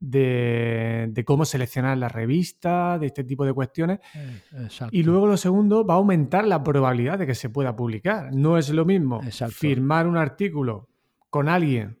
de, 0.00 1.22
cómo 1.26 1.44
seleccionar 1.44 1.98
la 1.98 2.08
revista, 2.08 2.98
de 2.98 3.08
este 3.08 3.24
tipo 3.24 3.44
de 3.44 3.52
cuestiones. 3.52 4.00
Eh, 4.14 4.68
y 4.90 5.02
luego 5.02 5.26
lo 5.26 5.36
segundo, 5.36 5.84
va 5.84 5.92
a 5.92 5.98
aumentar 5.98 6.46
la 6.46 6.64
probabilidad 6.64 7.18
de 7.18 7.26
que 7.26 7.34
se 7.34 7.50
pueda 7.50 7.76
publicar. 7.76 8.34
No 8.34 8.56
es 8.56 8.70
lo 8.70 8.86
mismo 8.86 9.20
firmar 9.50 10.06
un 10.06 10.16
artículo 10.16 10.88
con 11.28 11.50
alguien 11.50 11.98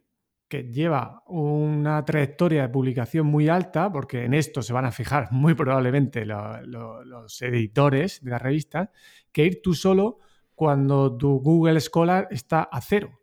que 0.48 0.64
lleva 0.64 1.22
una 1.26 2.04
trayectoria 2.04 2.62
de 2.62 2.68
publicación 2.68 3.26
muy 3.26 3.48
alta, 3.48 3.90
porque 3.90 4.24
en 4.24 4.34
esto 4.34 4.62
se 4.62 4.72
van 4.72 4.84
a 4.84 4.92
fijar 4.92 5.28
muy 5.32 5.54
probablemente 5.54 6.24
los 6.24 7.42
editores 7.42 8.22
de 8.22 8.30
la 8.30 8.38
revista, 8.38 8.90
que 9.32 9.44
ir 9.44 9.60
tú 9.62 9.74
solo 9.74 10.18
cuando 10.54 11.16
tu 11.16 11.40
Google 11.40 11.80
Scholar 11.80 12.28
está 12.30 12.62
a 12.62 12.80
cero. 12.80 13.20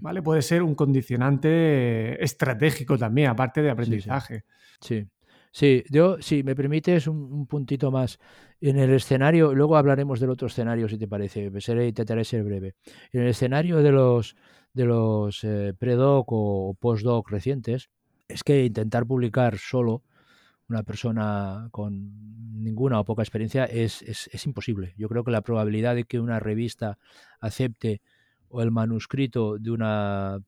¿vale? 0.00 0.22
Puede 0.22 0.42
ser 0.42 0.62
un 0.62 0.74
condicionante 0.74 2.22
estratégico 2.22 2.98
también, 2.98 3.30
aparte 3.30 3.62
de 3.62 3.70
aprendizaje. 3.70 4.44
Sí, 4.80 5.00
sí. 5.00 5.08
Yo, 5.52 6.20
si 6.20 6.42
me 6.42 6.54
permites 6.54 7.06
un, 7.06 7.46
puntito 7.46 7.90
más. 7.90 8.18
En 8.60 8.78
el 8.78 8.90
escenario, 8.90 9.54
luego 9.54 9.76
hablaremos 9.76 10.20
del 10.20 10.30
otro 10.30 10.48
escenario, 10.48 10.88
si 10.88 10.98
te 10.98 11.08
parece, 11.08 11.50
seré, 11.60 11.88
intentaré 11.88 12.24
ser 12.24 12.44
breve. 12.44 12.74
En 13.12 13.22
el 13.22 13.28
escenario 13.28 13.78
de 13.78 13.92
los 13.92 14.36
de 14.72 14.84
los 14.84 15.42
eh, 15.44 15.74
pre-doc 15.76 16.28
o 16.30 16.76
post-doc 16.78 17.28
recientes 17.30 17.90
es 18.28 18.44
que 18.44 18.64
intentar 18.64 19.06
publicar 19.06 19.58
solo 19.58 20.04
una 20.68 20.84
persona 20.84 21.68
con 21.72 22.62
ninguna 22.62 23.00
o 23.00 23.04
poca 23.04 23.22
experiencia 23.22 23.64
es, 23.64 24.02
es, 24.02 24.46
imposible. 24.46 24.94
Yo 24.96 25.08
creo 25.08 25.24
que 25.24 25.32
la 25.32 25.40
probabilidad 25.40 25.96
de 25.96 26.04
que 26.04 26.20
una 26.20 26.38
revista 26.38 26.98
acepte 27.40 28.00
o 28.48 28.62
el 28.62 28.70
manuscrito 28.70 29.58
de 29.58 29.72
una 29.72 30.38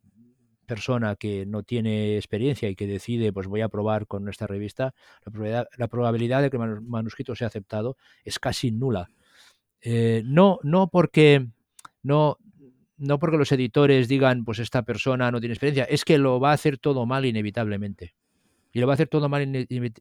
persona 0.73 1.17
que 1.17 1.45
no 1.45 1.63
tiene 1.63 2.17
experiencia 2.17 2.67
y 2.71 2.75
que 2.75 2.87
decide, 2.87 3.31
pues 3.31 3.47
voy 3.47 3.61
a 3.61 3.69
probar 3.69 4.07
con 4.07 4.27
esta 4.31 4.47
revista, 4.47 4.95
la 5.23 5.31
probabilidad, 5.31 5.67
la 5.77 5.89
probabilidad 5.89 6.41
de 6.41 6.49
que 6.49 6.57
el 6.57 6.81
manuscrito 6.81 7.35
sea 7.35 7.49
aceptado 7.49 7.99
es 8.25 8.39
casi 8.39 8.71
nula. 8.71 9.11
Eh, 9.83 10.23
no, 10.25 10.59
no 10.63 10.89
porque 10.89 11.47
no, 12.03 12.39
no 12.97 13.19
porque 13.19 13.37
los 13.37 13.53
editores 13.53 14.09
digan, 14.09 14.47
pues 14.47 14.61
esta 14.61 14.83
persona 14.83 15.31
no 15.31 15.41
tiene 15.41 15.53
experiencia, 15.53 15.85
es 15.85 16.07
que 16.07 16.17
lo 16.17 16.41
va 16.41 16.53
a 16.53 16.55
hacer 16.55 16.79
todo 16.79 17.05
mal 17.05 17.27
inevitablemente. 17.27 18.15
Y 18.73 18.81
lo 18.81 18.87
va 18.87 18.95
a 18.95 18.97
hacer 18.97 19.09
todo 19.09 19.29
mal 19.29 19.43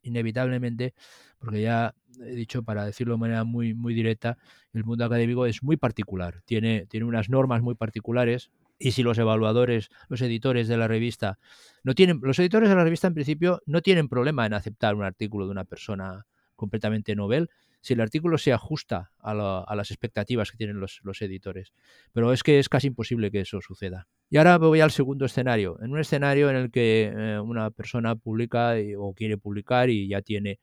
inevitablemente, 0.04 0.94
porque 1.38 1.62
ya 1.64 1.94
he 2.22 2.34
dicho, 2.34 2.64
para 2.64 2.86
decirlo 2.86 3.16
de 3.16 3.20
manera 3.20 3.44
muy, 3.44 3.74
muy 3.74 3.94
directa, 3.94 4.38
el 4.72 4.86
mundo 4.86 5.04
académico 5.04 5.46
es 5.46 5.64
muy 5.64 5.76
particular, 5.76 6.42
tiene, 6.46 6.86
tiene 6.86 7.06
unas 7.06 7.28
normas 7.28 7.62
muy 7.62 7.76
particulares. 7.76 8.52
Y 8.82 8.94
si 8.94 9.04
los 9.04 9.20
evaluadores, 9.20 9.90
los 10.10 10.22
editores 10.22 10.68
de 10.68 10.76
la 10.76 10.88
revista, 10.88 11.38
no 11.84 11.94
tienen, 11.94 12.20
los 12.24 12.40
editores 12.40 12.68
de 12.68 12.76
la 12.76 12.84
revista 12.84 13.08
en 13.08 13.14
principio 13.14 13.62
no 13.68 13.82
tienen 13.82 14.10
problema 14.10 14.46
en 14.48 14.56
aceptar 14.56 14.96
un 14.96 15.04
artículo 15.04 15.46
de 15.46 15.52
una 15.52 15.66
persona 15.66 16.26
completamente 16.56 17.16
novel, 17.16 17.50
si 17.82 17.94
el 17.94 18.02
artículo 18.02 18.40
se 18.40 18.54
ajusta 18.54 19.12
a, 19.20 19.34
las 19.76 19.92
expectativas 19.92 20.52
que 20.52 20.58
tienen 20.58 20.80
los, 20.80 21.22
editores. 21.22 21.74
Pero 22.12 22.34
es 22.34 22.42
que 22.42 22.58
es 22.60 22.70
casi 22.70 22.88
imposible 22.88 23.30
que 23.30 23.42
eso 23.42 23.60
suceda. 23.62 24.08
Y 24.30 24.38
ahora 24.38 24.58
voy 24.58 24.82
al 24.82 24.92
segundo 24.92 25.26
escenario. 25.26 25.78
En 25.82 25.92
un 25.92 26.00
escenario 26.00 26.50
en 26.50 26.56
el 26.56 26.72
que 26.72 27.12
eh, 27.16 27.40
una 27.40 27.70
persona 27.72 28.16
publica 28.16 28.76
o 28.98 29.14
quiere 29.14 29.38
publicar 29.38 29.90
y 29.90 30.08
ya 30.08 30.22
tiene 30.22 30.60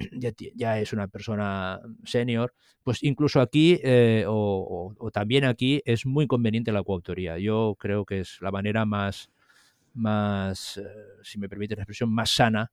ya, 0.54 0.80
es 0.80 0.92
una 0.92 1.08
persona 1.08 1.80
senior, 2.04 2.54
pues 2.82 3.02
incluso 3.02 3.40
aquí 3.40 3.78
eh, 3.82 4.24
o, 4.26 4.94
también 5.12 5.44
aquí 5.44 5.82
es 5.84 6.06
muy 6.06 6.26
conveniente 6.26 6.72
la 6.72 6.82
coautoría. 6.82 7.38
Yo 7.38 7.76
creo 7.78 8.04
que 8.04 8.20
es 8.20 8.38
la 8.40 8.50
manera 8.50 8.84
más, 8.84 9.30
más 9.94 10.78
eh, 10.78 10.82
si 11.22 11.38
me 11.38 11.48
permite 11.48 11.76
la 11.76 11.82
expresión, 11.82 12.12
más 12.12 12.30
sana 12.30 12.70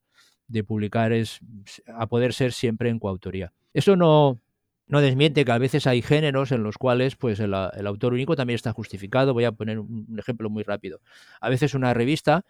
de 0.48 0.64
publicar 0.64 1.12
es 1.12 1.40
a 1.88 2.08
poder 2.08 2.34
ser 2.34 2.54
siempre 2.54 2.90
en 2.90 3.00
coautoría. 3.00 3.52
Eso 3.74 3.98
no, 3.98 4.40
no 4.88 5.02
desmiente 5.02 5.44
que 5.44 5.52
a 5.52 5.58
veces 5.58 5.88
hay 5.88 6.02
géneros 6.02 6.54
en 6.54 6.64
los 6.64 6.78
cuales 6.78 7.18
pues 7.18 7.40
el, 7.42 7.54
autor 7.54 8.14
único 8.14 8.36
también 8.36 8.56
está 8.56 8.72
justificado. 8.72 9.34
Voy 9.34 9.44
a 9.44 9.52
poner 9.52 9.80
un 9.80 10.16
ejemplo 10.18 10.50
muy 10.50 10.64
rápido. 10.64 11.02
A 11.42 11.50
veces 11.50 11.74
una 11.74 11.94
revista 11.94 12.46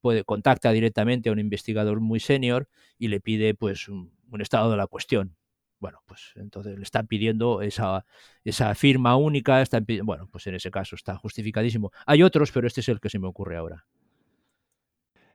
puede 0.00 0.24
contacta 0.24 0.72
directamente 0.72 1.28
a 1.28 1.32
un 1.32 1.38
investigador 1.38 2.00
muy 2.00 2.20
senior 2.20 2.68
y 2.98 3.08
le 3.08 3.20
pide 3.20 3.54
pues 3.54 3.88
un, 3.88 4.12
estado 4.40 4.70
de 4.70 4.76
la 4.76 4.86
cuestión. 4.86 5.36
Bueno, 5.78 5.98
pues 6.06 6.32
entonces 6.36 6.76
le 6.76 6.82
están 6.82 7.06
pidiendo 7.06 7.60
esa, 7.60 8.06
esa 8.44 8.74
firma 8.74 9.16
única, 9.16 9.60
están 9.60 9.84
bueno, 10.04 10.28
pues 10.30 10.46
en 10.46 10.54
ese 10.54 10.70
caso 10.70 10.96
está 10.96 11.16
justificadísimo. 11.16 11.92
Hay 12.06 12.22
otros, 12.22 12.50
pero 12.50 12.66
este 12.66 12.80
es 12.80 12.88
el 12.88 13.00
que 13.00 13.10
se 13.10 13.18
me 13.18 13.28
ocurre 13.28 13.56
ahora. 13.56 13.84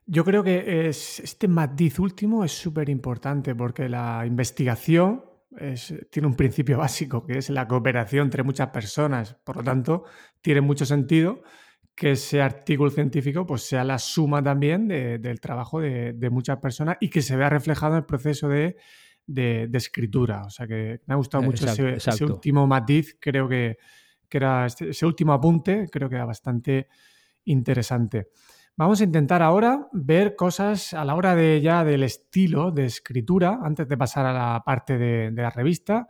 Yo 0.04 0.24
creo 0.24 0.42
que 0.42 0.88
este 0.88 1.46
matiz 1.46 2.00
último 2.00 2.44
es 2.44 2.52
súper 2.52 2.88
importante 2.88 3.54
porque 3.54 3.88
la 3.88 4.26
investigación 4.26 5.24
tiene 6.10 6.26
un 6.26 6.34
principio 6.34 6.78
básico 6.78 7.24
que 7.24 7.38
es 7.38 7.50
la 7.50 7.68
cooperación 7.68 8.24
entre 8.24 8.42
muchas 8.42 8.68
personas. 8.70 9.34
Por 9.44 9.58
lo 9.58 9.62
tanto, 9.62 10.04
tiene 10.40 10.60
mucho 10.60 10.84
sentido 10.86 11.42
que 11.94 12.12
ese 12.12 12.40
artículo 12.40 12.90
científico 12.90 13.46
pues, 13.46 13.62
sea 13.62 13.84
la 13.84 13.98
suma 13.98 14.42
también 14.42 14.88
del 14.88 15.40
trabajo 15.40 15.80
de, 15.80 16.30
muchas 16.30 16.58
personas 16.58 16.96
y 17.00 17.08
que 17.08 17.22
se 17.22 17.36
vea 17.36 17.48
reflejado 17.48 17.92
en 17.92 17.98
el 17.98 18.04
proceso 18.04 18.48
de, 18.48 18.76
escritura. 19.72 20.44
O 20.44 20.50
sea 20.50 20.66
que 20.66 21.00
me 21.06 21.14
ha 21.14 21.16
gustado 21.16 21.42
mucho 21.42 21.66
ese, 21.68 22.24
último 22.24 22.66
matiz, 22.66 23.16
creo 23.20 23.48
que, 23.48 23.78
que 24.28 24.38
era 24.38 24.66
este, 24.66 24.90
ese 24.90 25.06
último 25.06 25.32
apunte, 25.32 25.88
creo 25.90 26.08
que 26.08 26.16
era 26.16 26.24
bastante 26.24 26.88
interesante. 27.44 28.28
Vamos 28.74 29.02
a 29.02 29.04
intentar 29.04 29.42
ahora 29.42 29.88
ver 29.92 30.34
cosas 30.34 30.94
a 30.94 31.04
la 31.04 31.14
hora 31.14 31.34
de 31.36 31.60
ya 31.60 31.84
del 31.84 32.02
estilo 32.02 32.70
de 32.70 32.86
escritura, 32.86 33.60
antes 33.62 33.86
de 33.86 33.98
pasar 33.98 34.24
a 34.24 34.32
la 34.32 34.62
parte 34.64 34.96
de, 34.96 35.30
la 35.30 35.50
revista, 35.50 36.08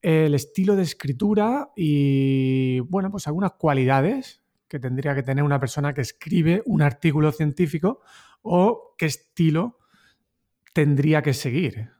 el 0.00 0.34
estilo 0.34 0.76
de 0.76 0.84
escritura 0.84 1.70
y, 1.74 2.78
bueno, 2.80 3.10
pues 3.10 3.26
algunas 3.26 3.52
cualidades 3.54 4.37
que 4.68 4.78
tendría 4.78 5.14
que 5.14 5.22
tener 5.22 5.44
una 5.44 5.58
persona 5.58 5.94
que 5.94 6.02
escribe 6.02 6.62
un 6.66 6.82
artículo 6.82 7.32
científico 7.32 8.00
o 8.42 8.94
qué 8.96 9.06
estilo 9.06 9.78
tendría 10.72 11.22
que 11.22 11.34
seguir. 11.34 11.90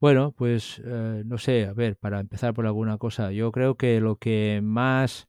Bueno, 0.00 0.32
pues 0.32 0.80
eh, 0.84 1.22
no 1.26 1.36
sé, 1.36 1.66
a 1.66 1.74
ver, 1.74 1.96
para 1.96 2.20
empezar 2.20 2.54
por 2.54 2.66
alguna 2.66 2.96
cosa, 2.96 3.32
yo 3.32 3.52
creo 3.52 3.74
que 3.74 4.00
lo 4.00 4.16
que 4.16 4.60
más 4.62 5.28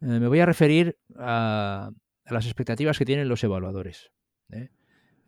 eh, 0.00 0.06
me 0.06 0.28
voy 0.28 0.40
a 0.40 0.46
referir 0.46 0.96
a, 1.16 1.90
las 2.26 2.46
expectativas 2.46 2.98
que 2.98 3.04
tienen 3.04 3.28
los 3.28 3.42
evaluadores. 3.42 4.12
¿eh? 4.50 4.68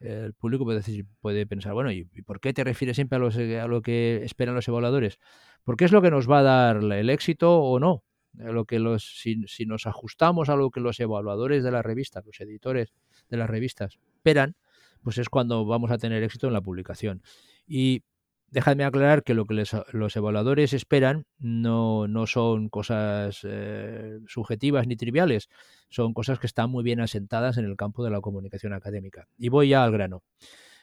El 0.01 0.35
público 0.35 0.65
puede, 0.65 0.79
decir, 0.79 1.07
puede 1.21 1.47
pensar, 1.47 1.73
bueno, 1.73 1.91
¿y, 1.91 2.05
por 2.05 2.41
qué 2.41 2.53
te 2.53 2.63
refieres 2.63 2.97
siempre 2.97 3.17
a, 3.17 3.67
lo 3.67 3.83
que 3.83 4.25
esperan 4.25 4.55
los 4.55 4.69
evaluadores? 4.69 5.19
Porque 5.65 5.85
es 5.85 5.93
lo 5.93 6.01
que 6.03 6.11
nos 6.11 6.31
va 6.31 6.39
a 6.39 6.43
dar 6.43 6.77
el 6.77 7.11
éxito 7.11 7.61
o 7.61 7.81
no. 7.81 8.05
Lo 8.39 8.65
que 8.65 8.79
los, 8.79 9.21
si, 9.21 9.67
nos 9.67 9.87
ajustamos 9.87 10.49
a 10.49 10.57
lo 10.57 10.71
que 10.71 10.81
los 10.81 10.99
evaluadores 11.01 11.63
de 11.65 11.71
la 11.71 11.83
revista, 11.83 12.23
los 12.25 12.41
editores 12.41 12.95
de 13.29 13.37
las 13.37 13.51
revistas 13.51 13.99
esperan, 14.15 14.57
pues 15.03 15.19
es 15.19 15.29
cuando 15.29 15.65
vamos 15.65 15.91
a 15.91 15.99
tener 15.99 16.23
éxito 16.23 16.47
en 16.47 16.53
la 16.53 16.61
publicación. 16.61 17.23
Y 17.67 18.03
Dejadme 18.51 18.85
aclarar 18.85 19.25
que 19.25 19.35
lo 19.35 19.45
que 19.45 19.63
los 19.93 20.17
evaluadores 20.17 20.73
esperan 20.73 21.27
no, 21.39 22.09
no 22.09 22.27
son 22.27 22.71
cosas 22.71 23.41
eh, 23.43 24.21
subjetivas 24.27 24.87
ni 24.87 24.97
triviales, 24.97 25.51
son 25.91 26.15
cosas 26.15 26.39
que 26.39 26.47
están 26.47 26.71
muy 26.71 26.83
bien 26.83 27.01
asentadas 27.01 27.59
en 27.59 27.67
el 27.67 27.77
campo 27.77 28.03
de 28.03 28.11
la 28.11 28.23
comunicación 28.23 28.73
académica. 28.73 29.29
Y 29.37 29.51
voy 29.51 29.69
ya 29.69 29.85
al 29.85 29.93
grano. 29.93 30.23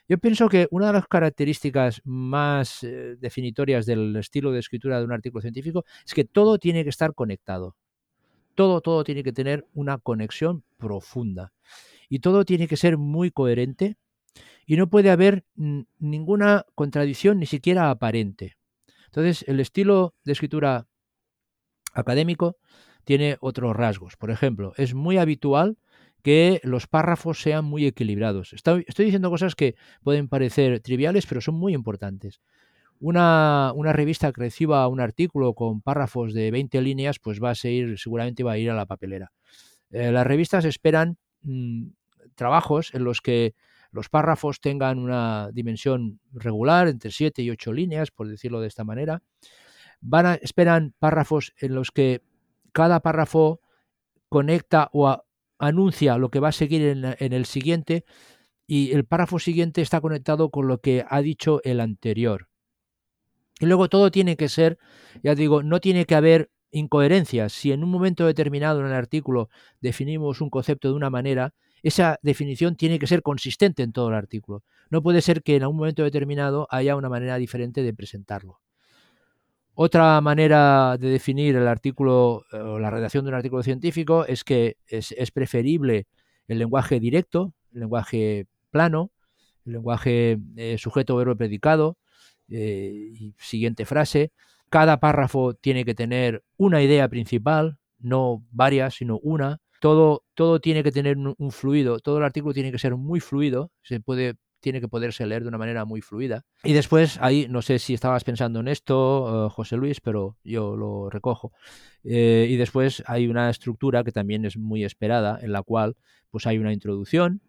Yo 0.08 0.18
pienso 0.20 0.50
que 0.50 0.68
una 0.70 0.88
de 0.88 0.94
las 0.94 1.08
características 1.08 2.02
más 2.04 2.84
eh, 2.84 3.16
definitorias 3.20 3.86
del 3.86 4.16
estilo 4.18 4.52
de 4.52 4.60
escritura 4.60 5.00
de 5.00 5.06
un 5.06 5.12
artículo 5.12 5.42
científico 5.42 5.84
es 6.06 6.14
que 6.14 6.26
todo 6.26 6.60
tiene 6.60 6.84
que 6.84 6.90
estar 6.90 7.16
conectado. 7.16 7.76
Todo, 8.54 8.82
todo 8.82 9.04
tiene 9.04 9.24
que 9.24 9.34
tener 9.34 9.66
una 9.74 9.98
conexión 9.98 10.64
profunda. 10.78 11.52
Y 12.08 12.20
todo 12.20 12.46
tiene 12.46 12.68
que 12.68 12.78
ser 12.78 12.98
muy 12.98 13.32
coherente 13.32 13.98
y 14.68 14.78
no 14.78 14.90
puede 14.90 15.10
haber 15.10 15.44
ninguna 15.56 16.66
contradicción, 16.76 17.40
ni 17.40 17.46
siquiera 17.48 17.90
aparente. 17.90 18.58
Entonces, 19.08 19.44
el 19.48 19.60
estilo 19.60 20.14
de 20.24 20.34
escritura 20.34 20.88
académico 21.94 22.58
tiene 23.06 23.38
otros 23.40 23.76
rasgos. 23.76 24.18
Por 24.18 24.32
ejemplo, 24.32 24.74
es 24.78 24.94
muy 24.94 25.18
habitual 25.18 25.78
que 26.26 26.60
los 26.64 26.88
párrafos 26.88 27.40
sean 27.40 27.66
muy 27.66 27.86
equilibrados. 27.86 28.52
Estoy, 28.54 28.84
diciendo 28.98 29.30
cosas 29.30 29.54
que 29.54 29.76
pueden 30.02 30.28
parecer 30.28 30.80
triviales, 30.80 31.28
pero 31.28 31.40
son 31.40 31.54
muy 31.54 31.76
importantes. 31.76 32.42
Una, 33.00 33.72
revista 33.94 34.32
que 34.32 34.42
reciba 34.42 34.88
un 34.88 35.02
artículo 35.02 35.54
con 35.54 35.82
párrafos 35.82 36.34
de 36.34 36.50
20 36.50 36.82
líneas, 36.82 37.20
pues 37.20 37.40
va 37.40 37.52
a 37.52 37.56
seguir, 37.56 38.00
seguramente 38.00 38.42
va 38.42 38.54
a 38.54 38.58
ir 38.58 38.72
a 38.72 38.74
la 38.74 38.88
papelera. 38.88 39.34
Eh, 39.92 40.12
las 40.12 40.26
revistas 40.26 40.66
esperan 40.66 41.20
mm, 41.44 41.90
trabajos 42.34 42.92
en 42.96 43.04
los 43.04 43.22
que 43.22 43.54
los 43.92 44.10
párrafos 44.10 44.60
tengan 44.60 44.98
una 44.98 45.52
dimensión 45.54 46.20
regular, 46.34 46.88
entre 46.88 47.12
7 47.12 47.44
y 47.44 47.52
8 47.52 47.72
líneas, 47.72 48.10
por 48.10 48.28
decirlo 48.28 48.62
de 48.62 48.68
esta 48.68 48.84
manera. 48.84 49.22
Van 50.02 50.26
a, 50.26 50.34
esperan 50.34 50.96
párrafos 50.98 51.54
en 51.60 51.76
los 51.76 51.92
que 51.92 52.24
cada 52.72 53.02
párrafo 53.02 53.62
conecta 54.28 54.90
o 54.92 55.25
anuncia 55.58 56.18
lo 56.18 56.30
que 56.30 56.40
va 56.40 56.50
a 56.50 56.54
seguir 56.54 56.82
en, 56.84 57.34
el 57.34 57.46
siguiente 57.46 58.06
y 58.68 58.92
el 58.92 59.06
párrafo 59.06 59.40
siguiente 59.40 59.82
está 59.82 60.02
conectado 60.02 60.50
con 60.50 60.68
lo 60.68 60.80
que 60.80 61.06
ha 61.08 61.22
dicho 61.22 61.62
el 61.64 61.80
anterior. 61.80 62.50
Y 63.60 63.68
luego 63.68 63.88
todo 63.88 64.12
tiene 64.12 64.36
que 64.36 64.50
ser, 64.50 64.78
ya 65.24 65.36
digo, 65.36 65.64
no 65.64 65.80
tiene 65.80 66.06
que 66.06 66.16
haber 66.16 66.52
incoherencias. 66.72 67.54
Si 67.54 67.72
en 67.72 67.84
un 67.84 67.90
momento 67.90 68.26
determinado 68.26 68.82
en 68.82 68.88
el 68.88 68.94
artículo 68.94 69.50
definimos 69.80 70.42
un 70.42 70.50
concepto 70.50 70.90
de 70.90 70.96
una 70.96 71.10
manera, 71.10 71.54
esa 71.84 72.20
definición 72.22 72.76
tiene 72.76 73.00
que 73.00 73.08
ser 73.08 73.22
consistente 73.22 73.84
en 73.84 73.94
todo 73.94 74.10
el 74.10 74.16
artículo. 74.16 74.64
No 74.90 75.02
puede 75.02 75.22
ser 75.22 75.44
que 75.44 75.56
en 75.56 75.64
algún 75.64 75.78
momento 75.78 76.04
determinado 76.04 76.68
haya 76.70 76.96
una 76.96 77.10
manera 77.10 77.38
diferente 77.38 77.84
de 77.84 77.94
presentarlo. 77.94 78.60
Otra 79.76 80.22
manera 80.22 80.98
de 80.98 81.10
definir 81.10 81.56
el 81.58 81.68
artículo 81.68 82.46
eh, 82.52 82.58
o 82.58 82.80
la 82.80 82.90
redacción 82.90 83.26
de 83.26 83.30
un 83.30 83.36
artículo 83.36 83.62
científico 83.62 84.26
es 84.26 84.46
que 84.46 84.78
es, 84.88 85.14
preferible 85.32 86.08
el 86.48 86.60
lenguaje 86.60 87.00
directo, 87.00 87.54
el 87.74 87.82
lenguaje 87.82 88.48
plano, 88.72 89.12
el 89.66 89.74
lenguaje 89.74 90.40
eh, 90.56 90.78
sujeto, 90.78 91.18
verbo, 91.18 91.36
predicado, 91.36 91.98
eh, 92.50 93.12
y 93.14 93.36
siguiente 93.38 93.86
frase. 93.86 94.32
Cada 94.70 95.00
párrafo 95.00 95.54
tiene 95.56 95.84
que 95.84 95.94
tener 95.94 96.44
una 96.58 96.82
idea 96.82 97.10
principal, 97.10 97.78
no 98.00 98.46
varias, 98.52 98.96
sino 98.96 99.20
una 99.20 99.60
todo, 99.86 100.24
todo 100.34 100.60
tiene 100.60 100.84
que 100.84 100.92
tener 100.92 101.18
un, 101.18 101.52
fluido, 101.52 102.00
todo 102.00 102.18
el 102.18 102.24
artículo 102.24 102.54
tiene 102.54 102.72
que 102.72 102.80
ser 102.80 102.96
muy 102.96 103.20
fluido, 103.20 103.72
se 103.84 104.00
puede, 104.00 104.34
tiene 104.66 104.82
que 104.82 104.88
poderse 104.88 105.28
leer 105.28 105.44
de 105.44 105.50
una 105.50 105.60
manera 105.60 105.86
muy 105.86 106.02
fluida. 106.02 106.44
Y 106.64 106.74
después, 106.74 107.20
ahí, 107.22 107.46
no 107.48 107.62
sé 107.62 107.78
si 107.78 107.94
estabas 107.94 108.24
pensando 108.24 108.62
en 108.62 108.68
esto, 108.68 109.46
eh, 109.46 109.50
José 109.52 109.78
Luis, 109.78 110.02
pero 110.02 110.38
yo 110.44 110.76
lo 110.76 111.08
recojo. 111.12 111.52
Eh, 112.04 112.48
y 112.50 112.56
después 112.56 113.04
hay 113.06 113.28
una 113.28 113.52
estructura 113.52 114.04
que 114.04 114.12
también 114.12 114.44
es 114.44 114.58
muy 114.58 114.84
esperada, 114.84 115.38
en 115.40 115.52
la 115.52 115.62
cual 115.62 115.98
pues 116.32 116.48
hay 116.48 116.58
una 116.58 116.74
introducción, 116.74 117.42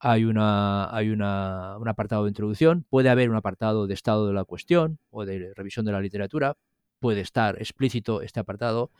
hay, 0.00 0.24
una, 0.24 0.88
hay 0.96 1.10
una, 1.10 1.76
un 1.76 1.86
apartado 1.86 2.24
de 2.24 2.30
introducción, 2.30 2.86
puede 2.88 3.10
haber 3.10 3.28
un 3.28 3.36
apartado 3.36 3.86
de 3.86 3.92
estado 3.92 4.26
de 4.26 4.32
la 4.32 4.44
cuestión 4.44 4.98
o 5.10 5.26
de 5.26 5.52
revisión 5.54 5.84
de 5.84 5.92
la 5.92 6.00
literatura, 6.00 6.56
puede 6.98 7.20
estar 7.20 7.58
explícito 7.58 8.22
este 8.22 8.40
apartado. 8.40 8.90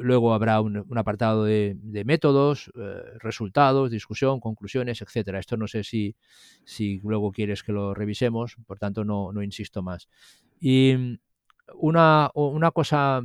Luego 0.00 0.34
habrá 0.34 0.60
un, 0.60 0.86
apartado 0.96 1.44
de, 1.44 1.76
métodos, 2.04 2.70
eh, 2.76 3.02
resultados, 3.18 3.90
discusión, 3.90 4.40
conclusiones, 4.40 5.02
etcétera. 5.02 5.38
Esto 5.38 5.56
no 5.56 5.68
sé 5.68 5.84
si, 5.84 6.16
si 6.64 7.00
luego 7.00 7.32
quieres 7.32 7.62
que 7.62 7.72
lo 7.72 7.94
revisemos, 7.94 8.56
por 8.66 8.78
tanto 8.78 9.04
no, 9.04 9.42
insisto 9.42 9.82
más. 9.82 10.08
Y 10.60 10.94
mm, 10.96 11.18
una, 11.74 12.30
cosa 12.72 13.22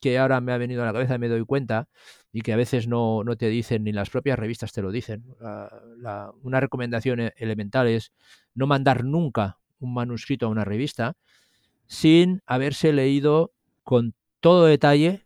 que 0.00 0.18
ahora 0.18 0.40
me 0.40 0.52
ha 0.52 0.58
venido 0.58 0.82
a 0.82 0.86
la 0.86 0.92
cabeza 0.92 1.14
y 1.14 1.18
me 1.18 1.28
doy 1.28 1.44
cuenta 1.44 1.88
y 2.32 2.42
que 2.42 2.52
a 2.52 2.56
veces 2.56 2.86
no, 2.86 3.24
te 3.38 3.48
dicen, 3.48 3.84
ni 3.84 3.92
las 3.92 4.10
propias 4.10 4.38
revistas 4.38 4.72
te 4.72 4.82
lo 4.82 4.90
dicen. 4.92 5.24
una 6.42 6.60
recomendación 6.60 7.20
e, 7.20 7.34
elemental 7.36 7.88
es 7.88 8.12
no 8.54 8.66
mandar 8.66 9.04
nunca 9.04 9.58
un 9.78 9.94
manuscrito 9.94 10.46
a 10.46 10.50
una 10.50 10.64
revista 10.64 11.16
sin 11.86 12.42
haberse 12.46 12.92
leído 12.92 13.52
con 13.82 14.14
todo 14.40 14.66
detalle 14.66 15.23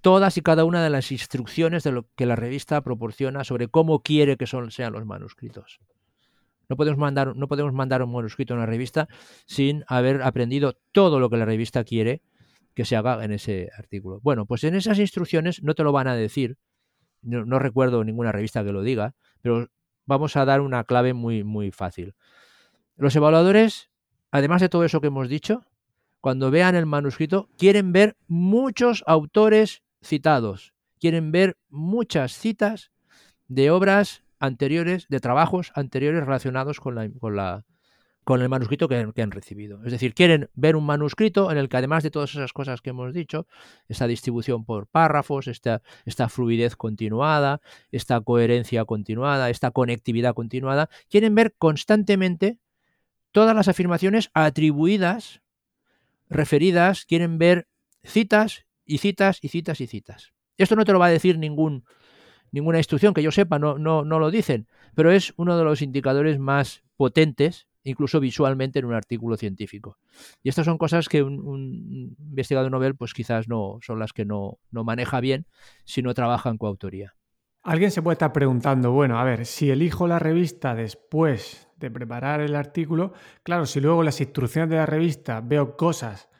todas 0.00 0.36
y 0.36 0.42
cada 0.42 0.64
una 0.64 0.82
de 0.82 0.90
las 0.90 1.12
instrucciones 1.12 1.82
de 1.82 1.92
lo 1.92 2.06
que 2.14 2.26
la 2.26 2.36
revista 2.36 2.80
proporciona 2.82 3.44
sobre 3.44 3.68
cómo 3.68 4.02
quiere 4.02 4.36
que 4.36 4.46
son, 4.46 4.70
sean 4.70 4.92
los 4.92 5.04
manuscritos. 5.04 5.80
No 6.68 6.76
podemos, 6.76 6.98
mandar, 6.98 7.34
no 7.34 7.48
podemos 7.48 7.72
mandar 7.72 8.02
un 8.02 8.12
manuscrito 8.12 8.54
a 8.54 8.58
una 8.58 8.66
revista 8.66 9.08
sin 9.46 9.84
haber 9.86 10.22
aprendido 10.22 10.74
todo 10.92 11.18
lo 11.18 11.30
que 11.30 11.38
la 11.38 11.46
revista 11.46 11.82
quiere 11.82 12.22
que 12.74 12.84
se 12.84 12.94
haga 12.94 13.24
en 13.24 13.32
ese 13.32 13.70
artículo. 13.76 14.20
Bueno, 14.22 14.46
pues 14.46 14.64
en 14.64 14.74
esas 14.74 14.98
instrucciones 14.98 15.62
no 15.62 15.74
te 15.74 15.82
lo 15.82 15.92
van 15.92 16.08
a 16.08 16.14
decir, 16.14 16.58
no, 17.22 17.58
recuerdo 17.58 18.04
ninguna 18.04 18.32
revista 18.32 18.62
que 18.64 18.72
lo 18.72 18.82
diga, 18.82 19.14
pero 19.40 19.68
vamos 20.06 20.36
a 20.36 20.44
dar 20.44 20.60
una 20.60 20.84
clave 20.84 21.14
muy, 21.14 21.42
muy 21.42 21.72
fácil. 21.72 22.14
Los 22.96 23.16
evaluadores, 23.16 23.90
además 24.30 24.60
de 24.60 24.68
todo 24.68 24.84
eso 24.84 25.00
que 25.00 25.08
hemos 25.08 25.28
dicho, 25.28 25.64
cuando 26.20 26.50
vean 26.50 26.74
el 26.74 26.86
manuscrito, 26.86 27.48
quieren 27.56 27.92
ver 27.92 28.16
muchos 28.26 29.02
autores 29.06 29.82
citados. 30.02 30.74
Quieren 30.98 31.32
ver 31.32 31.56
muchas 31.68 32.32
citas 32.32 32.90
de 33.46 33.70
obras 33.70 34.22
anteriores, 34.38 35.06
de 35.08 35.20
trabajos 35.20 35.72
anteriores 35.74 36.24
relacionados 36.24 36.80
con, 36.80 36.94
la, 36.94 37.08
con, 37.20 37.36
la, 37.36 37.64
con 38.24 38.42
el 38.42 38.48
manuscrito 38.48 38.88
que, 38.88 38.96
han 38.96 39.30
recibido. 39.30 39.82
Es 39.84 39.92
decir, 39.92 40.14
quieren 40.14 40.50
ver 40.54 40.76
un 40.76 40.84
manuscrito 40.84 41.50
en 41.50 41.58
el 41.58 41.70
que 41.70 41.78
además 41.78 42.02
de 42.02 42.10
todas 42.10 42.30
esas 42.30 42.52
cosas 42.52 42.82
que 42.82 42.90
hemos 42.90 43.14
dicho, 43.14 43.46
esta 43.88 44.06
distribución 44.06 44.64
por 44.66 44.86
párrafos, 44.86 45.48
esta, 45.48 45.82
esta 46.04 46.28
fluidez 46.28 46.76
continuada, 46.76 47.60
esta 47.90 48.20
coherencia 48.20 48.84
continuada, 48.84 49.50
esta 49.50 49.70
conectividad 49.70 50.34
continuada, 50.34 50.90
quieren 51.08 51.34
ver 51.34 51.54
constantemente 51.56 52.58
todas 53.32 53.56
las 53.56 53.68
afirmaciones 53.68 54.30
atribuidas, 54.34 55.40
referidas, 56.28 57.06
quieren 57.06 57.38
ver 57.38 57.66
citas 58.04 58.66
y 58.88 58.98
citas 58.98 59.38
y 59.42 59.48
citas 59.48 59.80
y 59.80 59.86
citas. 59.86 60.32
Esto 60.56 60.74
no 60.74 60.84
te 60.84 60.92
lo 60.92 60.98
va 60.98 61.06
a 61.06 61.10
decir 61.10 61.38
ningún, 61.38 61.84
ninguna 62.50 62.78
instrucción 62.78 63.14
que 63.14 63.22
yo 63.22 63.30
sepa, 63.30 63.60
no, 63.60 63.78
no, 63.78 64.04
no 64.04 64.18
lo 64.18 64.32
dicen, 64.32 64.66
pero 64.96 65.12
es 65.12 65.34
uno 65.36 65.56
de 65.56 65.62
los 65.62 65.82
indicadores 65.82 66.38
más 66.40 66.82
potentes, 66.96 67.68
incluso 67.84 68.18
visualmente 68.18 68.78
en 68.80 68.86
un 68.86 68.94
artículo 68.94 69.36
científico. 69.36 69.98
Y 70.42 70.48
estas 70.48 70.64
son 70.64 70.78
cosas 70.78 71.08
que 71.08 71.22
un, 71.22 72.16
investigador 72.18 72.72
novel, 72.72 72.96
pues 72.96 73.12
quizás 73.12 73.46
no 73.46 73.78
son 73.82 74.00
las 74.00 74.12
que 74.12 74.24
no, 74.24 74.58
no 74.70 74.82
maneja 74.82 75.20
bien 75.20 75.46
si 75.84 76.02
no 76.02 76.14
trabaja 76.14 76.48
en 76.48 76.56
coautoría. 76.56 77.14
Alguien 77.62 77.90
se 77.90 78.00
puede 78.00 78.14
estar 78.14 78.32
preguntando, 78.32 78.92
bueno, 78.92 79.18
a 79.18 79.24
ver, 79.24 79.44
si 79.44 79.70
elijo 79.70 80.08
la 80.08 80.18
revista 80.18 80.74
después 80.74 81.68
de 81.76 81.90
preparar 81.90 82.40
el 82.40 82.56
artículo, 82.56 83.12
claro, 83.42 83.66
si 83.66 83.80
luego 83.80 84.02
las 84.02 84.20
instrucciones 84.20 84.70
de 84.70 84.76
la 84.76 84.86
revista 84.86 85.42
veo 85.42 85.76
cosas 85.76 86.30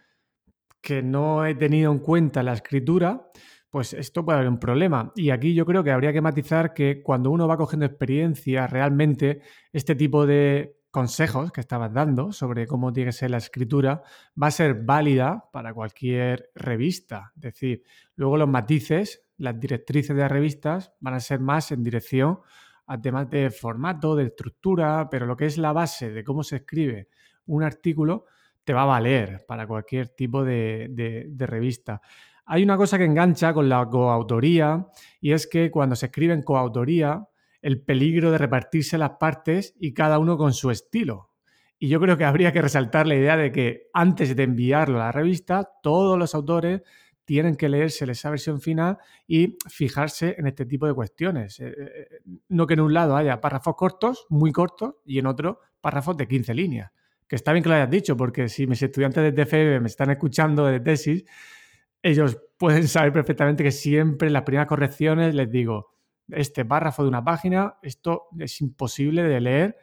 que 0.81 1.03
no 1.03 1.45
he 1.45 1.55
tenido 1.55 1.93
en 1.93 1.99
cuenta 1.99 2.43
la 2.43 2.53
escritura, 2.53 3.31
pues 3.71 3.93
esto 3.93 4.25
puede 4.25 4.39
haber 4.39 4.51
un 4.51 4.59
problema. 4.59 5.13
Y 5.15 5.31
aquí 5.31 5.55
yo 5.55 5.67
creo 5.67 5.85
que 5.85 5.91
habría 5.91 6.13
que 6.13 6.21
matizar 6.21 6.73
que 6.73 7.03
cuando 7.03 7.31
uno 7.31 7.47
va 7.47 7.57
cogiendo 7.57 7.87
experiencia, 7.87 8.67
realmente 8.67 9.43
este 9.73 9.95
tipo 9.95 10.27
de 10.27 10.79
consejos 10.91 11.53
que 11.53 11.61
estabas 11.61 11.93
dando 11.93 12.33
sobre 12.33 12.67
cómo 12.67 12.93
tiene 12.93 13.11
que 13.11 13.13
ser 13.13 13.31
la 13.31 13.37
escritura 13.37 14.03
va 14.41 14.47
a 14.47 14.51
ser 14.51 14.75
válida 14.85 15.45
para 15.53 15.75
cualquier 15.75 16.51
revista. 16.55 17.33
Es 17.37 17.43
decir, 17.43 17.83
luego 18.17 18.39
los 18.39 18.49
matices, 18.49 19.23
las 19.37 19.61
directrices 19.61 20.17
de 20.17 20.23
las 20.23 20.33
revistas 20.33 20.93
van 21.01 21.15
a 21.15 21.21
ser 21.21 21.41
más 21.41 21.71
en 21.73 21.83
dirección 21.83 22.41
a 22.87 22.99
temas 23.01 23.29
de 23.29 23.51
formato, 23.51 24.17
de 24.17 24.25
estructura, 24.25 25.09
pero 25.11 25.27
lo 25.27 25.37
que 25.37 25.45
es 25.45 25.59
la 25.59 25.73
base 25.73 26.11
de 26.11 26.25
cómo 26.25 26.43
se 26.43 26.57
escribe 26.57 27.09
un 27.45 27.63
artículo 27.63 28.25
te 28.69 28.75
va 28.75 28.83
a 28.83 28.85
valer 28.85 29.47
para 29.49 29.67
cualquier 29.67 30.11
tipo 30.11 30.45
de, 30.45 31.33
revista. 31.39 32.03
Hay 32.45 32.63
una 32.63 32.77
cosa 32.77 32.99
que 32.99 33.07
engancha 33.07 33.55
con 33.55 33.67
la 33.67 33.89
coautoría 33.89 34.89
y 35.23 35.33
es 35.33 35.47
que 35.47 35.71
cuando 35.71 35.97
se 35.97 36.05
escribe 36.05 36.35
en 36.35 36.43
coautoría, 36.43 37.27
el 37.63 37.81
peligro 37.81 38.31
de 38.31 38.37
repartirse 38.37 38.99
las 38.99 39.13
partes 39.19 39.75
y 39.81 39.95
cada 39.95 40.19
uno 40.19 40.37
con 40.37 40.53
su 40.53 40.71
estilo. 40.71 41.31
Y 41.79 41.89
yo 41.89 41.99
creo 41.99 42.19
que 42.19 42.27
habría 42.27 42.53
que 42.53 42.61
resaltar 42.61 43.07
la 43.07 43.15
idea 43.15 43.39
de 43.39 43.53
que 43.53 43.89
antes 43.95 44.37
de 44.37 44.43
enviarlo 44.43 45.01
a 45.01 45.07
la 45.07 45.13
revista, 45.13 45.67
todos 45.83 46.19
los 46.19 46.35
autores 46.35 46.83
tienen 47.25 47.57
que 47.57 47.71
leerse 47.71 48.05
esa 48.05 48.29
versión 48.29 48.61
final 48.61 48.99
y 49.27 49.57
fijarse 49.67 50.35
en 50.37 50.47
este 50.47 50.67
tipo 50.67 50.87
de 50.87 50.93
cuestiones. 50.93 51.59
Eh, 51.59 51.75
eh, 51.75 52.21
no 52.51 52.67
que 52.67 52.75
en 52.75 52.81
un 52.81 52.93
lado 52.93 53.17
haya 53.17 53.41
párrafos 53.41 53.77
cortos, 53.77 54.27
muy 54.29 54.53
cortos, 54.53 54.97
y 55.07 55.19
en 55.19 55.27
otro 55.27 55.61
párrafos 55.81 56.19
de 56.19 56.29
15 56.29 56.53
líneas. 56.53 56.93
Que 57.29 57.37
está 57.37 57.53
bien 57.53 57.63
que 57.63 57.69
lo 57.69 57.75
hayas 57.75 57.91
dicho, 57.91 58.17
porque 58.17 58.49
si 58.49 58.67
mis 58.67 58.83
estudiantes 58.83 59.23
de 59.23 59.33
TFE 59.33 59.81
me 59.81 59.87
están 59.87 60.11
escuchando 60.11 60.65
de 60.67 60.81
tesis, 60.81 61.25
ellos 62.03 62.39
pueden 62.57 62.89
saber 62.89 63.13
perfectamente 63.13 63.63
que 63.63 63.71
siempre 63.71 64.29
en 64.29 64.33
las 64.33 64.43
primeras 64.43 64.67
correcciones 64.67 65.35
les 65.35 65.51
digo, 65.51 65.95
este 66.29 66.65
párrafo 66.65 67.03
de 67.03 67.09
una 67.09 67.25
página, 67.25 67.77
esto 67.83 68.29
es 68.39 68.61
imposible 68.61 69.23
de 69.23 69.41
leer 69.41 69.77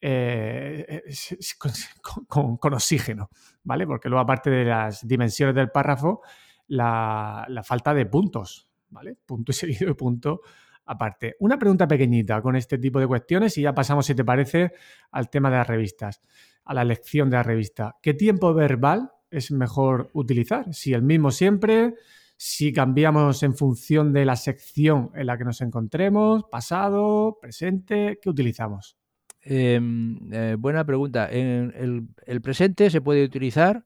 eh, 0.00 1.02
con, 2.28 2.74
oxígeno, 2.74 3.30
¿vale? 3.62 3.86
Porque 3.86 4.08
luego 4.08 4.22
aparte 4.22 4.50
de 4.50 4.64
las 4.64 5.06
dimensiones 5.06 5.54
del 5.54 5.70
párrafo, 5.70 6.22
la, 6.68 7.46
falta 7.64 7.94
de 7.94 8.06
puntos, 8.06 8.68
¿vale? 8.90 9.16
Punto 9.24 9.52
y 9.52 9.54
seguido 9.54 9.88
de 9.88 9.94
punto 9.94 10.42
aparte. 10.86 11.36
Una 11.40 11.58
pregunta 11.58 11.88
pequeñita 11.88 12.42
con 12.42 12.56
este 12.56 12.78
tipo 12.78 13.00
de 13.00 13.06
cuestiones 13.06 13.56
y 13.56 13.62
ya 13.62 13.74
pasamos, 13.74 14.04
si 14.06 14.14
te 14.14 14.24
parece, 14.24 14.72
al 15.10 15.30
tema 15.30 15.50
de 15.50 15.56
las 15.56 15.66
revistas, 15.66 16.20
a 16.64 16.74
la 16.74 16.84
lección 16.84 17.30
de 17.30 17.36
la 17.36 17.42
revista. 17.42 17.96
¿Qué 18.02 18.14
tiempo 18.14 18.54
verbal 18.54 19.10
es 19.30 19.50
mejor 19.50 20.10
utilizar? 20.12 20.72
Si 20.74 20.92
el 20.92 21.02
mismo 21.02 21.30
siempre, 21.30 21.94
si 22.36 22.72
cambiamos 22.72 23.42
en 23.42 23.54
función 23.54 24.12
de 24.12 24.24
la 24.24 24.36
sección 24.36 25.10
en 25.14 25.26
la 25.26 25.38
que 25.38 25.44
nos 25.44 25.60
encontremos, 25.60 26.44
pasado, 26.50 27.38
presente, 27.40 28.18
¿qué 28.20 28.30
utilizamos? 28.30 28.96
Em, 29.42 30.32
eh, 30.32 30.56
buena 30.58 30.84
pregunta. 30.84 31.28
En 31.30 32.08
el 32.26 32.40
presente 32.40 32.88
se 32.90 33.00
puede 33.00 33.24
utilizar 33.24 33.84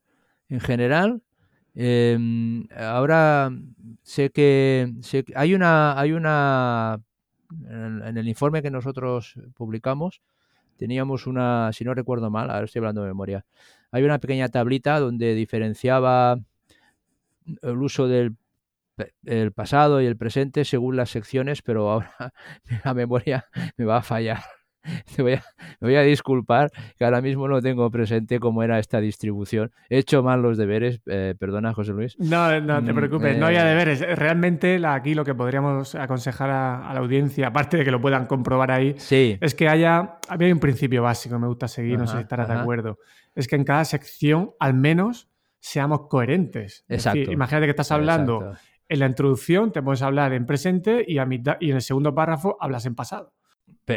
en 0.48 0.60
general 0.60 1.22
Em, 1.80 2.66
ahora 2.76 3.52
sé 4.02 4.30
que, 4.30 4.92
hay 5.36 5.54
una, 5.54 5.96
hay 5.96 6.10
una 6.10 7.00
en, 7.68 8.18
el 8.18 8.26
informe 8.26 8.62
que 8.62 8.70
nosotros 8.72 9.34
publicamos 9.54 10.20
teníamos 10.78 11.26
una, 11.26 11.70
si 11.72 11.84
no 11.84 11.92
recuerdo 11.92 12.30
mal, 12.30 12.50
ahora 12.50 12.64
estoy 12.64 12.80
hablando 12.80 13.02
de 13.02 13.08
memoria, 13.08 13.44
hay 13.90 14.04
una 14.04 14.18
pequeña 14.18 14.48
tablita 14.48 14.98
donde 15.00 15.34
diferenciaba 15.34 16.38
el 17.62 17.78
uso 17.78 18.08
del 18.08 18.36
el 19.24 19.52
pasado 19.52 20.00
y 20.02 20.06
el 20.06 20.16
presente 20.16 20.64
según 20.64 20.96
las 20.96 21.10
secciones, 21.10 21.62
pero 21.62 21.88
ahora 21.90 22.32
la 22.84 22.94
memoria 22.94 23.46
me 23.76 23.84
va 23.84 23.98
a 23.98 24.02
fallar. 24.02 24.42
voy 25.18 25.34
a, 25.34 25.44
me 25.80 25.88
voy 25.88 25.96
a 25.96 26.02
disculpar 26.02 26.70
que 26.96 27.04
ahora 27.04 27.20
mismo 27.20 27.48
no 27.48 27.60
tengo 27.60 27.90
presente 27.90 28.38
cómo 28.40 28.62
era 28.62 28.78
esta 28.78 29.00
distribución. 29.00 29.72
He 29.88 29.98
hecho 29.98 30.22
mal 30.22 30.42
los 30.42 30.56
deberes, 30.56 31.00
eh, 31.06 31.34
perdona 31.38 31.72
José 31.74 31.92
Luis. 31.92 32.18
No, 32.18 32.60
no 32.60 32.82
te 32.82 32.92
mm, 32.92 32.96
preocupes, 32.96 33.38
no 33.38 33.46
había 33.46 33.64
eh, 33.64 33.68
deberes. 33.70 34.00
Realmente 34.18 34.80
aquí 34.86 35.14
lo 35.14 35.24
que 35.24 35.34
podríamos 35.34 35.94
aconsejar 35.94 36.50
a, 36.50 36.92
la 36.92 37.00
audiencia, 37.00 37.48
aparte 37.48 37.76
de 37.76 37.84
que 37.84 37.90
lo 37.90 38.00
puedan 38.00 38.26
comprobar 38.26 38.70
ahí, 38.70 38.94
es 38.98 39.54
que 39.54 39.68
haya, 39.68 40.18
había 40.28 40.52
un 40.52 40.60
principio 40.60 41.02
básico, 41.02 41.38
me 41.38 41.46
gusta 41.46 41.68
seguir, 41.68 41.98
no 41.98 42.06
sé 42.06 42.16
si 42.16 42.22
estarás 42.22 42.48
de 42.48 42.54
acuerdo. 42.54 42.98
Es 43.34 43.46
que 43.46 43.56
en 43.56 43.64
cada 43.64 43.84
sección 43.84 44.52
al 44.58 44.74
menos 44.74 45.28
seamos 45.60 46.08
coherentes. 46.08 46.84
Exacto. 46.88 47.30
imagínate 47.30 47.66
que 47.66 47.70
estás 47.70 47.92
hablando 47.92 48.52
en 48.88 48.98
la 49.00 49.06
introducción, 49.06 49.70
te 49.70 49.82
puedes 49.82 50.02
hablar 50.02 50.32
en 50.32 50.46
presente 50.46 51.04
y, 51.06 51.18
a 51.18 51.26
mitad, 51.26 51.56
y 51.60 51.70
en 51.70 51.76
el 51.76 51.82
segundo 51.82 52.14
párrafo 52.14 52.56
hablas 52.58 52.86
en 52.86 52.94
pasado 52.94 53.32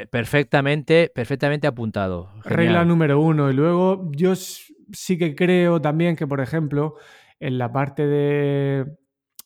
perfectamente, 0.09 1.11
perfectamente 1.13 1.67
apuntado. 1.67 2.31
Regla 2.43 2.85
número 2.85 3.19
uno. 3.19 3.49
Y 3.49 3.53
luego 3.53 4.09
yo 4.11 4.35
sí 4.35 5.17
que 5.17 5.35
creo 5.35 5.81
también 5.81 6.15
que, 6.15 6.27
por 6.27 6.41
ejemplo, 6.41 6.95
en 7.39 7.57
la 7.57 7.71
parte 7.71 8.07
de, 8.07 8.85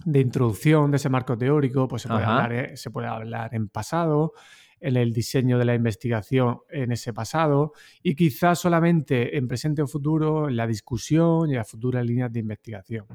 introducción 0.06 0.92
de 0.92 0.98
ese 0.98 1.10
marco 1.10 1.38
teórico, 1.38 1.88
pues 1.88 2.04
se 2.04 2.10
puede, 2.10 2.24
hablar, 2.24 2.54
eh, 2.54 2.78
se 2.78 2.92
puede 2.92 3.08
hablar 3.08 3.56
en 3.56 3.70
pasado, 3.70 4.34
en 4.80 4.98
el 4.98 5.14
diseño 5.14 5.58
de 5.58 5.66
la 5.66 5.74
investigación 5.74 6.60
en 6.70 6.92
ese 6.92 7.14
pasado 7.14 7.72
y 8.04 8.16
quizás 8.16 8.60
solamente 8.60 9.38
en 9.38 9.48
presente 9.48 9.82
o 9.82 9.88
futuro, 9.88 10.48
en 10.50 10.58
la 10.58 10.68
discusión 10.68 11.50
y 11.50 11.56
las 11.56 11.70
futuras 11.70 12.06
líneas 12.06 12.32
de 12.32 12.40
investigación. 12.40 13.06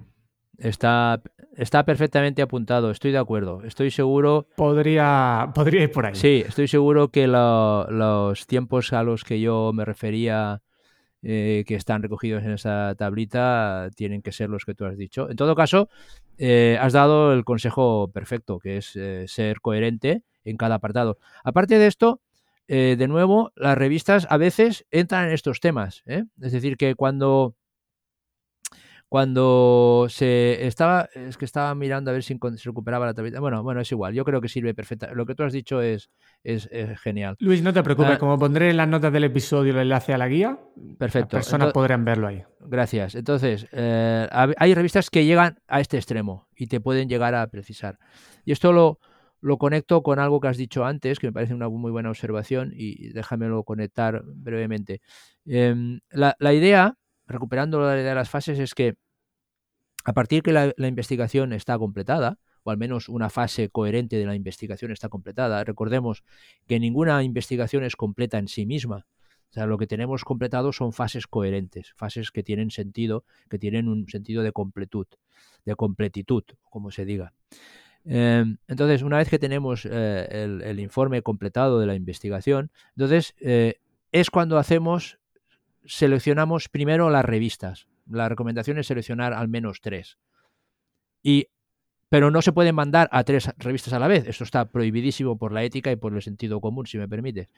Está, 0.61 1.23
está 1.57 1.85
perfectamente 1.85 2.43
apuntado, 2.43 2.91
estoy 2.91 3.13
de 3.13 3.19
acuerdo. 3.19 3.63
Estoy 3.65 3.91
seguro. 3.91 4.47
Podría, 4.57 5.51
podría 5.55 5.85
ir 5.85 5.91
por 5.91 6.07
ahí. 6.07 6.15
Sí, 6.15 6.45
estoy 6.47 6.69
seguro 6.69 7.09
que 7.09 7.27
los 7.27 8.47
tiempos 8.47 8.93
a 8.93 9.03
los 9.03 9.25
que 9.25 9.41
yo 9.41 9.73
me 9.73 9.87
refería, 9.87 10.61
eh, 11.23 11.65
que 11.67 11.77
están 11.77 12.03
recogidos 12.03 12.43
en 12.45 12.53
esa 12.53 12.95
tablita, 12.97 13.89
tienen 13.97 14.21
que 14.21 14.33
ser 14.33 14.51
los 14.51 14.67
que 14.67 14.75
tú 14.75 14.85
has 14.85 14.99
dicho. 14.99 15.31
En 15.31 15.37
todo 15.37 15.55
caso, 15.55 15.89
eh, 16.37 16.77
has 16.79 16.93
dado 16.93 17.33
el 17.33 17.45
consejo 17.45 18.11
perfecto, 18.13 18.59
que 18.59 18.77
es 18.77 18.95
eh, 18.97 19.25
ser 19.29 19.63
coherente 19.63 20.25
en 20.45 20.59
cada 20.59 20.75
apartado. 20.75 21.19
Aparte 21.43 21.79
de 21.79 21.87
esto, 21.87 22.21
de 22.69 23.09
nuevo, 23.09 23.51
las 23.57 23.77
revistas 23.77 24.29
a 24.31 24.37
veces 24.37 24.87
entran 24.93 25.27
en 25.27 25.33
estos 25.33 25.59
temas. 25.59 26.05
Es 26.07 26.53
decir, 26.53 26.77
que 26.77 26.95
cuando 26.95 27.57
cuando 29.11 30.07
se 30.09 30.69
estaba, 30.69 31.09
es 31.13 31.37
que 31.37 31.45
estaba 31.45 31.75
mirando 31.75 32.13
a 32.13 32.15
ver 32.15 32.23
si 32.23 32.39
se 32.39 32.65
recuperaba 32.65 33.07
la 33.07 33.13
tablita. 33.13 33.41
Bueno, 33.41 33.61
bueno, 33.65 33.81
es 33.81 33.91
igual, 33.91 34.15
yo 34.15 34.25
creo 34.25 34.41
que 34.41 34.49
sirve 34.49 34.73
perfecta. 34.73 35.13
Lo 35.13 35.27
que 35.27 35.35
tú 35.35 35.43
has 35.43 35.53
dicho 35.53 35.83
es, 35.83 36.11
es, 36.45 36.69
genial. 37.01 37.35
Luis, 37.41 37.61
no 37.61 37.73
te 37.73 37.83
preocupes, 37.83 38.13
ah, 38.13 38.19
como 38.19 38.39
pondré 38.39 38.71
en 38.71 38.77
las 38.77 38.87
notas 38.87 39.13
del 39.13 39.25
episodio 39.25 39.73
el 39.73 39.81
enlace 39.81 40.15
a 40.15 40.19
la 40.19 40.29
guía, 40.29 40.61
perfecto. 40.97 41.37
las 41.37 41.45
personas 41.45 41.73
podrán 41.73 42.05
verlo 42.05 42.29
ahí. 42.29 42.45
Gracias. 42.61 43.17
Entonces, 43.17 43.67
eh, 43.73 44.29
hay 44.31 44.75
revistas 44.75 45.11
que 45.11 45.25
llegan 45.25 45.59
a 45.67 45.81
este 45.81 45.97
extremo 45.97 46.47
y 46.55 46.69
te 46.69 46.81
pueden 46.81 47.09
llegar 47.09 47.35
a 47.35 47.45
precisar. 47.49 47.99
Y 48.45 48.53
esto 48.53 48.73
lo, 48.73 49.01
lo 49.41 49.59
conecto 49.59 50.05
con 50.05 50.21
algo 50.21 50.39
que 50.39 50.47
has 50.47 50.57
dicho 50.57 50.85
antes, 50.85 51.19
que 51.19 51.27
me 51.27 51.33
parece 51.33 51.53
una 51.53 51.69
muy 51.69 51.91
buena 51.91 52.11
observación, 52.11 52.71
y 52.73 53.09
déjamelo 53.09 53.65
conectar 53.65 54.23
brevemente. 54.25 55.01
Em, 55.47 55.99
la, 56.13 56.37
la 56.39 56.55
idea 56.55 56.95
recuperando 57.31 57.81
la 57.81 57.95
idea 57.95 58.11
de 58.11 58.15
las 58.15 58.29
fases, 58.29 58.59
es 58.59 58.75
que 58.75 58.97
a 60.05 60.13
partir 60.13 60.43
que 60.43 60.53
la, 60.53 60.73
investigación 60.79 61.53
está 61.53 61.79
completada, 61.79 62.39
o 62.63 62.71
al 62.71 62.79
menos 62.79 63.09
una 63.09 63.31
fase 63.31 63.69
coherente 63.69 64.17
de 64.17 64.27
la 64.27 64.35
investigación 64.35 64.91
está 64.93 65.09
completada, 65.09 65.63
recordemos 65.65 66.25
que 66.67 66.81
ninguna 66.81 67.23
investigación 67.23 67.85
es 67.85 67.97
completa 67.97 68.39
en 68.39 68.49
sí 68.49 68.67
misma. 68.67 69.07
O 69.51 69.53
sea, 69.53 69.67
lo 69.67 69.79
que 69.79 69.87
tenemos 69.87 70.25
completado 70.25 70.73
son 70.73 70.93
fases 70.93 71.27
coherentes, 71.27 71.93
fases 71.97 72.31
que 72.31 72.43
tienen 72.43 72.71
sentido, 72.71 73.25
que 73.49 73.59
tienen 73.59 73.89
un 73.89 74.09
sentido 74.09 74.43
de 74.43 74.53
completud, 74.53 75.07
de 75.65 75.75
completitud, 75.75 76.45
como 76.69 76.91
se 76.91 77.05
diga. 77.05 77.33
Em, 78.05 78.57
entonces, 78.69 79.03
una 79.03 79.19
vez 79.19 79.29
que 79.29 79.39
tenemos 79.39 79.87
eh, 79.91 80.61
el, 80.65 80.81
informe 80.81 81.23
completado 81.23 81.81
de 81.81 81.87
la 81.87 81.95
investigación, 81.95 82.71
entonces 82.97 83.35
eh, 83.41 83.81
es 84.13 84.31
cuando 84.31 84.57
hacemos 84.57 85.20
seleccionamos 85.85 86.69
primero 86.69 87.11
las 87.11 87.25
revistas. 87.25 87.87
La 88.09 88.29
recomendación 88.29 88.79
es 88.79 88.87
seleccionar 88.87 89.33
al 89.33 89.49
menos 89.49 89.81
tres. 89.81 90.19
Y, 91.23 91.49
pero 92.09 92.31
no 92.31 92.43
se 92.43 92.53
pueden 92.53 92.75
mandar 92.75 93.09
a 93.13 93.25
tres 93.25 93.51
revistas 93.59 93.93
a 93.93 93.99
la 93.99 94.09
vez. 94.09 94.27
Esto 94.27 94.45
está 94.45 94.71
prohibidísimo 94.71 95.39
por 95.39 95.53
la 95.53 95.63
ética 95.63 95.93
y 95.93 95.97
por 95.97 96.15
el 96.15 96.23
sentido 96.23 96.61
común, 96.61 96.87
si 96.87 96.99
me 96.99 97.09
permite. 97.09 97.49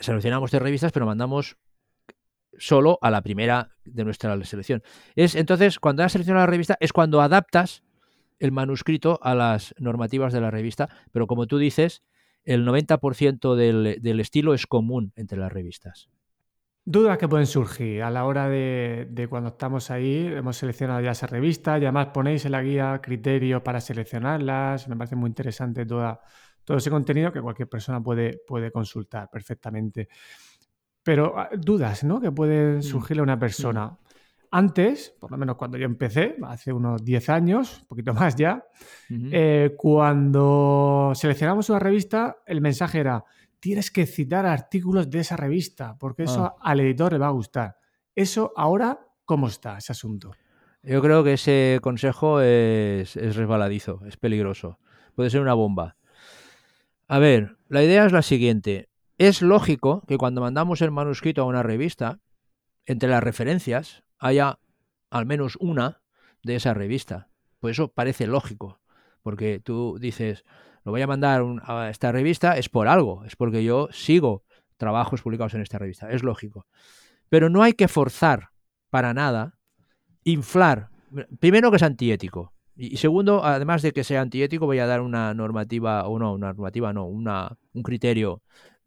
Seleccionamos 0.00 0.50
tres 0.50 0.62
revistas, 0.62 0.92
pero 0.92 1.06
mandamos 1.06 1.56
solo 2.58 2.98
a 3.02 3.10
la 3.10 3.22
primera 3.22 3.76
de 3.84 4.04
nuestra 4.04 4.42
selección. 4.44 4.82
Es 5.14 5.34
entonces 5.34 5.78
cuando 5.78 6.02
has 6.02 6.12
seleccionado 6.12 6.46
la 6.46 6.50
revista 6.50 6.76
es 6.80 6.92
cuando 6.92 7.20
adaptas 7.20 7.82
el 8.38 8.52
manuscrito 8.52 9.18
a 9.22 9.34
las 9.34 9.74
normativas 9.78 10.32
de 10.32 10.40
la 10.40 10.50
revista, 10.50 10.88
pero 11.12 11.26
como 11.26 11.46
tú 11.46 11.58
dices, 11.58 12.02
el 12.44 12.66
90% 12.66 13.54
del, 13.54 13.98
del 14.00 14.20
estilo 14.20 14.54
es 14.54 14.66
común 14.66 15.12
entre 15.16 15.38
las 15.38 15.52
revistas. 15.52 16.08
Dudas 16.88 17.18
que 17.18 17.26
pueden 17.26 17.48
surgir 17.48 18.00
a 18.04 18.10
la 18.10 18.24
hora 18.26 18.48
de, 18.48 19.26
cuando 19.28 19.48
estamos 19.48 19.90
ahí, 19.90 20.24
hemos 20.28 20.56
seleccionado 20.56 21.00
ya 21.00 21.10
esa 21.10 21.26
revista 21.26 21.76
y 21.78 21.82
además 21.82 22.10
ponéis 22.14 22.44
en 22.44 22.52
la 22.52 22.62
guía 22.62 23.00
criterios 23.02 23.60
para 23.62 23.80
seleccionarlas. 23.80 24.86
Me 24.86 24.94
parece 24.94 25.16
muy 25.16 25.26
interesante 25.26 25.84
toda, 25.84 26.20
todo 26.62 26.76
ese 26.76 26.88
contenido 26.88 27.32
que 27.32 27.42
cualquier 27.42 27.68
persona 27.68 28.00
puede, 28.00 28.40
puede 28.46 28.70
consultar 28.70 29.28
perfectamente. 29.28 30.08
Pero 31.02 31.36
ah, 31.36 31.48
dudas, 31.58 32.04
¿no? 32.04 32.20
Que 32.20 32.30
pueden 32.30 32.84
surgirle 32.84 33.20
a 33.20 33.24
una 33.24 33.38
persona. 33.38 33.98
Antes, 34.52 35.12
por 35.18 35.32
lo 35.32 35.38
menos 35.38 35.56
cuando 35.56 35.76
yo 35.78 35.86
empecé, 35.86 36.36
hace 36.44 36.72
unos 36.72 37.04
10 37.04 37.28
años, 37.30 37.80
un 37.80 37.88
poquito 37.88 38.14
más 38.14 38.36
ya, 38.36 38.64
eh, 39.10 39.74
cuando 39.76 41.10
seleccionamos 41.16 41.68
una 41.68 41.80
revista, 41.80 42.36
el 42.46 42.60
mensaje 42.60 43.00
era, 43.00 43.24
tienes 43.66 43.90
que 43.90 44.06
citar 44.06 44.46
artículos 44.46 45.10
de 45.10 45.18
esa 45.18 45.36
revista, 45.36 45.96
porque 45.98 46.22
eso 46.22 46.44
Ah. 46.44 46.54
al 46.60 46.78
editor 46.78 47.12
le 47.12 47.18
va 47.18 47.26
a 47.26 47.30
gustar. 47.32 47.78
Eso 48.14 48.52
ahora, 48.54 49.00
¿cómo 49.24 49.48
está 49.48 49.76
ese 49.76 49.90
asunto? 49.90 50.30
Yo 50.84 51.02
creo 51.02 51.24
que 51.24 51.32
ese 51.32 51.80
consejo 51.82 52.40
es, 52.40 53.16
es 53.16 53.34
resbaladizo, 53.34 54.02
es 54.06 54.16
peligroso. 54.16 54.78
Puede 55.16 55.30
ser 55.30 55.40
una 55.40 55.54
bomba. 55.54 55.96
A 57.08 57.18
ver, 57.18 57.56
la 57.68 57.82
idea 57.82 58.06
es 58.06 58.12
la 58.12 58.22
siguiente. 58.22 58.88
Es 59.18 59.42
lógico 59.42 60.04
que 60.06 60.16
cuando 60.16 60.40
mandamos 60.42 60.80
el 60.80 60.92
manuscrito 60.92 61.42
a 61.42 61.46
una 61.46 61.64
revista, 61.64 62.20
entre 62.84 63.08
las 63.08 63.24
referencias 63.24 64.04
haya 64.20 64.60
al 65.10 65.26
menos 65.26 65.56
una 65.58 66.02
de 66.44 66.54
esa 66.54 66.72
revista. 66.72 67.30
Pues 67.58 67.72
eso 67.72 67.88
parece 67.88 68.28
lógico, 68.28 68.80
porque 69.22 69.58
tú 69.58 69.98
dices, 70.00 70.44
lo 70.86 70.92
voy 70.92 71.02
a 71.02 71.08
mandar 71.08 71.44
a 71.64 71.90
esta 71.90 72.12
revista, 72.12 72.56
es 72.56 72.68
por 72.68 72.86
algo, 72.86 73.24
es 73.24 73.34
porque 73.34 73.64
yo 73.64 73.88
sigo 73.90 74.44
trabajos 74.76 75.20
publicados 75.20 75.52
en 75.54 75.60
esta 75.60 75.78
revista, 75.78 76.08
es 76.12 76.22
lógico. 76.22 76.66
Pero 77.28 77.50
no 77.50 77.64
hay 77.64 77.72
que 77.72 77.88
forzar 77.88 78.50
para 78.88 79.12
nada 79.12 79.58
inflar, 80.22 80.90
primero 81.40 81.70
que 81.70 81.78
es 81.78 81.82
antiético, 81.82 82.52
y 82.76 82.98
segundo, 82.98 83.44
además 83.44 83.82
de 83.82 83.92
que 83.92 84.04
sea 84.04 84.20
antiético, 84.20 84.66
voy 84.66 84.78
a 84.78 84.86
dar 84.86 85.00
una 85.00 85.34
normativa, 85.34 86.06
o 86.06 86.20
no, 86.20 86.34
una 86.34 86.52
normativa, 86.52 86.92
no, 86.92 87.06
una, 87.06 87.58
un 87.72 87.82
criterio 87.82 88.42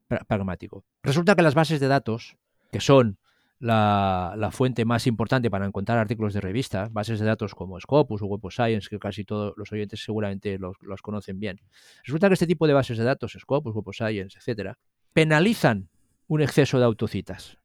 pra- 0.07 0.25
pragmático. 0.25 0.85
Resulta 1.03 1.35
que 1.35 1.41
las 1.41 1.55
bases 1.55 1.81
de 1.81 1.89
datos, 1.89 2.37
que 2.71 2.79
son 2.79 3.17
la, 3.59 4.49
fuente 4.51 4.85
más 4.85 5.05
importante 5.07 5.51
para 5.51 5.65
encontrar 5.65 5.97
artículos 5.97 6.33
de 6.33 6.41
revistas, 6.41 6.91
bases 6.91 7.19
de 7.19 7.25
datos 7.25 7.53
como 7.53 7.79
Scopus 7.79 8.21
o 8.21 8.25
Web 8.25 8.45
of 8.45 8.53
Science, 8.53 8.87
que 8.89 8.99
casi 8.99 9.25
todos 9.25 9.53
los 9.57 9.71
oyentes 9.71 10.03
seguramente 10.03 10.57
los, 10.57 10.77
conocen 11.01 11.39
bien. 11.39 11.59
Resulta 12.03 12.27
que 12.27 12.33
este 12.33 12.47
tipo 12.47 12.67
de 12.67 12.73
bases 12.73 12.97
de 12.97 13.03
datos, 13.03 13.37
Scopus, 13.39 13.75
Web 13.75 13.87
of 13.87 13.95
Science, 13.95 14.37
etcétera, 14.37 14.77
penalizan 15.13 15.89
un 16.27 16.41
exceso 16.41 16.79
de 16.79 16.85
autocitas. 16.85 17.57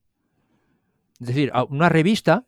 Es 1.20 1.28
decir, 1.28 1.53
una 1.68 1.88
revista 1.88 2.47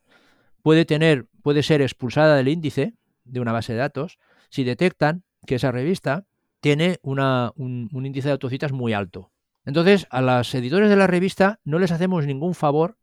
puede 0.63 0.85
tener, 0.85 1.27
puede 1.43 1.63
ser 1.63 1.83
expulsada 1.83 2.37
del 2.37 2.49
índice 2.49 2.95
de 3.25 3.41
una 3.41 3.53
base 3.53 3.73
de 3.73 3.79
datos 3.79 4.19
si 4.51 4.65
detectan 4.65 5.23
que 5.47 5.57
esa 5.57 5.71
revista 5.71 6.27
tiene 6.61 6.99
un, 7.03 7.21
un 7.21 8.07
índice 8.07 8.29
de 8.29 8.33
autocitas 8.33 8.73
muy 8.73 8.93
alto. 8.93 9.31
Entonces, 9.65 10.07
a 10.11 10.21
los 10.21 10.53
editores 10.55 10.89
de 10.89 10.97
la 10.97 11.07
revista 11.07 11.61
no 11.65 11.79
les 11.79 11.93
hacemos 11.93 12.27
ningún 12.27 12.55
favor 12.55 12.97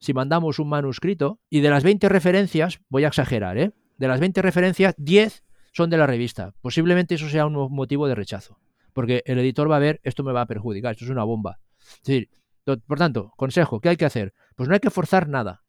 si 0.00 0.14
mandamos 0.14 0.58
un 0.58 0.68
manuscrito 0.68 1.38
y 1.50 1.60
de 1.60 1.70
las 1.70 1.84
20 1.84 2.08
referencias, 2.08 2.80
voy 2.88 3.04
a 3.04 3.08
exagerar, 3.08 3.58
¿eh? 3.58 3.72
De 3.98 4.08
las 4.08 4.18
20 4.18 4.40
referencias, 4.42 4.94
10 4.96 5.44
son 5.72 5.90
de 5.90 5.98
la 5.98 6.06
revista. 6.06 6.54
Posiblemente 6.62 7.14
eso 7.14 7.28
sea 7.28 7.46
un 7.46 7.54
motivo 7.72 8.08
de 8.08 8.14
rechazo, 8.14 8.58
porque 8.92 9.22
el 9.26 9.38
editor 9.38 9.70
va 9.70 9.76
a 9.76 9.80
ver, 9.80 10.00
esto 10.02 10.24
me 10.24 10.32
va 10.32 10.40
a 10.42 10.46
perjudicar, 10.46 10.92
esto 10.92 11.04
es 11.04 11.10
una 11.10 11.24
bomba. 11.24 11.58
Es 11.78 12.02
decir, 12.04 12.30
por 12.64 12.98
tanto, 12.98 13.32
consejo, 13.36 13.80
¿qué 13.80 13.90
hay 13.90 13.96
que 13.96 14.04
hacer? 14.04 14.32
Pues 14.56 14.68
no 14.68 14.74
hay 14.74 14.80
que 14.80 14.90
forzar 14.90 15.28
nada. 15.28 15.62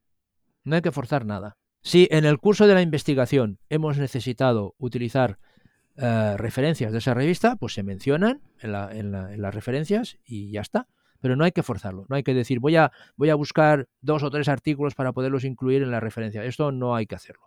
No 0.63 0.75
hay 0.75 0.81
que 0.81 0.91
forzar 0.91 1.25
nada. 1.25 1.57
Si 1.81 2.07
en 2.11 2.25
el 2.25 2.37
curso 2.37 2.67
de 2.67 2.75
la 2.75 2.81
investigación 2.81 3.59
hemos 3.69 3.97
necesitado 3.97 4.75
utilizar 4.77 5.39
eh, 5.97 6.35
referencias 6.37 6.91
de 6.91 6.99
esa 6.99 7.13
revista, 7.13 7.55
pues 7.55 7.73
se 7.73 7.83
mencionan 7.83 8.41
en 8.61 8.71
las 9.41 9.55
referencias 9.55 10.19
y 10.23 10.51
ya 10.51 10.61
está. 10.61 10.87
Pero 11.21 11.35
no 11.35 11.43
hay 11.43 11.51
que 11.51 11.63
forzarlo. 11.63 12.05
No 12.09 12.15
hay 12.15 12.23
que 12.23 12.33
decir 12.33 12.59
voy 12.59 12.75
a, 12.75 12.91
voy 13.15 13.29
a 13.29 13.35
buscar 13.35 13.87
dos 14.01 14.23
o 14.23 14.29
tres 14.29 14.49
artículos 14.49 14.95
para 14.95 15.13
poderlos 15.13 15.45
incluir 15.45 15.83
en 15.83 15.91
la 15.91 15.99
referencia. 15.99 16.43
Esto 16.43 16.71
no 16.71 16.95
hay 16.95 17.05
que 17.05 17.15
hacerlo. 17.15 17.43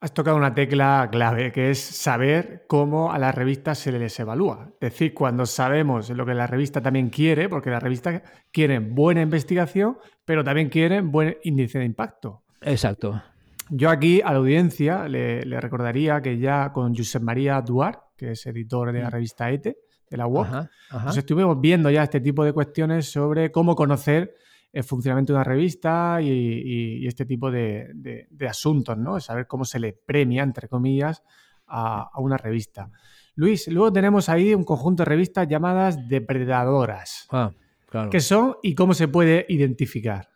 Has 0.00 0.12
tocado 0.12 0.36
una 0.36 0.54
tecla 0.54 1.08
clave, 1.10 1.50
que 1.50 1.70
es 1.70 1.78
saber 1.80 2.66
cómo 2.68 3.10
a 3.12 3.18
las 3.18 3.34
revistas 3.34 3.78
se 3.78 3.90
les 3.90 4.18
evalúa. 4.20 4.68
Es 4.80 4.90
decir, 4.92 5.14
cuando 5.14 5.46
sabemos 5.46 6.10
lo 6.10 6.26
que 6.26 6.34
la 6.34 6.46
revista 6.46 6.82
también 6.82 7.08
quiere, 7.08 7.48
porque 7.48 7.70
las 7.70 7.82
revistas 7.82 8.20
quieren 8.52 8.94
buena 8.94 9.22
investigación, 9.22 9.96
pero 10.26 10.44
también 10.44 10.68
quieren 10.68 11.10
buen 11.10 11.38
índice 11.44 11.78
de 11.78 11.86
impacto. 11.86 12.42
Exacto. 12.60 13.22
Yo 13.70 13.88
aquí 13.88 14.20
a 14.20 14.32
la 14.32 14.38
audiencia 14.40 15.08
le, 15.08 15.42
le 15.42 15.58
recordaría 15.58 16.20
que 16.20 16.38
ya 16.38 16.70
con 16.70 16.94
Josep 16.94 17.22
María 17.22 17.62
Duar, 17.62 18.02
que 18.14 18.32
es 18.32 18.44
editor 18.44 18.92
de 18.92 19.00
la 19.00 19.08
Mm. 19.08 19.12
revista 19.12 19.50
ETE, 19.50 19.76
de 20.10 20.16
la 20.16 20.26
UOC, 20.26 20.46
Ajá, 20.46 20.70
ajá. 20.90 21.04
pues 21.06 21.16
estuvimos 21.16 21.60
viendo 21.60 21.90
ya 21.90 22.02
este 22.04 22.20
tipo 22.20 22.44
de 22.44 22.52
cuestiones 22.52 23.10
sobre 23.10 23.50
cómo 23.50 23.74
conocer 23.74 24.34
el 24.72 24.82
funcionamiento 24.84 25.32
de 25.32 25.36
una 25.36 25.44
revista 25.44 26.18
y, 26.20 26.28
y- 26.28 26.96
y 27.04 27.06
este 27.06 27.24
tipo 27.24 27.50
de, 27.50 27.90
de- 27.94 28.26
de 28.30 28.48
asuntos, 28.48 28.96
¿no? 28.98 29.20
Saber 29.20 29.46
cómo 29.46 29.64
se 29.64 29.78
le 29.78 29.92
premia, 29.92 30.42
entre 30.42 30.68
comillas, 30.68 31.22
a, 31.66 32.08
a 32.12 32.20
una 32.20 32.36
revista. 32.36 32.90
Luis, 33.36 33.66
luego 33.68 33.92
tenemos 33.92 34.28
ahí 34.28 34.54
un 34.54 34.64
conjunto 34.64 35.02
de 35.02 35.06
revistas 35.06 35.48
llamadas 35.48 36.08
depredadoras. 36.08 37.26
Ah, 37.30 37.50
claro. 37.88 38.10
¿Qué 38.10 38.20
son 38.20 38.56
y 38.62 38.74
cómo 38.74 38.94
se 38.94 39.08
puede 39.08 39.46
identificar? 39.48 40.28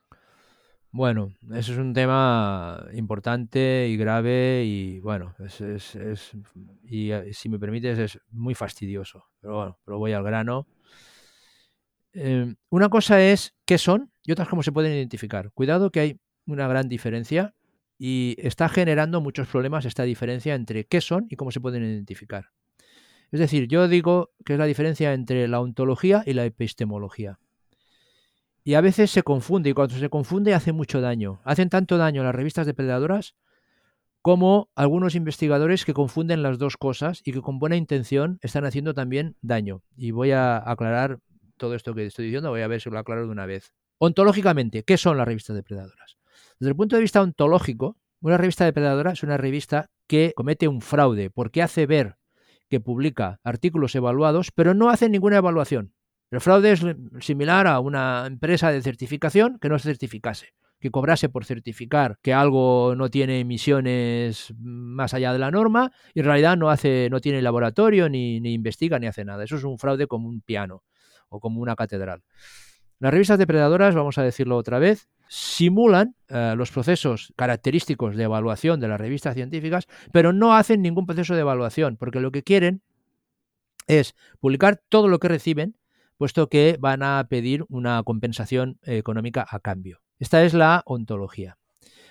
Bueno, 0.91 1.35
eso 1.53 1.73
es 1.73 1.79
un 1.79 1.93
tema 1.93 2.83
importante 2.95 3.87
y 3.89 3.97
grave 3.97 4.65
y 4.65 5.01
bueno, 5.01 5.35
es, 5.39 5.61
es- 5.61 6.33
y 6.85 7.11
eh, 7.11 7.33
si 7.35 7.49
me 7.51 7.59
permites 7.59 7.99
es 7.99 8.19
muy 8.31 8.55
fastidioso, 8.55 9.25
pero 9.41 9.57
bueno, 9.57 9.79
pero 9.85 9.99
voy 9.99 10.13
al 10.13 10.25
grano. 10.25 10.67
Eh, 12.15 12.55
una 12.71 12.89
cosa 12.89 13.23
es 13.23 13.55
qué 13.65 13.79
son 13.79 14.11
y 14.25 14.33
otras 14.33 14.49
cómo 14.49 14.63
se 14.63 14.73
pueden 14.73 14.93
identificar. 14.93 15.51
Cuidado 15.53 15.91
que 15.91 16.01
hay 16.01 16.21
una 16.47 16.67
gran 16.67 16.89
diferencia 16.89 17.55
y 17.99 18.37
está 18.39 18.69
generando 18.69 19.21
muchos 19.21 19.49
problemas 19.49 19.85
esta 19.85 20.05
diferencia 20.05 20.55
entre 20.55 20.85
qué 20.87 21.01
son 21.01 21.27
y 21.29 21.37
cómo 21.37 21.51
se 21.51 21.61
pueden 21.61 21.83
identificar. 21.85 22.51
Es 23.33 23.41
decir, 23.41 23.69
yo 23.69 23.89
digo 23.89 24.31
que 24.45 24.55
es 24.55 24.59
la 24.59 24.67
diferencia 24.67 25.13
entre 25.15 25.49
la 25.49 25.61
ontología 25.61 26.23
y 26.27 26.35
la 26.35 26.45
epistemología. 26.47 27.39
Y 28.69 28.75
a 28.75 28.83
veces 28.83 29.11
se 29.11 29.23
confunde, 29.23 29.71
y 29.71 29.73
cuando 29.73 29.97
se 29.97 30.11
confunde 30.11 30.53
hace 30.53 30.73
mucho 30.73 31.01
daño. 31.01 31.41
Hacen 31.45 31.71
tanto 31.71 31.97
daño 31.97 32.23
las 32.23 32.35
revistas 32.35 32.67
depredadoras 32.67 33.35
como 34.21 34.69
algunos 34.75 35.15
investigadores 35.15 35.87
que 35.87 35.95
confunden 35.95 36.43
las 36.43 36.59
dos 36.59 36.77
cosas 36.77 37.23
y 37.25 37.33
que 37.33 37.41
con 37.41 37.59
buena 37.59 37.77
intención 37.77 38.39
están 38.43 38.67
haciendo 38.67 38.93
también 38.93 39.37
daño. 39.41 39.85
Y 39.97 40.11
voy 40.11 40.33
a 40.33 40.59
aclarar 40.71 41.19
todo 41.57 41.75
esto 41.75 41.95
que 41.95 42.05
estoy 42.05 42.27
diciendo, 42.27 42.51
voy 42.51 42.61
a 42.61 42.69
ver 42.69 42.83
si 42.83 42.91
lo 42.91 42.99
aclaro 42.99 43.25
de 43.25 43.33
una 43.33 43.47
vez. 43.47 43.73
Ontológicamente, 43.97 44.83
¿qué 44.83 44.99
son 44.99 45.17
las 45.17 45.27
revistas 45.27 45.57
depredadoras? 45.57 46.19
Desde 46.61 46.69
el 46.69 46.77
punto 46.77 46.97
de 46.97 47.01
vista 47.01 47.23
ontológico, 47.23 47.97
una 48.21 48.37
revista 48.37 48.67
depredadora 48.67 49.13
es 49.13 49.23
una 49.23 49.39
revista 49.39 49.89
que 50.07 50.35
comete 50.37 50.69
un 50.69 50.83
fraude 50.83 51.31
porque 51.31 51.63
hace 51.63 51.87
ver 51.87 52.19
que 52.69 52.81
publica 52.81 53.41
artículos 53.45 53.95
evaluados, 53.95 54.51
pero 54.55 54.75
no 54.75 54.91
hace 54.91 55.09
ninguna 55.09 55.39
evaluación. 55.39 55.95
El 56.31 56.41
fraude 56.41 56.73
es 56.73 56.85
similar 57.21 57.67
a 57.67 57.81
una 57.81 58.25
empresa 58.27 58.71
de 58.71 58.83
certificación 58.83 59.59
que 59.59 59.69
no 59.69 59.79
se 59.79 59.89
certificase, 59.89 60.55
que 60.79 60.91
cobrase 60.91 61.29
por 61.29 61.45
certificar 61.45 62.19
que 62.23 62.35
algo 62.35 62.95
no 62.97 63.09
tiene 63.09 63.41
emisiones 63.41 64.53
más 64.59 65.15
allá 65.15 65.33
de 65.33 65.39
la 65.39 65.51
norma 65.51 65.91
y 66.13 66.21
en 66.21 66.27
realidad 66.27 66.57
no 66.57 66.69
hace, 66.71 67.09
no 67.11 67.21
tiene 67.21 67.41
laboratorio, 67.41 68.09
ni, 68.09 68.41
ni 68.41 68.53
investiga, 68.53 68.99
ni 68.99 69.07
hace 69.07 69.25
nada. 69.25 69.45
Eso 69.45 69.57
es 69.57 69.65
un 69.65 69.79
fraude 69.79 70.07
como 70.07 70.29
un 70.29 70.43
piano 70.43 70.83
o 71.31 71.41
como 71.41 71.61
una 71.61 71.75
catedral. 71.77 72.23
Las 73.01 73.13
revistas 73.13 73.39
depredadoras, 73.39 73.95
vamos 73.95 74.19
a 74.19 74.23
decirlo 74.23 74.57
otra 74.57 74.81
vez, 74.81 75.09
simulan 75.29 76.17
eh, 76.29 76.55
los 76.57 76.73
procesos 76.73 77.33
característicos 77.37 78.17
de 78.17 78.25
evaluación 78.25 78.81
de 78.81 78.89
las 78.89 79.01
revistas 79.01 79.35
científicas, 79.35 79.87
pero 80.13 80.33
no 80.33 80.57
hacen 80.57 80.83
ningún 80.83 81.07
proceso 81.07 81.35
de 81.35 81.41
evaluación, 81.41 81.97
porque 81.97 82.21
lo 82.21 82.33
que 82.33 82.43
quieren 82.43 82.83
es 83.87 84.17
publicar 84.41 84.83
todo 84.89 85.07
lo 85.09 85.19
que 85.21 85.29
reciben, 85.29 85.77
puesto 86.19 86.49
que 86.49 86.77
van 86.79 87.03
a 87.03 87.27
pedir 87.29 87.65
una 87.69 88.03
compensación 88.03 88.79
económica 88.83 89.47
a 89.49 89.61
cambio. 89.61 90.01
Esta 90.19 90.45
es 90.45 90.53
la 90.53 90.83
ontología. 90.85 91.57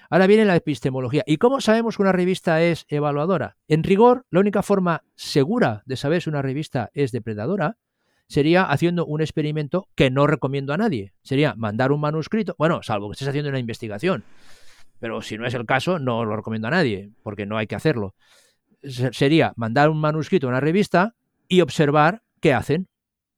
Ahora 0.10 0.28
viene 0.28 0.46
la 0.46 0.56
epistemología. 0.56 1.24
¿Y 1.28 1.38
cómo 1.38 1.60
sabemos 1.60 1.98
que 1.98 2.02
una 2.02 2.14
revista 2.14 2.62
es 2.64 2.86
evaluadora? 2.88 3.58
En 3.68 3.84
rigor, 3.84 4.26
la 4.32 4.40
única 4.40 4.64
forma 4.64 5.04
segura 5.16 5.84
de 5.86 5.98
saber 5.98 6.22
si 6.22 6.30
una 6.30 6.42
revista 6.42 6.90
es 6.94 7.12
depredadora 7.12 7.78
sería 8.30 8.64
haciendo 8.64 9.06
un 9.06 9.22
experimento 9.22 9.88
que 9.96 10.10
no 10.10 10.28
recomiendo 10.28 10.74
a 10.74 10.78
nadie. 10.78 11.14
Sería 11.24 11.56
mandar 11.56 11.92
un 11.92 12.00
manuscrito, 12.00 12.56
bueno, 12.58 12.84
salvo 12.84 13.10
que 13.10 13.14
estés 13.14 13.28
haciendo 13.28 13.50
una 13.50 13.60
investigación, 13.60 14.24
pero 15.00 15.22
si 15.22 15.38
no 15.38 15.46
es 15.46 15.54
el 15.54 15.66
caso, 15.66 16.00
no 16.00 16.26
lo 16.26 16.36
recomiendo 16.36 16.68
a 16.68 16.72
nadie, 16.72 17.12
porque 17.24 17.46
no 17.46 17.58
hay 17.58 17.68
que 17.68 17.76
hacerlo. 17.76 18.16
Sería 18.84 19.54
mandar 19.56 19.90
un 19.90 20.00
manuscrito 20.00 20.48
a 20.48 20.50
una 20.50 20.60
revista 20.60 21.16
y 21.48 21.62
observar 21.62 22.24
qué 22.42 22.54
hacen. 22.54 22.88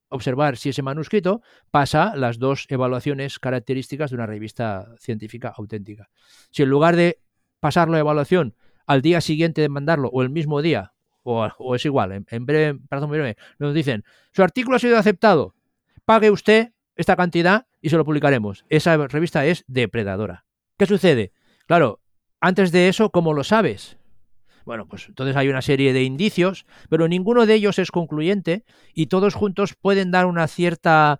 Observar 0.10 0.58
si 0.58 0.70
ese 0.70 0.82
manuscrito 0.82 1.42
pasa 1.72 2.16
las 2.16 2.40
dos 2.40 2.66
evaluaciones 2.70 3.40
características 3.40 4.10
de 4.10 4.16
una 4.16 4.26
revista 4.26 4.94
científica 4.98 5.54
auténtica. 5.56 6.10
Si 6.50 6.64
en 6.64 6.70
lugar 6.70 6.96
de 6.96 7.20
pasar 7.60 7.90
la 7.90 8.00
evaluación 8.00 8.56
al 8.88 9.02
día 9.02 9.22
siguiente 9.22 9.62
de 9.62 9.70
mandarlo 9.70 10.10
o 10.10 10.24
el 10.24 10.30
mismo 10.30 10.62
día 10.62 10.94
o, 11.22 11.76
es 11.76 11.86
igual, 11.86 12.26
en, 12.28 12.46
breve, 12.46 12.74
muy 12.74 13.18
breve, 13.20 13.38
nos 13.60 13.76
dicen, 13.76 14.04
su 14.32 14.42
artículo 14.42 14.78
ha 14.78 14.80
sido 14.80 14.98
aceptado, 14.98 15.54
pague 16.06 16.32
usted 16.32 16.74
esta 16.96 17.16
cantidad 17.16 17.68
y 17.82 17.90
se 17.90 17.98
lo 17.98 18.06
publicaremos. 18.06 18.66
Esa 18.70 18.98
revista 18.98 19.46
es 19.46 19.64
depredadora. 19.68 20.46
¿Qué 20.78 20.88
sucede? 20.88 21.34
Claro, 21.68 22.02
antes 22.42 22.72
de 22.72 22.88
eso, 22.88 23.12
¿cómo 23.12 23.34
lo 23.34 23.44
sabes? 23.44 23.99
Bueno, 24.70 24.86
pues 24.86 25.08
entonces 25.08 25.36
hay 25.36 25.48
una 25.48 25.64
serie 25.64 25.94
de 25.94 26.04
indicios, 26.04 26.68
pero 26.90 27.08
ninguno 27.08 27.48
de 27.48 27.56
ellos 27.56 27.80
es 27.80 27.90
concluyente 27.90 28.66
y 28.94 29.08
todos 29.08 29.34
juntos 29.34 29.74
pueden 29.74 30.12
dar 30.12 30.28
una 30.28 30.48
cierta 30.48 31.20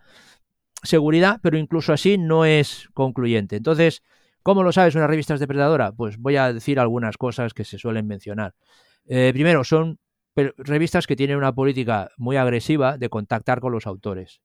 seguridad, 0.84 1.40
pero 1.42 1.58
incluso 1.58 1.92
así 1.92 2.20
no 2.20 2.46
es 2.46 2.90
concluyente. 2.94 3.56
Entonces, 3.56 4.04
¿cómo 4.44 4.62
lo 4.62 4.72
sabes 4.72 4.94
una 4.94 5.08
revista 5.08 5.36
depredadora? 5.36 5.92
Pues 5.92 6.20
voy 6.20 6.36
a 6.36 6.54
decir 6.54 6.80
algunas 6.80 7.18
cosas 7.18 7.56
que 7.56 7.64
se 7.64 7.80
suelen 7.80 8.06
mencionar. 8.06 8.54
Eh, 9.08 9.32
primero, 9.34 9.64
son 9.64 9.98
revistas 10.36 11.08
que 11.08 11.16
tienen 11.16 11.36
una 11.36 11.52
política 11.52 12.12
muy 12.18 12.38
agresiva 12.38 13.00
de 13.00 13.10
contactar 13.10 13.62
con 13.62 13.72
los 13.72 13.88
autores. 13.88 14.42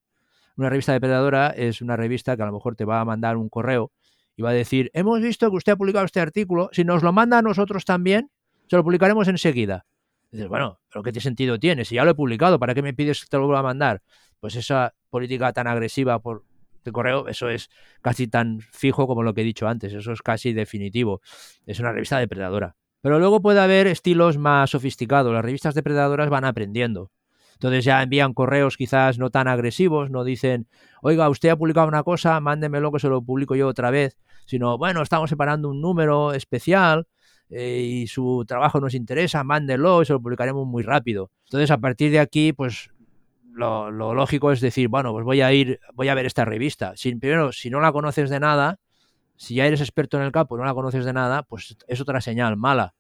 Una 0.57 0.71
revista 0.71 0.95
depredadora 0.95 1.49
es 1.51 1.83
una 1.83 1.99
revista 1.99 2.39
que 2.39 2.43
a 2.43 2.47
lo 2.47 2.53
mejor 2.53 2.75
te 2.75 2.87
va 2.87 3.03
a 3.03 3.05
mandar 3.05 3.37
un 3.37 3.51
correo 3.51 3.93
y 4.35 4.41
va 4.41 4.49
a 4.49 4.55
decir, 4.55 4.91
hemos 4.95 5.21
visto 5.21 5.51
que 5.51 5.57
usted 5.57 5.73
ha 5.73 5.77
publicado 5.77 6.07
este 6.07 6.21
artículo, 6.21 6.71
si 6.73 6.85
nos 6.85 7.03
lo 7.03 7.13
manda 7.13 7.37
a 7.37 7.43
nosotros 7.43 7.85
también, 7.85 8.31
lo 8.77 8.85
publicaremos 8.85 9.29
enseguida. 9.29 9.87
dices, 10.31 10.49
bueno, 10.49 10.81
pero 10.91 11.03
¿qué 11.03 11.21
sentido 11.21 11.59
tiene? 11.59 11.85
Si 11.85 11.95
ya 11.95 12.05
lo 12.05 12.11
he 12.11 12.15
publicado, 12.15 12.59
¿para 12.59 12.75
qué 12.75 12.83
me 12.83 12.95
pides 12.95 13.23
que 13.23 13.29
te 13.29 13.37
lo 13.37 13.45
vuelva 13.45 13.61
a 13.61 13.65
mandar? 13.65 14.03
Pues 14.41 14.57
esa 14.57 14.95
política 15.11 15.53
tan 15.53 15.67
agresiva 15.67 16.19
por 16.21 16.45
de 16.85 16.93
correo, 16.93 17.29
eso 17.29 17.49
es 17.49 17.71
casi 18.03 18.29
tan 18.29 18.61
fijo 18.61 19.07
como 19.07 19.23
lo 19.23 19.35
que 19.35 19.41
he 19.41 19.45
dicho 19.45 19.67
antes, 19.67 19.93
eso 19.93 20.13
es 20.13 20.23
casi 20.23 20.53
definitivo. 20.53 21.23
Es 21.67 21.81
una 21.81 21.93
revista 21.93 22.19
depredadora. 22.19 22.77
Pero 23.01 23.19
luego 23.19 23.43
puede 23.43 23.61
haber 23.61 23.87
estilos 23.87 24.39
más 24.39 24.71
sofisticados. 24.71 25.33
Las 25.33 25.45
revistas 25.45 25.75
depredadoras 25.75 26.31
van 26.31 26.45
aprendiendo. 26.45 27.11
Entonces 27.55 27.85
ya 27.85 28.03
envían 28.03 28.35
correos 28.35 28.77
quizás 28.77 29.19
no 29.19 29.31
tan 29.31 29.49
agresivos, 29.49 30.11
no 30.11 30.25
dicen, 30.25 30.69
oiga, 31.03 31.29
usted 31.29 31.51
ha 31.51 31.57
publicado 31.57 31.87
una 31.87 32.03
cosa, 32.03 32.41
mándemelo 32.41 32.91
que 32.93 32.99
se 32.99 33.09
lo 33.09 33.23
publico 33.23 33.55
yo 33.55 33.69
otra 33.69 33.91
vez, 33.91 34.19
sino, 34.47 34.77
bueno, 34.77 35.03
estamos 35.03 35.31
separando 35.31 35.69
un 35.71 35.81
número 35.81 36.33
especial 36.33 37.07
eh, 37.57 37.81
y 37.81 38.07
su 38.09 38.45
trabajo 38.49 38.81
nos 38.81 38.95
interesa, 38.95 39.45
mándelo 39.45 40.03
y 40.03 40.07
se 40.07 40.13
lo 40.13 40.21
publicaremos 40.21 40.67
muy 40.67 40.83
rápido. 40.83 41.31
Entonces, 41.45 41.71
a 41.71 41.79
partir 41.79 42.11
de 42.11 42.19
aquí, 42.19 42.53
pues 42.53 42.91
lo, 43.53 43.93
lógico 43.93 44.51
es 44.51 44.61
decir, 44.61 44.89
bueno, 44.89 45.13
pues 45.13 45.25
voy 45.25 45.41
a 45.41 45.53
ir, 45.53 45.79
voy 45.95 46.09
a 46.09 46.15
ver 46.17 46.27
esta 46.27 46.45
revista. 46.45 46.95
Si, 46.97 47.15
primero, 47.15 47.53
si 47.53 47.71
no 47.71 47.81
la 47.81 47.93
conoces 47.93 48.29
de 48.29 48.41
nada, 48.41 48.81
si 49.37 49.55
ya 49.55 49.67
eres 49.67 49.81
experto 49.81 50.17
en 50.17 50.25
el 50.25 50.33
campo 50.33 50.57
y 50.57 50.59
no 50.59 50.65
la 50.65 50.75
conoces 50.75 51.05
de 51.05 51.13
nada, 51.13 51.45
pues 51.45 51.77
es 51.87 52.01
otra 52.01 52.21
señal 52.21 52.57
mala. 52.57 52.95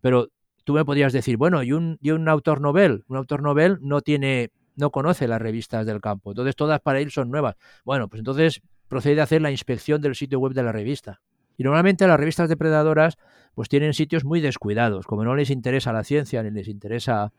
Pero 0.00 0.28
tú 0.62 0.74
me 0.74 0.84
podrías 0.84 1.12
decir, 1.12 1.36
bueno, 1.36 1.64
y 1.64 1.72
un, 1.72 1.98
y 2.00 2.12
un 2.12 2.28
autor 2.28 2.60
novel, 2.60 3.02
un 3.08 3.16
autor 3.16 3.42
novel 3.42 3.78
no 3.80 4.00
tiene, 4.00 4.52
no 4.76 4.90
conoce 4.90 5.26
las 5.26 5.42
revistas 5.42 5.86
del 5.86 6.00
campo, 6.00 6.30
entonces 6.30 6.54
todas 6.54 6.80
para 6.80 7.00
él 7.00 7.10
son 7.10 7.32
nuevas. 7.32 7.56
Bueno, 7.84 8.06
pues 8.06 8.20
entonces 8.20 8.60
procede 8.86 9.20
a 9.20 9.24
hacer 9.24 9.42
la 9.42 9.50
inspección 9.50 10.00
del 10.00 10.14
sitio 10.14 10.38
web 10.38 10.52
de 10.52 10.62
la 10.62 10.70
revista. 10.70 11.20
Y 11.58 11.64
normalmente 11.64 12.06
las 12.06 12.18
revistas 12.18 12.48
depredadoras 12.48 13.18
pues 13.54 13.68
tienen 13.68 13.92
sitios 13.92 14.24
muy 14.24 14.40
descuidados, 14.40 15.06
como 15.06 15.24
no 15.24 15.34
les 15.34 15.50
interesa 15.50 15.92
la 15.92 16.04
ciencia 16.04 16.42
ni 16.44 16.52
les 16.52 16.68
interesa 16.68 17.32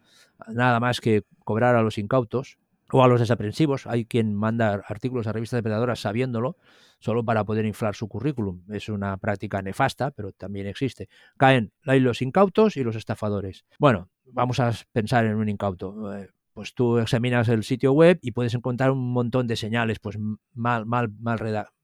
nada 0.49 0.81
más 0.81 0.99
que 0.99 1.23
cobrar 1.45 1.75
a 1.77 1.81
los 1.81 1.97
incautos 1.97 2.57
o 2.91 3.01
a 3.01 3.07
los 3.07 3.21
desaprensivos. 3.21 3.87
Hay 3.87 4.03
quien 4.03 4.35
manda 4.35 4.83
artículos 4.85 5.27
a 5.27 5.31
revistas 5.31 5.59
depredadoras 5.59 6.01
sabiéndolo, 6.01 6.57
solo 6.99 7.23
para 7.23 7.45
poder 7.45 7.65
inflar 7.65 7.95
su 7.95 8.09
currículum. 8.09 8.61
Es 8.69 8.89
una 8.89 9.15
práctica 9.15 9.61
nefasta, 9.61 10.11
pero 10.11 10.33
también 10.33 10.67
existe. 10.67 11.07
Caen 11.37 11.71
los 11.85 12.21
incautos 12.21 12.75
y 12.75 12.83
los 12.83 12.97
estafadores. 12.97 13.63
Bueno, 13.79 14.09
vamos 14.25 14.59
a 14.59 14.73
pensar 14.91 15.25
en 15.25 15.35
un 15.35 15.47
incauto. 15.47 16.13
Eh, 16.13 16.27
pues 16.53 16.73
tú 16.73 16.97
examinas 16.97 17.47
el 17.47 17.63
sitio 17.63 17.93
web 17.93 18.19
y 18.21 18.31
puedes 18.31 18.53
encontrar 18.53 18.91
un 18.91 19.13
montón 19.13 19.47
de 19.47 19.55
señales, 19.55 19.99
pues 19.99 20.17
mal, 20.53 20.85
mal, 20.85 21.09
mal 21.17 21.39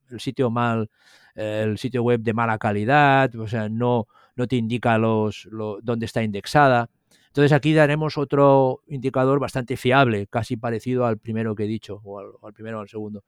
el 0.10 0.20
sitio 0.20 0.49
mal, 0.49 0.89
el 1.36 1.78
sitio 1.78 2.03
web 2.03 2.22
de 2.22 2.34
mala 2.34 2.58
calidad, 2.58 3.34
o 3.36 3.47
sea, 3.47 3.70
no, 3.70 4.08
no 4.36 4.47
te 4.47 4.56
indica 4.56 4.97
los, 4.97 5.47
dónde 5.82 6.06
está 6.06 6.24
indexada. 6.24 6.89
Entonces 7.28 7.51
aquí 7.51 7.74
daremos 7.74 8.18
otro 8.18 8.82
indicador 8.88 9.39
bastante 9.39 9.76
fiable, 9.76 10.28
casi 10.28 10.56
parecido 10.56 11.06
al 11.06 11.18
primero 11.18 11.53
que 11.53 11.66
he 11.66 11.68
dicho, 11.68 12.01
o 12.03 12.20
al, 12.20 12.53
primero 12.53 12.78
o 12.78 12.82
al 12.82 12.88
segundo. 12.88 13.24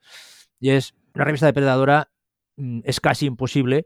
Y 0.59 0.69
es, 0.69 0.93
una 1.13 1.25
revista 1.25 1.45
depredadora 1.45 2.09
mm, 2.55 2.82
es 2.86 3.01
casi 3.01 3.25
imposible 3.25 3.86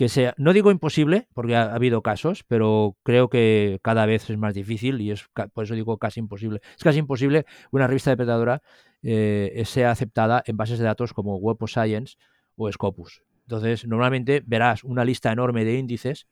que 0.00 0.08
sea, 0.08 0.32
no 0.38 0.54
digo 0.54 0.70
imposible, 0.70 1.28
porque 1.34 1.56
ha, 1.56 1.74
habido 1.74 2.00
casos, 2.00 2.42
pero 2.42 2.96
creo 3.02 3.28
que 3.28 3.80
cada 3.82 4.06
vez 4.06 4.30
es 4.30 4.38
más 4.38 4.54
difícil 4.54 4.98
y 5.02 5.10
es 5.10 5.28
por 5.52 5.64
eso 5.64 5.74
digo 5.74 5.98
casi 5.98 6.20
imposible. 6.20 6.62
Es 6.74 6.82
casi 6.82 7.00
imposible 7.00 7.44
una 7.70 7.86
revista 7.86 8.08
depredadora 8.08 8.62
eh, 9.02 9.62
sea 9.66 9.90
aceptada 9.90 10.42
en 10.46 10.56
bases 10.56 10.78
de 10.78 10.86
datos 10.86 11.12
como 11.12 11.36
Web 11.36 11.58
of 11.60 11.70
Science 11.70 12.16
o 12.56 12.72
Scopus. 12.72 13.22
Entonces, 13.42 13.86
normalmente 13.86 14.42
verás 14.46 14.84
una 14.84 15.04
lista 15.04 15.32
enorme 15.32 15.66
de 15.66 15.74
índices, 15.74 16.28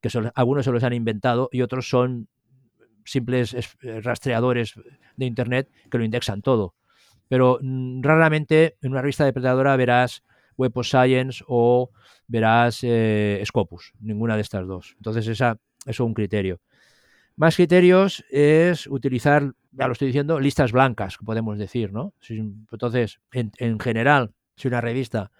que 0.00 0.10
algunos 0.36 0.64
se 0.64 0.70
los 0.70 0.84
han 0.84 0.92
inventado 0.92 1.48
y 1.50 1.62
otros 1.62 1.88
son 1.88 2.28
simples 3.04 3.52
eh, 3.82 4.00
rastreadores 4.00 4.74
de 5.16 5.26
Internet 5.26 5.68
que 5.90 5.98
lo 5.98 6.04
indexan 6.04 6.40
todo. 6.40 6.76
Pero 7.26 7.58
mm, 7.60 8.00
raramente 8.00 8.76
en 8.80 8.92
una 8.92 9.02
revista 9.02 9.24
depredadora 9.24 9.74
verás 9.74 10.22
Web 10.58 10.72
of 10.74 10.86
Science 10.86 11.42
o 11.46 11.90
verás 12.26 12.80
eh, 12.82 13.42
Scopus, 13.46 13.94
ninguna 14.00 14.36
de 14.36 14.42
estas 14.42 14.66
dos. 14.66 14.94
Entonces, 14.98 15.26
esa, 15.28 15.58
eso 15.86 15.90
es 15.90 16.00
un 16.00 16.12
criterio. 16.12 16.60
Más 17.38 17.54
criterios 17.54 18.24
es 18.30 18.88
utilizar, 18.88 19.52
ya 19.70 19.86
lo 19.86 19.92
estoy 19.92 20.08
diciendo, 20.08 20.40
listas 20.40 20.72
blancas, 20.72 21.18
podemos 21.24 21.56
decir, 21.56 21.92
¿no? 21.92 22.12
Entonces, 22.28 23.20
en, 23.32 23.78
general, 23.78 24.32
si 24.56 24.66
una 24.66 24.80
revista 24.80 25.30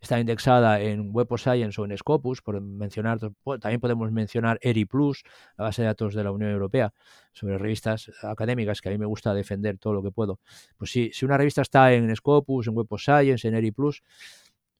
está 0.00 0.20
indexada 0.20 0.80
en 0.80 1.10
Web 1.12 1.32
of 1.32 1.40
Science 1.40 1.80
o 1.80 1.84
en 1.84 1.98
Scopus, 1.98 2.42
por 2.42 2.60
mencionar, 2.60 3.18
también 3.60 3.80
podemos 3.80 4.12
mencionar 4.12 4.60
ERI 4.62 4.84
Plus, 4.84 5.24
la 5.56 5.64
base 5.64 5.82
de 5.82 5.86
datos 5.86 6.14
de 6.14 6.22
la 6.22 6.30
Unión 6.30 6.52
Europea, 6.52 6.92
sobre 7.32 7.58
revistas 7.58 8.12
académicas, 8.22 8.80
que 8.80 8.90
a 8.90 8.92
mí 8.92 8.98
me 8.98 9.06
gusta 9.06 9.34
defender 9.34 9.78
todo 9.78 9.94
lo 9.94 10.02
que 10.04 10.12
puedo. 10.12 10.38
Pues 10.76 10.92
si, 10.92 11.10
si 11.12 11.24
una 11.24 11.36
revista 11.36 11.62
está 11.62 11.92
en 11.92 12.14
Scopus, 12.14 12.68
en 12.68 12.76
Web 12.76 12.86
of 12.90 13.02
Science, 13.02 13.48
en 13.48 13.54
ERI 13.54 13.72
Plus, 13.72 14.04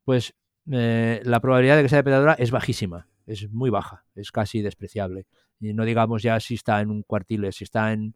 pues 0.09 0.33
eh, 0.73 1.21
la 1.25 1.39
probabilidad 1.39 1.77
de 1.77 1.83
que 1.83 1.91
sea 1.91 1.99
depredadora 1.99 2.33
es 2.33 2.51
bajísima, 2.51 3.09
es 3.27 3.51
muy 3.51 3.69
baja, 3.69 4.07
es 4.15 4.33
casi 4.33 4.63
despreciable. 4.63 5.27
Y 5.61 5.75
no 5.75 5.85
digamos 5.85 6.23
ya 6.23 6.41
si 6.41 6.55
está 6.55 6.81
en 6.81 6.89
un 6.89 7.03
cuartil, 7.03 7.47
si 7.53 7.65
está 7.65 7.93
en, 7.93 8.15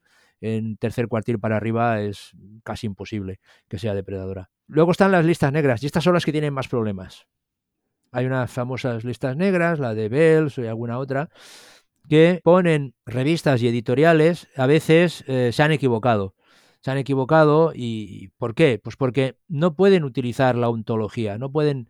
tercer 0.78 1.07
cuartil 1.07 1.38
para 1.38 1.59
arriba 1.59 2.01
es 2.01 2.30
casi 2.64 2.86
imposible 2.86 3.40
que 3.68 3.78
sea 3.78 3.93
depredadora. 3.93 4.49
Luego 4.68 4.93
están 4.93 5.12
las 5.12 5.26
listas 5.26 5.53
negras 5.53 5.82
y 5.82 5.86
estas 5.86 6.03
son 6.03 6.14
las 6.14 6.24
que 6.24 6.32
tienen 6.32 6.55
más 6.55 6.66
problemas. 6.66 7.26
Hay 8.11 8.24
unas 8.24 8.51
famosas 8.51 9.05
listas 9.05 9.36
negras, 9.36 9.78
la 9.78 9.93
de 9.93 10.09
Bells 10.09 10.57
y 10.57 10.66
alguna 10.66 10.97
otra, 10.97 11.28
que 12.09 12.40
ponen 12.43 12.95
revistas 13.05 13.61
y 13.61 13.68
editoriales, 13.68 14.49
a 14.57 14.64
veces 14.64 15.24
eh, 15.26 15.51
se 15.53 15.62
han 15.62 15.72
equivocado. 15.72 16.36
Se 16.83 16.91
han 16.91 16.99
equivocado 16.99 17.72
y 17.74 18.28
¿por 18.39 18.55
qué? 18.55 18.78
Pues 18.83 18.97
porque 18.97 19.39
no 19.49 19.74
pueden 19.74 20.05
utilizar 20.05 20.57
la 20.57 20.68
ontología, 20.68 21.39
no 21.39 21.51
pueden 21.51 21.89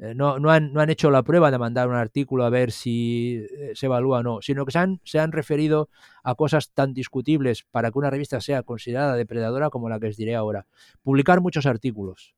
eh, 0.00 0.14
no, 0.14 0.38
no, 0.38 0.50
han, 0.50 0.72
no, 0.72 0.80
han, 0.80 0.88
hecho 0.88 1.10
la 1.10 1.22
prueba 1.22 1.50
de 1.50 1.58
mandar 1.58 1.88
un 1.88 1.94
artículo 1.94 2.44
a 2.44 2.50
ver 2.50 2.72
si 2.72 3.44
eh, 3.50 3.72
se 3.74 3.86
evalúa 3.86 4.20
o 4.20 4.22
no, 4.22 4.38
sino 4.40 4.64
que 4.64 4.72
se 4.72 4.78
han, 4.78 5.00
se 5.04 5.18
han 5.18 5.30
referido 5.30 5.90
a 6.22 6.34
cosas 6.34 6.70
tan 6.72 6.94
discutibles 6.94 7.64
para 7.70 7.90
que 7.90 7.98
una 7.98 8.08
revista 8.08 8.40
sea 8.40 8.62
considerada 8.62 9.14
depredadora 9.14 9.68
como 9.68 9.90
la 9.90 10.00
que 10.00 10.06
os 10.08 10.16
diré 10.16 10.36
ahora. 10.36 10.66
Publicar 11.02 11.42
muchos 11.42 11.66
artículos. 11.66 12.34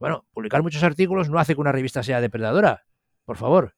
Bueno, 0.00 0.24
publicar 0.32 0.62
muchos 0.62 0.82
artículos 0.82 1.30
no 1.30 1.38
hace 1.38 1.54
que 1.54 1.60
una 1.60 1.72
revista 1.72 2.02
sea 2.02 2.20
depredadora. 2.20 2.84
Por 3.24 3.36
favor. 3.36 3.74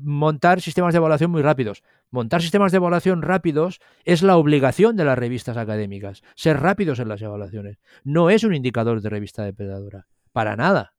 Montar 0.00 0.60
sistemas 0.60 0.94
de 0.94 0.98
evaluación 0.98 1.30
muy 1.30 1.42
rápidos. 1.42 1.82
Montar 2.10 2.40
sistemas 2.40 2.72
de 2.72 2.76
evaluación 2.76 3.22
rápidos 3.22 3.80
es 4.04 4.22
la 4.22 4.36
obligación 4.36 4.96
de 4.96 5.04
las 5.04 5.18
revistas 5.18 5.56
académicas. 5.56 6.22
Ser 6.34 6.60
rápidos 6.60 7.00
en 7.00 7.08
las 7.08 7.20
evaluaciones. 7.20 7.78
No 8.04 8.30
es 8.30 8.44
un 8.44 8.54
indicador 8.54 9.00
de 9.00 9.10
revista 9.10 9.44
depredadora. 9.44 10.06
Para 10.32 10.56
nada. 10.56 10.94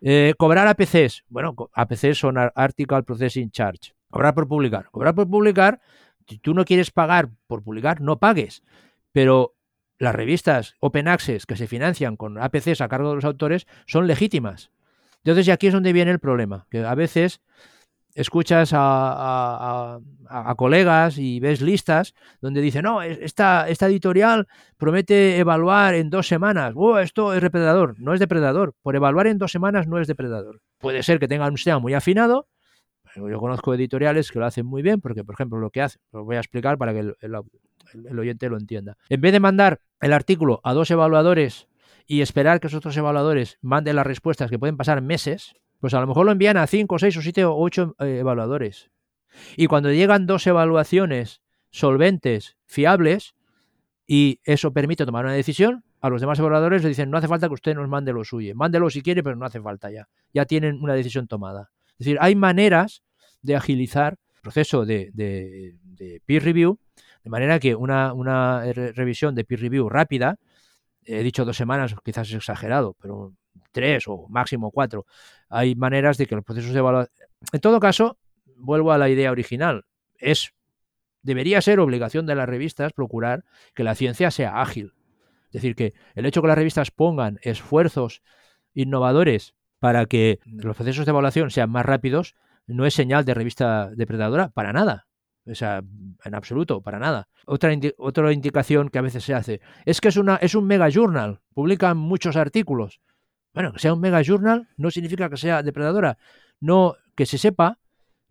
Eh, 0.00 0.34
cobrar 0.36 0.68
APCs. 0.68 1.24
Bueno, 1.28 1.54
APCs 1.72 2.18
son 2.18 2.36
Article 2.38 3.02
Processing 3.02 3.50
Charge. 3.50 3.94
Cobrar 4.10 4.34
por 4.34 4.46
publicar. 4.46 4.88
Cobrar 4.90 5.14
por 5.14 5.28
publicar, 5.28 5.80
si 6.28 6.38
tú 6.38 6.54
no 6.54 6.64
quieres 6.64 6.90
pagar 6.90 7.30
por 7.46 7.62
publicar, 7.62 8.00
no 8.00 8.18
pagues. 8.18 8.62
Pero 9.12 9.54
las 9.98 10.14
revistas 10.14 10.74
Open 10.80 11.08
Access 11.08 11.46
que 11.46 11.56
se 11.56 11.66
financian 11.66 12.16
con 12.16 12.38
APCs 12.38 12.80
a 12.80 12.88
cargo 12.88 13.10
de 13.10 13.16
los 13.16 13.24
autores 13.24 13.66
son 13.86 14.06
legítimas. 14.06 14.70
Entonces, 15.18 15.48
y 15.48 15.50
aquí 15.50 15.66
es 15.66 15.72
donde 15.72 15.92
viene 15.92 16.10
el 16.10 16.20
problema, 16.20 16.66
que 16.70 16.84
a 16.84 16.94
veces 16.94 17.40
escuchas 18.16 18.70
a, 18.72 19.98
colegas 20.56 21.18
y 21.18 21.38
ves 21.38 21.60
listas 21.60 22.14
donde 22.40 22.60
dicen, 22.60 22.82
no, 22.82 23.02
esta, 23.02 23.68
esta 23.68 23.86
editorial 23.86 24.48
promete 24.76 25.38
evaluar 25.38 25.94
en 25.94 26.10
dos 26.10 26.26
semanas. 26.26 26.72
Oh, 26.74 26.98
esto 26.98 27.34
es 27.34 27.42
depredador. 27.42 27.94
No 28.00 28.14
es 28.14 28.20
depredador. 28.20 28.74
Por 28.82 28.96
evaluar 28.96 29.28
en 29.28 29.38
dos 29.38 29.52
semanas 29.52 29.86
no 29.86 30.00
es 30.00 30.08
depredador. 30.08 30.62
Puede 30.78 31.02
ser 31.02 31.20
que 31.20 31.28
tenga 31.28 31.46
un 31.46 31.56
sistema 31.56 31.78
muy 31.78 31.94
afinado. 31.94 32.48
yo 33.14 33.38
conozco 33.38 33.74
editoriales 33.74 34.32
que 34.32 34.38
lo 34.38 34.46
hacen 34.46 34.66
muy 34.66 34.82
bien, 34.82 35.00
porque, 35.00 35.22
por 35.22 35.34
ejemplo, 35.34 35.58
lo 35.58 35.70
que 35.70 35.82
hace, 35.82 35.98
lo 36.12 36.24
voy 36.24 36.36
a 36.36 36.40
explicar 36.40 36.78
para 36.78 36.92
que 36.92 37.00
el 37.00 38.18
oyente 38.18 38.48
lo 38.48 38.56
entienda. 38.56 38.96
En 39.08 39.20
vez 39.20 39.32
de 39.32 39.40
mandar 39.40 39.80
el 40.00 40.12
artículo 40.12 40.60
a 40.64 40.72
dos 40.72 40.90
evaluadores 40.90 41.68
y 42.06 42.22
esperar 42.22 42.60
que 42.60 42.68
esos 42.68 42.78
otros 42.78 42.96
evaluadores 42.96 43.58
manden 43.60 43.96
las 43.96 44.06
respuestas 44.06 44.50
que 44.50 44.58
pueden 44.58 44.76
pasar 44.76 45.02
meses, 45.02 45.54
pues 45.86 45.94
a 45.94 46.00
lo 46.00 46.08
mejor 46.08 46.26
lo 46.26 46.32
envían 46.32 46.56
a 46.56 46.66
5, 46.66 46.98
6 46.98 47.16
o 47.16 47.22
7 47.22 47.44
o 47.44 47.56
8 47.58 47.94
eh, 48.00 48.18
evaluadores. 48.18 48.90
Y 49.56 49.68
cuando 49.68 49.92
llegan 49.92 50.26
dos 50.26 50.44
evaluaciones 50.48 51.42
solventes, 51.70 52.56
fiables, 52.64 53.36
y 54.04 54.40
eso 54.42 54.72
permite 54.72 55.06
tomar 55.06 55.24
una 55.26 55.34
decisión, 55.34 55.84
a 56.00 56.08
los 56.08 56.20
demás 56.20 56.40
evaluadores 56.40 56.82
le 56.82 56.88
dicen, 56.88 57.08
no 57.08 57.18
hace 57.18 57.28
falta 57.28 57.46
que 57.46 57.54
usted 57.54 57.76
nos 57.76 57.88
mande 57.88 58.12
lo 58.12 58.24
suyo, 58.24 58.52
mándelo 58.56 58.90
si 58.90 59.00
quiere, 59.00 59.22
pero 59.22 59.36
no 59.36 59.46
hace 59.46 59.60
falta 59.60 59.88
ya. 59.92 60.08
Ya 60.34 60.44
tienen 60.44 60.82
una 60.82 60.94
decisión 60.94 61.28
tomada. 61.28 61.70
Es 61.92 61.98
decir, 61.98 62.18
hay 62.20 62.34
maneras 62.34 63.04
de 63.42 63.54
agilizar 63.54 64.18
el 64.34 64.42
proceso 64.42 64.84
de, 64.84 65.12
peer 66.26 66.42
review, 66.42 66.80
de 67.22 67.30
manera 67.30 67.60
que 67.60 67.76
una, 67.76 68.12
una 68.12 68.64
revisión 68.72 69.36
de 69.36 69.44
peer 69.44 69.60
review 69.60 69.88
rápida, 69.88 70.34
he 71.04 71.22
dicho 71.22 71.44
dos 71.44 71.56
semanas, 71.56 71.94
quizás 72.04 72.28
es 72.28 72.34
exagerado, 72.34 72.96
pero 73.00 73.34
tres 73.76 74.08
o 74.08 74.26
máximo 74.30 74.70
cuatro, 74.70 75.04
hay 75.50 75.74
maneras 75.74 76.16
de 76.16 76.24
que 76.26 76.34
los 76.34 76.44
procesos 76.44 76.72
de 76.72 76.78
evaluación... 76.78 77.28
En 77.52 77.60
todo 77.60 77.78
caso, 77.78 78.16
vuelvo 78.56 78.90
a 78.90 78.98
la 78.98 79.10
idea 79.10 79.30
original, 79.30 79.84
es 80.18 80.54
debería 81.20 81.60
ser 81.60 81.78
obligación 81.78 82.24
de 82.24 82.34
las 82.34 82.48
revistas 82.48 82.94
procurar 82.94 83.44
que 83.74 83.84
la 83.84 83.94
ciencia 83.94 84.30
sea 84.30 84.62
ágil. 84.62 84.94
Es 85.48 85.60
decir, 85.60 85.74
que 85.74 85.92
el 86.14 86.24
hecho 86.24 86.40
que 86.40 86.48
las 86.48 86.56
revistas 86.56 86.90
pongan 86.90 87.38
esfuerzos 87.42 88.22
innovadores 88.72 89.54
para 89.78 90.06
que 90.06 90.38
los 90.46 90.74
procesos 90.74 91.04
de 91.04 91.10
evaluación 91.10 91.50
sean 91.50 91.70
más 91.70 91.84
rápidos 91.84 92.34
no 92.66 92.86
es 92.86 92.94
señal 92.94 93.24
de 93.26 93.34
revista 93.34 93.90
depredadora 93.90 94.48
para 94.48 94.72
nada. 94.72 95.06
O 95.46 95.54
sea, 95.54 95.82
en 96.24 96.34
absoluto, 96.34 96.80
para 96.80 96.98
nada. 96.98 97.28
Otra, 97.44 97.70
otra 97.98 98.32
indicación 98.32 98.88
que 98.88 98.98
a 98.98 99.02
veces 99.02 99.22
se 99.22 99.34
hace 99.34 99.60
es 99.84 100.00
que 100.00 100.08
es, 100.08 100.16
una, 100.16 100.36
es 100.36 100.54
un 100.54 100.66
mega 100.66 100.88
journal, 100.90 101.40
publican 101.54 101.96
muchos 101.96 102.36
artículos. 102.36 103.00
Bueno, 103.56 103.72
que 103.72 103.78
sea 103.78 103.94
un 103.94 104.00
mega 104.00 104.20
journal 104.22 104.68
no 104.76 104.90
significa 104.90 105.30
que 105.30 105.38
sea 105.38 105.62
depredadora. 105.62 106.18
No, 106.60 106.94
que 107.14 107.24
se 107.24 107.38
sepa, 107.38 107.78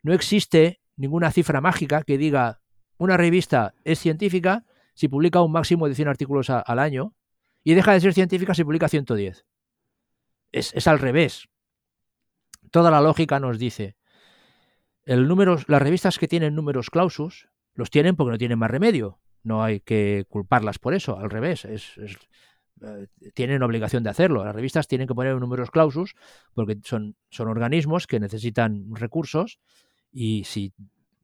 no 0.03 0.13
existe 0.13 0.81
ninguna 0.97 1.31
cifra 1.31 1.61
mágica 1.61 2.03
que 2.03 2.19
diga 2.19 2.61
una 2.99 3.17
revista 3.17 3.73
es 3.83 3.97
científica 3.97 4.65
si 4.93 5.07
publica 5.07 5.41
un 5.41 5.51
máximo 5.51 5.89
de 5.89 5.95
100 5.95 6.09
artículos 6.09 6.51
al 6.51 6.77
año 6.77 7.15
y 7.63 7.73
deja 7.73 7.93
de 7.93 8.01
ser 8.01 8.13
científica 8.13 8.53
si 8.53 8.63
publica 8.63 8.87
110. 8.87 9.47
Es, 10.51 10.75
es 10.75 10.87
al 10.87 10.99
revés. 10.99 11.47
Toda 12.69 12.91
la 12.91 13.01
lógica 13.01 13.39
nos 13.39 13.57
dice, 13.57 13.95
el 15.05 15.27
número, 15.27 15.57
las 15.65 15.81
revistas 15.81 16.19
que 16.19 16.27
tienen 16.27 16.53
números 16.53 16.91
clausus 16.91 17.49
los 17.73 17.89
tienen 17.89 18.15
porque 18.15 18.33
no 18.33 18.37
tienen 18.37 18.59
más 18.59 18.69
remedio. 18.69 19.17
No 19.41 19.63
hay 19.63 19.79
que 19.79 20.25
culparlas 20.29 20.77
por 20.77 20.93
eso, 20.93 21.17
al 21.17 21.31
revés. 21.31 21.65
Es, 21.65 21.97
eh, 22.81 23.07
tienen 23.33 23.63
obligación 23.63 24.03
de 24.03 24.09
hacerlo. 24.09 24.43
Las 24.43 24.55
revistas 24.55 24.87
tienen 24.87 25.07
que 25.07 25.15
poner 25.15 25.35
números 25.35 25.71
clausus 25.71 26.15
porque 26.53 26.77
son, 26.83 27.15
son 27.29 27.47
organismos 27.47 28.07
que 28.07 28.19
necesitan 28.19 28.93
recursos 28.95 29.59
y 30.11 30.43
si 30.45 30.73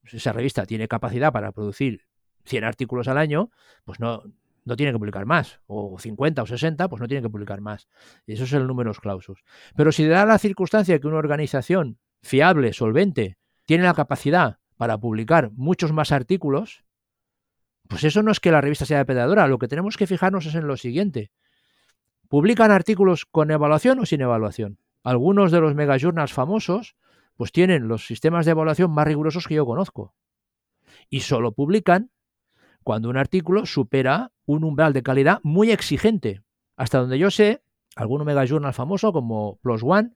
esa 0.06 0.34
revista 0.34 0.66
tiene 0.66 0.88
capacidad 0.88 1.32
para 1.32 1.52
producir 1.52 2.06
100 2.45 2.64
artículos 2.64 3.08
al 3.08 3.18
año, 3.18 3.52
pues 3.86 3.99
no, 3.99 4.24
no 4.66 4.76
tiene 4.76 4.91
que 4.91 4.99
publicar 4.99 5.26
más, 5.26 5.60
o 5.68 5.97
50 5.99 6.41
o 6.41 6.45
60, 6.45 6.89
pues 6.89 7.02
no 7.02 7.08
tiene 7.08 7.22
que 7.22 7.30
publicar 7.30 7.62
más. 7.62 7.88
Eso 8.28 8.43
es 8.43 8.54
el 8.54 8.68
números 8.68 8.99
clausus. 8.99 9.43
Pero 9.76 9.91
si 9.91 10.06
da 10.06 10.26
la 10.26 10.38
circunstancia 10.38 10.99
que 10.99 11.08
una 11.08 11.18
organización 11.18 11.99
fiable, 12.22 12.74
solvente, 12.74 13.38
tiene 13.66 13.84
la 13.84 13.93
capacidad 13.93 14.60
para 14.78 14.97
publicar 14.97 15.52
muchos 15.54 15.91
más 15.93 16.12
artículos, 16.12 16.84
pues 17.88 18.04
eso 18.04 18.24
no 18.24 18.32
es 18.32 18.39
que 18.39 18.52
la 18.52 18.62
revista 18.62 18.86
sea 18.86 18.99
depredadora, 18.99 19.47
lo 19.47 19.60
que 19.60 19.68
tenemos 19.68 19.97
que 19.97 20.08
fijarnos 20.08 20.45
es 20.45 20.56
en 20.56 20.68
lo 20.68 20.78
siguiente. 20.78 21.32
¿Publican 22.32 22.71
artículos 22.71 23.25
con 23.25 23.51
evaluación 23.51 23.99
o 23.99 24.05
sin 24.05 24.21
evaluación? 24.21 24.79
Algunos 25.03 25.51
de 25.51 25.59
los 25.59 25.75
megajournals 25.75 26.32
famosos 26.32 26.95
pues 27.36 27.51
tienen 27.51 27.89
los 27.89 28.07
sistemas 28.07 28.45
de 28.45 28.51
evaluación 28.51 28.89
más 28.89 29.05
rigurosos 29.05 29.49
que 29.49 29.55
yo 29.55 29.65
conozco. 29.65 30.15
Y 31.09 31.19
solo 31.19 31.51
publican 31.51 32.09
cuando 32.86 33.09
un 33.09 33.17
artículo 33.17 33.65
supera 33.65 34.32
un 34.45 34.63
umbral 34.63 34.93
de 34.93 35.03
calidad 35.03 35.41
muy 35.43 35.71
exigente. 35.71 36.41
Hasta 36.77 36.99
donde 36.99 37.19
yo 37.19 37.32
sé, 37.32 37.63
algún 37.97 38.23
mega 38.23 38.45
journal 38.45 38.73
famoso 38.73 39.11
como 39.11 39.57
Plus 39.57 39.84
One, 39.84 40.11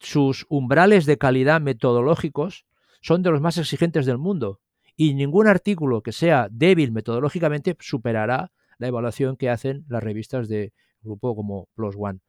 sus 0.00 0.46
umbrales 0.48 1.06
de 1.06 1.16
calidad 1.16 1.60
metodológicos 1.60 2.66
son 3.02 3.22
de 3.22 3.30
los 3.30 3.40
más 3.40 3.56
exigentes 3.56 4.04
del 4.04 4.18
mundo. 4.18 4.58
Y 4.96 5.14
ningún 5.14 5.46
artículo 5.46 6.02
que 6.02 6.10
sea 6.10 6.48
débil 6.50 6.90
metodológicamente 6.90 7.76
superará 7.78 8.50
la 8.78 8.88
evaluación 8.88 9.36
que 9.36 9.48
hacen 9.48 9.84
las 9.86 10.02
revistas 10.02 10.48
de 10.48 10.72
grupo 11.02 11.34
como 11.34 11.68
Plus 11.74 11.94
One. 11.98 12.20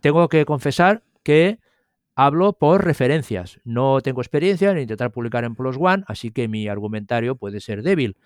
Tengo 0.00 0.28
que 0.28 0.44
confesar 0.44 1.02
que 1.22 1.58
Hablo 2.14 2.52
por 2.52 2.84
referencias. 2.84 3.58
No 3.64 4.02
tengo 4.02 4.20
experiencia 4.20 4.70
en 4.70 4.78
intentar 4.78 5.10
publicar 5.12 5.44
en 5.44 5.54
Plus 5.54 5.76
One, 5.80 6.04
así 6.06 6.30
que 6.30 6.46
mi 6.46 6.68
argumentario 6.68 7.36
puede 7.36 7.60
ser 7.60 7.82
débil. 7.82 8.18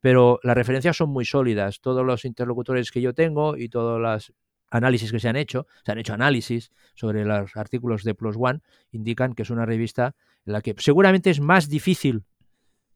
Pero 0.00 0.40
las 0.42 0.56
referencias 0.56 0.96
son 0.96 1.10
muy 1.10 1.24
sólidas. 1.24 1.80
Todos 1.80 2.04
los 2.04 2.24
interlocutores 2.24 2.90
que 2.90 3.00
yo 3.00 3.14
tengo 3.14 3.56
y 3.56 3.68
todos 3.68 4.00
los 4.00 4.32
análisis 4.70 5.12
que 5.12 5.20
se 5.20 5.28
han 5.28 5.36
hecho, 5.36 5.68
se 5.84 5.92
han 5.92 5.98
hecho 5.98 6.14
análisis 6.14 6.72
sobre 6.94 7.24
los 7.24 7.56
artículos 7.56 8.02
de 8.02 8.14
Plus 8.14 8.36
One, 8.36 8.60
indican 8.90 9.34
que 9.34 9.42
es 9.42 9.50
una 9.50 9.64
revista 9.64 10.16
en 10.44 10.52
la 10.52 10.60
que 10.60 10.74
seguramente 10.76 11.30
es 11.30 11.40
más 11.40 11.68
difícil, 11.68 12.24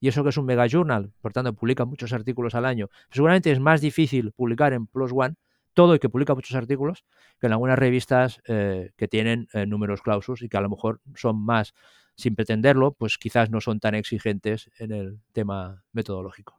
y 0.01 0.09
eso 0.09 0.23
que 0.25 0.31
es 0.31 0.37
un 0.37 0.45
mega 0.45 0.67
journal, 0.67 1.13
por 1.21 1.33
tanto 1.33 1.55
publica 1.55 1.85
muchos 1.85 2.13
artículos 2.13 2.55
al 2.55 2.67
año, 2.67 2.91
seguramente 3.11 3.51
es 3.51 3.61
más 3.61 3.81
difícil 3.81 4.33
publicar 4.33 4.75
en 4.75 4.87
Plus 4.87 5.13
One 5.15 5.37
todo 5.75 5.95
y 5.95 5.99
que 5.99 6.09
publica 6.09 6.35
muchos 6.35 6.57
artículos 6.57 7.05
que 7.41 7.47
en 7.47 7.53
algunas 7.53 7.79
revistas 7.79 8.41
eh, 8.47 8.93
que 8.97 9.09
tienen 9.09 9.49
eh, 9.53 9.67
números 9.67 10.03
clausus 10.03 10.43
y 10.43 10.49
que 10.49 10.57
a 10.57 10.61
lo 10.61 10.71
mejor 10.71 11.01
son 11.15 11.45
más, 11.45 11.75
sin 12.17 12.35
pretenderlo, 12.35 12.93
pues 12.93 13.19
quizás 13.19 13.51
no 13.51 13.61
son 13.61 13.81
tan 13.81 13.95
exigentes 13.95 14.71
en 14.79 14.93
el 14.93 15.21
tema 15.33 15.83
metodológico. 15.93 16.59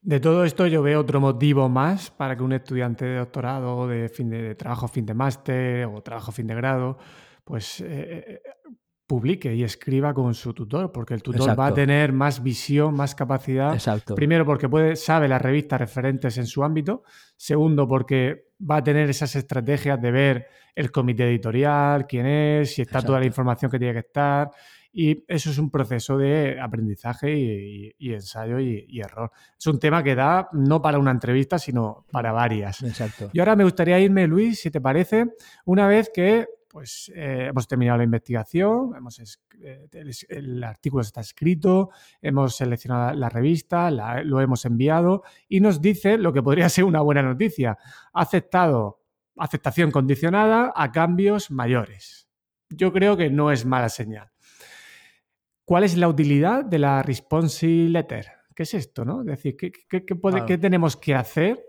De 0.00 0.20
todo 0.20 0.44
esto 0.44 0.66
yo 0.66 0.82
veo 0.82 1.00
otro 1.00 1.20
motivo 1.20 1.68
más 1.68 2.10
para 2.10 2.36
que 2.36 2.42
un 2.42 2.52
estudiante 2.52 3.06
de 3.06 3.16
doctorado, 3.16 3.88
de 3.88 4.08
fin 4.08 4.28
de, 4.28 4.54
trabajo 4.54 4.86
fin 4.86 5.06
de 5.06 5.14
máster 5.14 5.86
o 5.86 6.02
trabajo 6.02 6.30
fin 6.30 6.46
de 6.46 6.54
grado, 6.54 6.98
pues 7.42 7.80
eh, 7.80 8.42
publique 9.06 9.54
y 9.54 9.62
escriba 9.62 10.14
con 10.14 10.34
su 10.34 10.54
tutor, 10.54 10.90
porque 10.90 11.14
el 11.14 11.22
tutor 11.22 11.58
va 11.58 11.66
a 11.66 11.74
tener 11.74 12.12
más 12.12 12.42
visión, 12.42 12.94
más 12.94 13.14
capacidad. 13.14 13.74
Exacto. 13.74 14.14
Primero, 14.14 14.46
porque 14.46 14.68
puede, 14.68 14.96
sabe 14.96 15.28
las 15.28 15.42
revistas 15.42 15.78
referentes 15.78 16.38
en 16.38 16.46
su 16.46 16.64
ámbito. 16.64 17.02
Segundo, 17.36 17.86
porque 17.86 18.48
va 18.58 18.76
a 18.76 18.84
tener 18.84 19.10
esas 19.10 19.36
estrategias 19.36 20.00
de 20.00 20.10
ver 20.10 20.46
el 20.74 20.90
comité 20.90 21.24
editorial, 21.24 22.06
quién 22.06 22.26
es, 22.26 22.74
si 22.74 22.82
está 22.82 23.02
toda 23.02 23.20
la 23.20 23.26
información 23.26 23.70
que 23.70 23.78
tiene 23.78 23.92
que 23.92 24.00
estar. 24.00 24.50
Y 24.96 25.24
eso 25.26 25.50
es 25.50 25.58
un 25.58 25.70
proceso 25.70 26.16
de 26.16 26.58
aprendizaje 26.60 27.92
y, 27.98 28.12
ensayo 28.12 28.60
y, 28.60 28.86
y, 28.88 29.00
error. 29.00 29.30
Es 29.58 29.66
un 29.66 29.80
tema 29.80 30.04
que 30.04 30.14
da 30.14 30.48
no 30.52 30.80
para 30.80 30.98
una 30.98 31.10
entrevista, 31.10 31.58
sino 31.58 32.06
para 32.12 32.30
varias. 32.30 32.80
Exacto. 32.82 33.28
Y 33.32 33.40
ahora 33.40 33.56
me 33.56 33.64
gustaría 33.64 33.98
irme, 33.98 34.26
Luis, 34.28 34.60
si 34.60 34.70
te 34.70 34.80
parece, 34.80 35.32
una 35.64 35.88
vez 35.88 36.10
que 36.14 36.46
pues 36.74 37.08
eh, 37.14 37.46
hemos 37.50 37.68
terminado 37.68 37.98
la 37.98 38.04
investigación, 38.04 38.96
hemos 38.96 39.20
eh, 39.62 39.86
el, 40.28 40.64
artículo 40.64 41.02
está 41.02 41.20
escrito, 41.20 41.90
hemos 42.20 42.56
seleccionado 42.56 43.14
la 43.14 43.28
revista, 43.28 43.92
lo 43.92 44.40
hemos 44.40 44.64
enviado 44.64 45.22
y 45.48 45.60
nos 45.60 45.80
dice 45.80 46.18
lo 46.18 46.32
que 46.32 46.42
podría 46.42 46.68
ser 46.68 46.82
una 46.82 47.00
buena 47.00 47.22
noticia. 47.22 47.78
Ha 48.12 48.22
aceptado 48.22 49.04
aceptación 49.36 49.92
condicionada 49.92 50.72
a 50.74 50.90
cambios 50.90 51.52
mayores. 51.52 52.28
Yo 52.70 52.92
creo 52.92 53.16
que 53.16 53.30
no 53.30 53.52
es 53.52 53.64
mala 53.64 53.88
señal. 53.88 54.32
¿Cuál 55.64 55.84
es 55.84 55.96
la 55.96 56.08
utilidad 56.08 56.64
de 56.64 56.80
la 56.80 57.04
response 57.04 57.68
letter? 57.68 58.26
¿Qué 58.52 58.64
es 58.64 58.74
esto? 58.74 59.04
¿no? 59.04 59.20
Es 59.20 59.26
decir, 59.26 59.56
¿qué, 59.56 60.58
tenemos 60.58 60.96
que 60.96 61.14
hacer 61.14 61.68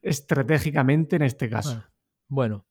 estratégicamente 0.00 1.16
en 1.16 1.22
este 1.22 1.50
caso? 1.50 1.84
Bueno, 2.26 2.64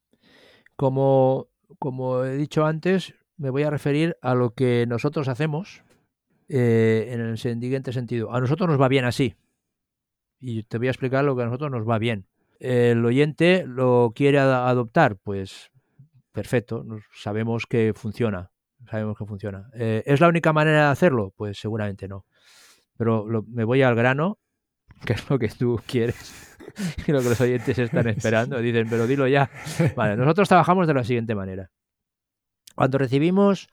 como 0.76 1.52
como 1.80 2.24
he 2.24 2.36
dicho 2.36 2.66
antes, 2.66 3.14
me 3.38 3.50
voy 3.50 3.64
a 3.64 3.70
referir 3.70 4.18
a 4.22 4.36
lo 4.36 4.54
que 4.54 4.86
nosotros 4.88 5.28
hacemos 5.28 5.84
eh, 6.48 7.10
en 7.12 7.22
el 7.22 7.38
siguiente 7.38 7.92
sentido. 7.94 8.34
A 8.34 8.40
nosotros 8.40 8.70
nos 8.70 8.80
va 8.80 8.88
bien 8.88 9.06
así. 9.06 9.36
Y 10.40 10.64
te 10.64 10.78
voy 10.78 10.88
a 10.88 10.92
explicar 10.92 11.24
lo 11.24 11.36
que 11.36 11.44
a 11.44 11.46
nosotros 11.46 11.72
nos 11.72 11.88
va 11.88 11.98
bien. 11.98 12.28
El 12.60 13.04
oyente 13.06 13.66
lo 13.68 14.14
quiere 14.16 14.40
adoptar, 14.40 15.18
pues 15.18 15.72
perfecto, 16.32 16.86
sabemos 17.14 17.66
que 17.66 17.94
funciona. 17.96 18.52
Sabemos 18.90 19.18
que 19.18 19.26
funciona. 19.26 19.70
Eh, 19.74 20.04
¿Es 20.06 20.20
la 20.20 20.28
única 20.28 20.54
manera 20.54 20.86
de 20.86 20.92
hacerlo? 20.92 21.34
Pues 21.36 21.58
seguramente 21.58 22.08
no. 22.08 22.26
Pero 22.98 23.26
me 23.48 23.64
voy 23.64 23.82
al 23.82 23.96
grano, 23.96 24.40
que 25.06 25.14
es 25.14 25.30
lo 25.30 25.40
que 25.40 25.50
tú 25.50 25.82
quieres. 25.88 26.55
y 27.08 27.12
lo 27.12 27.22
que 27.22 27.30
los 27.30 27.42
oyentes 27.42 27.78
están 27.78 28.08
esperando. 28.10 28.60
Dicen, 28.60 28.88
pero 28.90 29.08
dilo 29.08 29.28
ya. 29.28 29.50
Vale, 29.96 30.16
nosotros 30.18 30.48
trabajamos 30.48 30.88
de 30.88 30.94
la 30.94 31.04
siguiente 31.04 31.36
manera. 31.36 31.70
Cuando 32.76 32.98
recibimos 32.98 33.68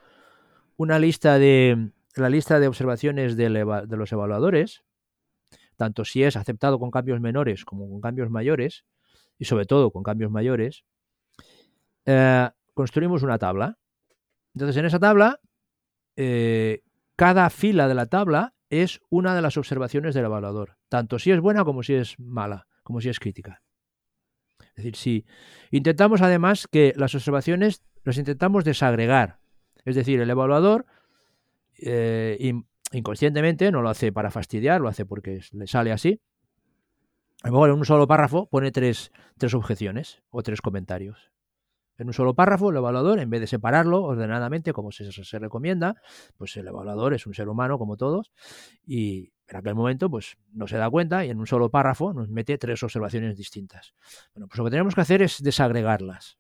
una 0.77 0.99
lista 0.99 1.39
de 1.39 1.91
la 2.17 2.29
lista 2.29 2.61
de 2.61 2.69
observaciones 2.69 3.37
de, 3.37 3.49
de 3.49 3.97
los 3.97 4.13
evaluadores, 4.13 4.83
tanto 5.77 6.05
si 6.05 6.23
es 6.23 6.37
aceptado 6.37 6.79
con 6.79 6.91
cambios 6.91 7.21
menores 7.21 7.65
como 7.65 7.89
con 7.89 8.01
cambios 8.01 8.31
mayores, 8.31 8.85
y 9.39 9.45
sobre 9.45 9.67
todo 9.67 9.91
con 9.91 10.03
cambios 10.03 10.31
mayores, 10.31 10.85
eh, 12.07 12.49
construimos 12.75 13.23
una 13.23 13.39
tabla. 13.39 13.79
Entonces, 14.55 14.77
en 14.77 14.85
esa 14.85 15.01
tabla, 15.01 15.41
eh, 16.17 16.83
cada 17.17 17.51
fila 17.51 17.89
de 17.89 17.95
la 17.95 18.07
tabla 18.07 18.55
es 18.71 19.01
una 19.11 19.35
de 19.35 19.43
las 19.43 19.57
observaciones 19.57 20.15
del 20.15 20.27
evaluador, 20.27 20.77
tanto 20.89 21.19
si 21.19 21.31
es 21.31 21.41
buena 21.41 21.65
como 21.65 21.83
si 21.83 21.95
es 21.95 22.19
mala, 22.19 22.67
como 22.93 23.01
si 23.01 23.09
es 23.09 23.19
crítica. 23.19 23.63
Es 24.59 24.85
decir, 24.85 24.97
si 24.97 25.27
intentamos 25.71 26.21
además 26.21 26.69
que 26.71 26.93
las 26.95 27.15
observaciones 27.15 27.83
las 28.05 28.19
intentamos 28.19 28.65
desagregar, 28.65 29.39
es 29.87 29.97
decir, 29.97 30.21
el 30.21 30.29
evaluador 30.29 30.85
eh, 31.79 32.53
inconscientemente 32.93 33.73
no 33.73 33.81
lo 33.81 33.89
hace 33.89 34.13
para 34.13 34.31
fastidiar, 34.31 34.83
lo 34.83 34.89
hace 34.89 35.07
porque 35.07 35.41
le 35.53 35.67
sale 35.67 35.91
así. 35.91 36.21
A 37.43 37.47
lo 37.49 37.55
mejor 37.55 37.71
en 37.71 37.77
un 37.77 37.87
solo 37.87 38.07
párrafo 38.07 38.47
pone 38.51 38.71
tres, 38.73 39.11
tres 39.39 39.55
objeciones 39.55 40.23
o 40.29 40.43
tres 40.43 40.61
comentarios 40.61 41.32
en 42.03 42.09
un 42.09 42.13
solo 42.13 42.35
párrafo, 42.35 42.71
el 42.71 42.77
evaluador, 42.77 43.21
en 43.21 43.31
vez 43.31 43.41
de 43.41 43.47
separarlo 43.47 44.03
ordenadamente, 44.03 44.73
como 44.73 44.91
se, 44.91 45.39
recomienda, 45.39 45.95
pues 46.37 46.57
el 46.57 46.67
evaluador 46.67 47.15
es 47.15 47.27
un 47.27 47.35
ser 47.35 47.49
humano 47.49 47.79
como 47.79 47.97
todos 47.97 48.33
y 48.85 49.33
en 49.49 49.57
aquel 49.57 49.75
momento 49.75 50.11
pues 50.11 50.37
no 50.53 50.67
se 50.67 50.77
da 50.77 50.91
cuenta 50.91 51.25
y 51.25 51.31
en 51.31 51.39
un 51.39 51.47
solo 51.47 51.71
párrafo 51.71 52.13
nos 52.13 52.29
mete 52.29 52.59
tres 52.59 52.83
observaciones 52.83 53.37
distintas. 53.37 53.95
Bueno, 54.35 54.49
pues 54.49 54.59
lo 54.59 54.65
que 54.65 54.71
tenemos 54.71 54.95
que 54.95 55.01
hacer 55.01 55.23
es 55.23 55.43
desagregarlas. 55.43 56.39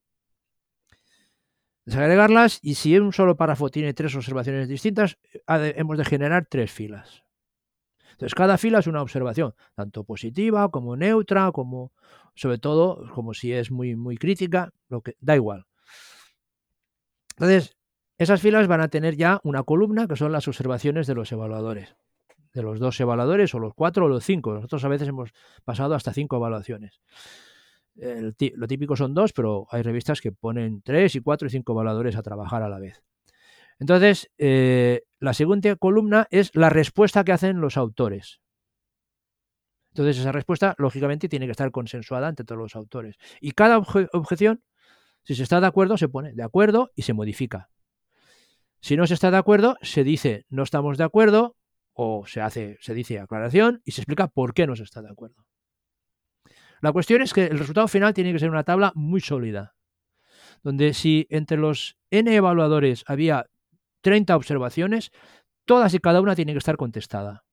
Desagregarlas 1.84 2.58
y 2.60 2.74
si 2.74 2.98
un 2.98 3.12
solo 3.12 3.36
párrafo 3.36 3.68
tiene 3.70 3.94
tres 3.94 4.16
observaciones 4.16 4.68
distintas, 4.68 5.18
hemos 5.46 5.96
de 5.96 6.04
generar 6.04 6.46
tres 6.50 6.72
filas. 6.72 7.22
Entonces, 8.12 8.34
cada 8.34 8.58
fila 8.58 8.80
es 8.80 8.86
una 8.86 9.02
observación, 9.02 9.54
tanto 9.74 10.04
positiva 10.04 10.70
como 10.70 10.96
neutra, 10.96 11.50
como 11.50 11.92
sobre 12.34 12.58
todo, 12.58 13.04
como 13.14 13.34
si 13.34 13.52
es 13.52 13.70
muy, 13.70 13.96
muy 13.96 14.16
crítica, 14.16 14.72
lo 14.88 15.02
que 15.02 15.16
da 15.20 15.36
igual. 15.36 15.66
Entonces, 17.36 17.76
esas 18.18 18.40
filas 18.40 18.68
van 18.68 18.80
a 18.80 18.88
tener 18.88 19.16
ya 19.16 19.40
una 19.42 19.62
columna 19.62 20.06
que 20.06 20.16
son 20.16 20.32
las 20.32 20.46
observaciones 20.48 21.06
de 21.06 21.14
los 21.14 21.32
evaluadores, 21.32 21.96
de 22.54 22.62
los 22.62 22.78
dos 22.78 23.00
evaluadores, 23.00 23.54
o 23.54 23.58
los 23.58 23.74
cuatro 23.74 24.04
o 24.04 24.08
los 24.08 24.24
cinco. 24.24 24.54
Nosotros 24.54 24.84
a 24.84 24.88
veces 24.88 25.08
hemos 25.08 25.32
pasado 25.64 25.94
hasta 25.94 26.12
cinco 26.12 26.36
evaluaciones. 26.36 27.00
lo 27.96 28.66
típico 28.66 28.96
son 28.96 29.14
dos, 29.14 29.32
pero 29.32 29.66
hay 29.70 29.82
revistas 29.82 30.20
que 30.20 30.32
ponen 30.32 30.82
tres 30.82 31.16
y 31.16 31.20
cuatro 31.20 31.48
y 31.48 31.50
cinco 31.50 31.72
evaluadores 31.72 32.16
a 32.16 32.22
trabajar 32.22 32.62
a 32.62 32.68
la 32.68 32.78
vez. 32.78 33.02
Entonces, 33.78 34.30
eh, 34.38 35.02
la 35.18 35.34
siguiente 35.34 35.74
columna 35.76 36.28
es 36.30 36.54
la 36.54 36.70
respuesta 36.70 37.24
que 37.24 37.32
hacen 37.32 37.60
los 37.60 37.76
autores. 37.76 38.40
Entonces, 39.92 40.18
esa 40.18 40.32
respuesta, 40.32 40.74
lógicamente, 40.78 41.28
tiene 41.28 41.46
que 41.46 41.52
estar 41.52 41.70
consensuada 41.70 42.30
entre 42.30 42.46
todos 42.46 42.58
los 42.58 42.76
autores. 42.76 43.16
Y 43.40 43.52
cada 43.52 43.76
objeción, 43.78 44.62
si 45.22 45.34
se 45.34 45.42
está 45.42 45.60
de 45.60 45.66
acuerdo, 45.66 45.98
se 45.98 46.08
pone 46.08 46.32
de 46.32 46.42
acuerdo 46.42 46.90
y 46.96 47.02
se 47.02 47.12
modifica. 47.12 47.68
Si 48.80 48.96
no 48.96 49.06
se 49.06 49.14
está 49.14 49.30
de 49.30 49.36
acuerdo, 49.36 49.76
se 49.82 50.02
dice 50.02 50.46
no 50.48 50.62
estamos 50.62 50.96
de 50.96 51.04
acuerdo 51.04 51.56
o 51.92 52.26
se 52.26 52.40
hace, 52.40 52.78
se 52.80 52.94
dice 52.94 53.20
aclaración 53.20 53.82
y 53.84 53.92
se 53.92 54.00
explica 54.00 54.28
por 54.28 54.54
qué 54.54 54.66
no 54.66 54.74
se 54.76 54.82
está 54.82 55.02
de 55.02 55.10
acuerdo. 55.10 55.44
La 56.80 56.90
cuestión 56.90 57.20
es 57.20 57.32
que 57.34 57.44
el 57.44 57.58
resultado 57.58 57.86
final 57.86 58.14
tiene 58.14 58.32
que 58.32 58.38
ser 58.38 58.50
una 58.50 58.64
tabla 58.64 58.92
muy 58.96 59.20
sólida, 59.20 59.76
donde 60.62 60.94
si 60.94 61.26
entre 61.28 61.58
los 61.58 61.98
n 62.10 62.34
evaluadores 62.34 63.04
había 63.06 63.46
30 64.00 64.34
observaciones, 64.34 65.12
todas 65.66 65.92
y 65.92 65.98
cada 65.98 66.22
una 66.22 66.34
tienen 66.34 66.54
que 66.54 66.60
estar 66.60 66.76
contestada. 66.76 67.44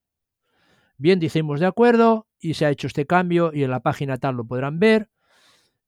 Bien, 0.97 1.19
decimos 1.19 1.59
de 1.59 1.67
acuerdo 1.67 2.28
y 2.39 2.53
se 2.53 2.65
ha 2.65 2.69
hecho 2.69 2.87
este 2.87 3.05
cambio 3.05 3.51
y 3.53 3.63
en 3.63 3.71
la 3.71 3.81
página 3.81 4.17
tal 4.17 4.35
lo 4.35 4.45
podrán 4.45 4.79
ver. 4.79 5.09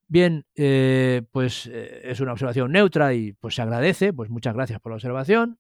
Bien, 0.08 0.46
eh, 0.56 1.22
pues 1.32 1.68
eh, 1.68 2.02
es 2.04 2.20
una 2.20 2.34
observación 2.34 2.72
neutra 2.72 3.14
y 3.14 3.34
pues 3.34 3.56
se 3.56 3.62
agradece, 3.62 4.12
pues 4.12 4.30
muchas 4.30 4.54
gracias 4.54 4.80
por 4.82 4.92
la 4.92 4.96
observación. 4.98 5.60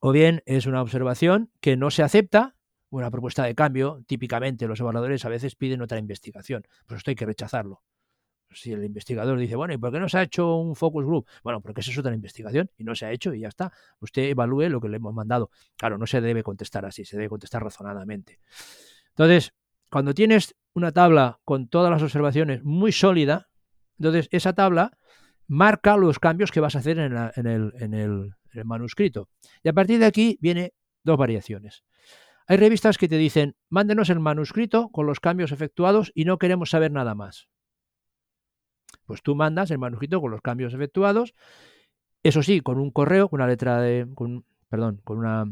O 0.00 0.12
bien 0.12 0.42
es 0.46 0.66
una 0.66 0.82
observación 0.82 1.50
que 1.60 1.76
no 1.76 1.90
se 1.90 2.02
acepta, 2.02 2.54
una 2.90 3.10
propuesta 3.10 3.44
de 3.44 3.54
cambio, 3.54 4.02
típicamente 4.06 4.68
los 4.68 4.80
evaluadores 4.80 5.24
a 5.24 5.28
veces 5.28 5.56
piden 5.56 5.82
otra 5.82 5.98
investigación, 5.98 6.64
pues 6.86 6.98
esto 6.98 7.10
hay 7.10 7.16
que 7.16 7.26
rechazarlo 7.26 7.82
si 8.50 8.72
el 8.72 8.84
investigador 8.84 9.38
dice, 9.38 9.56
bueno, 9.56 9.74
¿y 9.74 9.78
por 9.78 9.92
qué 9.92 10.00
no 10.00 10.08
se 10.08 10.18
ha 10.18 10.22
hecho 10.22 10.56
un 10.56 10.74
focus 10.74 11.04
group? 11.04 11.26
Bueno, 11.42 11.60
porque 11.60 11.80
esa 11.80 11.90
es 11.90 11.98
otra 11.98 12.14
investigación 12.14 12.70
y 12.76 12.84
no 12.84 12.94
se 12.94 13.06
ha 13.06 13.12
hecho 13.12 13.34
y 13.34 13.40
ya 13.40 13.48
está. 13.48 13.72
Usted 14.00 14.22
evalúe 14.24 14.68
lo 14.68 14.80
que 14.80 14.88
le 14.88 14.96
hemos 14.96 15.14
mandado. 15.14 15.50
Claro, 15.76 15.98
no 15.98 16.06
se 16.06 16.20
debe 16.20 16.42
contestar 16.42 16.84
así, 16.86 17.04
se 17.04 17.16
debe 17.16 17.28
contestar 17.28 17.62
razonadamente. 17.62 18.40
Entonces, 19.18 19.52
cuando 19.90 20.14
tienes 20.14 20.54
una 20.74 20.92
tabla 20.92 21.40
con 21.44 21.68
todas 21.68 21.90
las 21.90 22.04
observaciones 22.04 22.62
muy 22.62 22.92
sólida, 22.92 23.48
entonces 23.98 24.28
esa 24.30 24.52
tabla 24.52 24.96
marca 25.48 25.96
los 25.96 26.20
cambios 26.20 26.52
que 26.52 26.60
vas 26.60 26.76
a 26.76 26.78
hacer 26.78 27.00
en, 27.00 27.46
el, 27.46 28.34
manuscrito. 28.64 29.28
Y 29.64 29.70
a 29.70 29.72
partir 29.72 29.98
de 29.98 30.06
aquí 30.06 30.38
viene 30.40 30.72
dos 31.02 31.18
variaciones. 31.18 31.82
Hay 32.46 32.58
revistas 32.58 32.96
que 32.96 33.08
te 33.08 33.16
dicen, 33.16 33.56
mándenos 33.68 34.08
el 34.08 34.20
manuscrito 34.20 34.88
con 34.90 35.06
los 35.06 35.18
cambios 35.18 35.50
efectuados 35.50 36.12
y 36.14 36.24
no 36.24 36.38
queremos 36.38 36.70
saber 36.70 36.92
nada 36.92 37.16
más. 37.16 37.48
Pues 39.04 39.20
tú 39.22 39.34
mandas 39.34 39.72
el 39.72 39.78
manuscrito 39.78 40.20
con 40.20 40.30
los 40.30 40.42
cambios 40.42 40.74
efectuados, 40.74 41.34
eso 42.22 42.44
sí, 42.44 42.60
con 42.60 42.78
un 42.78 42.92
correo, 42.92 43.28
con 43.28 43.40
una 43.40 43.48
letra 43.48 43.80
de, 43.80 44.06
con, 44.14 44.44
perdón, 44.68 45.00
con 45.02 45.18
una 45.18 45.44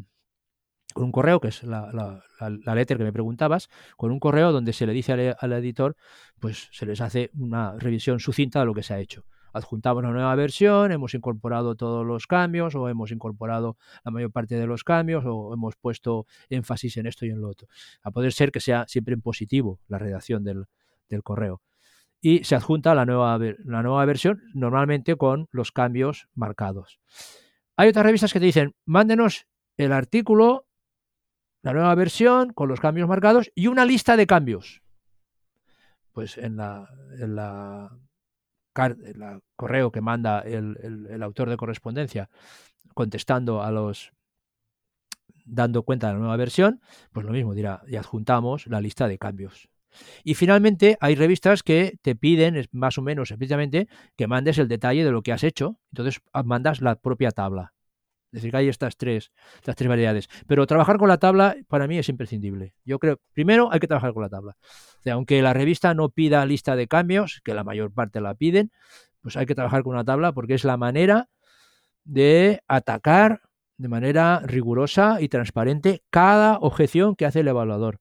con 0.96 1.04
un 1.04 1.12
correo, 1.12 1.40
que 1.40 1.48
es 1.48 1.62
la, 1.62 1.92
la, 2.40 2.74
letra 2.74 2.96
que 2.96 3.04
me 3.04 3.12
preguntabas, 3.12 3.68
con 3.98 4.10
un 4.10 4.18
correo 4.18 4.50
donde 4.50 4.72
se 4.72 4.86
le 4.86 4.94
dice 4.94 5.36
al, 5.38 5.52
editor, 5.52 5.94
pues 6.40 6.70
se 6.72 6.86
les 6.86 7.02
hace 7.02 7.28
una 7.34 7.76
revisión 7.76 8.18
sucinta 8.18 8.60
de 8.60 8.64
lo 8.64 8.72
que 8.72 8.82
se 8.82 8.94
ha 8.94 8.98
hecho. 8.98 9.26
Adjuntamos 9.52 10.02
la 10.02 10.10
nueva 10.10 10.34
versión, 10.36 10.92
hemos 10.92 11.12
incorporado 11.12 11.74
todos 11.74 12.06
los 12.06 12.26
cambios, 12.26 12.74
o 12.74 12.88
hemos 12.88 13.12
incorporado 13.12 13.76
la 14.06 14.10
mayor 14.10 14.32
parte 14.32 14.54
de 14.54 14.66
los 14.66 14.84
cambios, 14.84 15.22
o 15.26 15.52
hemos 15.52 15.76
puesto 15.76 16.24
énfasis 16.48 16.96
en 16.96 17.04
esto 17.04 17.26
y 17.26 17.28
en 17.28 17.42
lo 17.42 17.50
otro. 17.50 17.68
A 18.02 18.10
poder 18.10 18.32
ser 18.32 18.50
que 18.50 18.60
sea 18.60 18.86
siempre 18.88 19.12
en 19.12 19.20
positivo 19.20 19.80
la 19.88 19.98
redacción 19.98 20.44
del, 20.44 20.64
del 21.10 21.22
correo 21.22 21.60
y 22.22 22.42
se 22.44 22.54
adjunta 22.54 22.94
la 22.94 23.04
nueva, 23.04 23.38
la 23.66 23.82
nueva 23.82 24.02
versión, 24.06 24.40
normalmente 24.54 25.16
con 25.16 25.46
los 25.52 25.72
cambios 25.72 26.26
marcados. 26.34 26.98
Hay 27.76 27.90
otras 27.90 28.06
revistas 28.06 28.32
que 28.32 28.40
te 28.40 28.46
dicen, 28.46 28.74
mándenos 28.86 29.46
el 29.76 29.92
artículo, 29.92 30.65
la 31.66 31.72
nueva 31.72 31.96
versión 31.96 32.52
con 32.52 32.68
los 32.68 32.78
cambios 32.78 33.08
marcados 33.08 33.50
y 33.56 33.66
una 33.66 33.84
lista 33.84 34.16
de 34.16 34.28
cambios. 34.28 34.82
Pues 36.12 36.38
en 36.38 36.56
la, 36.56 36.88
en 37.18 37.34
la, 37.34 37.90
correo 39.56 39.90
que 39.90 40.00
manda 40.00 40.38
el, 40.40 41.08
el 41.10 41.22
autor 41.24 41.50
de 41.50 41.56
correspondencia 41.56 42.30
contestando 42.94 43.64
a 43.64 43.72
los 43.72 44.12
dando 45.44 45.82
cuenta 45.82 46.06
de 46.06 46.12
la 46.12 46.18
nueva 46.20 46.36
versión, 46.36 46.80
pues 47.12 47.26
lo 47.26 47.32
mismo 47.32 47.52
dirá, 47.52 47.82
y 47.88 47.96
adjuntamos 47.96 48.68
la 48.68 48.80
lista 48.80 49.08
de 49.08 49.18
cambios. 49.18 49.68
Y 50.22 50.34
finalmente 50.34 50.96
hay 51.00 51.16
revistas 51.16 51.64
que 51.64 51.98
te 52.00 52.14
piden, 52.14 52.64
más 52.70 52.96
o 52.96 53.02
menos 53.02 53.32
especialmente, 53.32 53.88
que 54.16 54.28
mandes 54.28 54.58
el 54.58 54.68
detalle 54.68 55.04
de 55.04 55.10
lo 55.10 55.22
que 55.22 55.32
has 55.32 55.42
hecho. 55.42 55.80
Entonces 55.90 56.20
mandas 56.44 56.80
la 56.80 56.94
propia 56.94 57.32
tabla. 57.32 57.75
Es 58.32 58.42
decir, 58.42 58.50
que 58.50 58.56
hay 58.56 58.68
estas 58.68 58.96
tres, 58.96 59.32
estas 59.54 59.76
tres 59.76 59.88
variedades. 59.88 60.28
Pero 60.46 60.66
trabajar 60.66 60.98
con 60.98 61.08
la 61.08 61.18
tabla 61.18 61.56
para 61.68 61.86
mí 61.86 61.98
es 61.98 62.08
imprescindible. 62.08 62.74
Yo 62.84 62.98
creo, 62.98 63.20
primero 63.32 63.72
hay 63.72 63.80
que 63.80 63.86
trabajar 63.86 64.12
con 64.12 64.22
la 64.22 64.28
tabla. 64.28 64.56
aunque 65.10 65.40
la 65.42 65.52
revista 65.52 65.94
no 65.94 66.10
pida 66.10 66.44
lista 66.44 66.76
de 66.76 66.88
cambios, 66.88 67.40
que 67.44 67.54
la 67.54 67.64
mayor 67.64 67.92
parte 67.92 68.20
la 68.20 68.34
piden, 68.34 68.72
pues 69.20 69.36
hay 69.36 69.46
que 69.46 69.54
trabajar 69.54 69.82
con 69.82 69.94
una 69.94 70.04
tabla 70.04 70.32
porque 70.32 70.54
es 70.54 70.64
la 70.64 70.76
manera 70.76 71.28
de 72.04 72.62
atacar 72.68 73.42
de 73.76 73.88
manera 73.88 74.40
rigurosa 74.44 75.20
y 75.20 75.28
transparente 75.28 76.02
cada 76.10 76.58
objeción 76.58 77.14
que 77.14 77.26
hace 77.26 77.40
el 77.40 77.48
evaluador. 77.48 78.00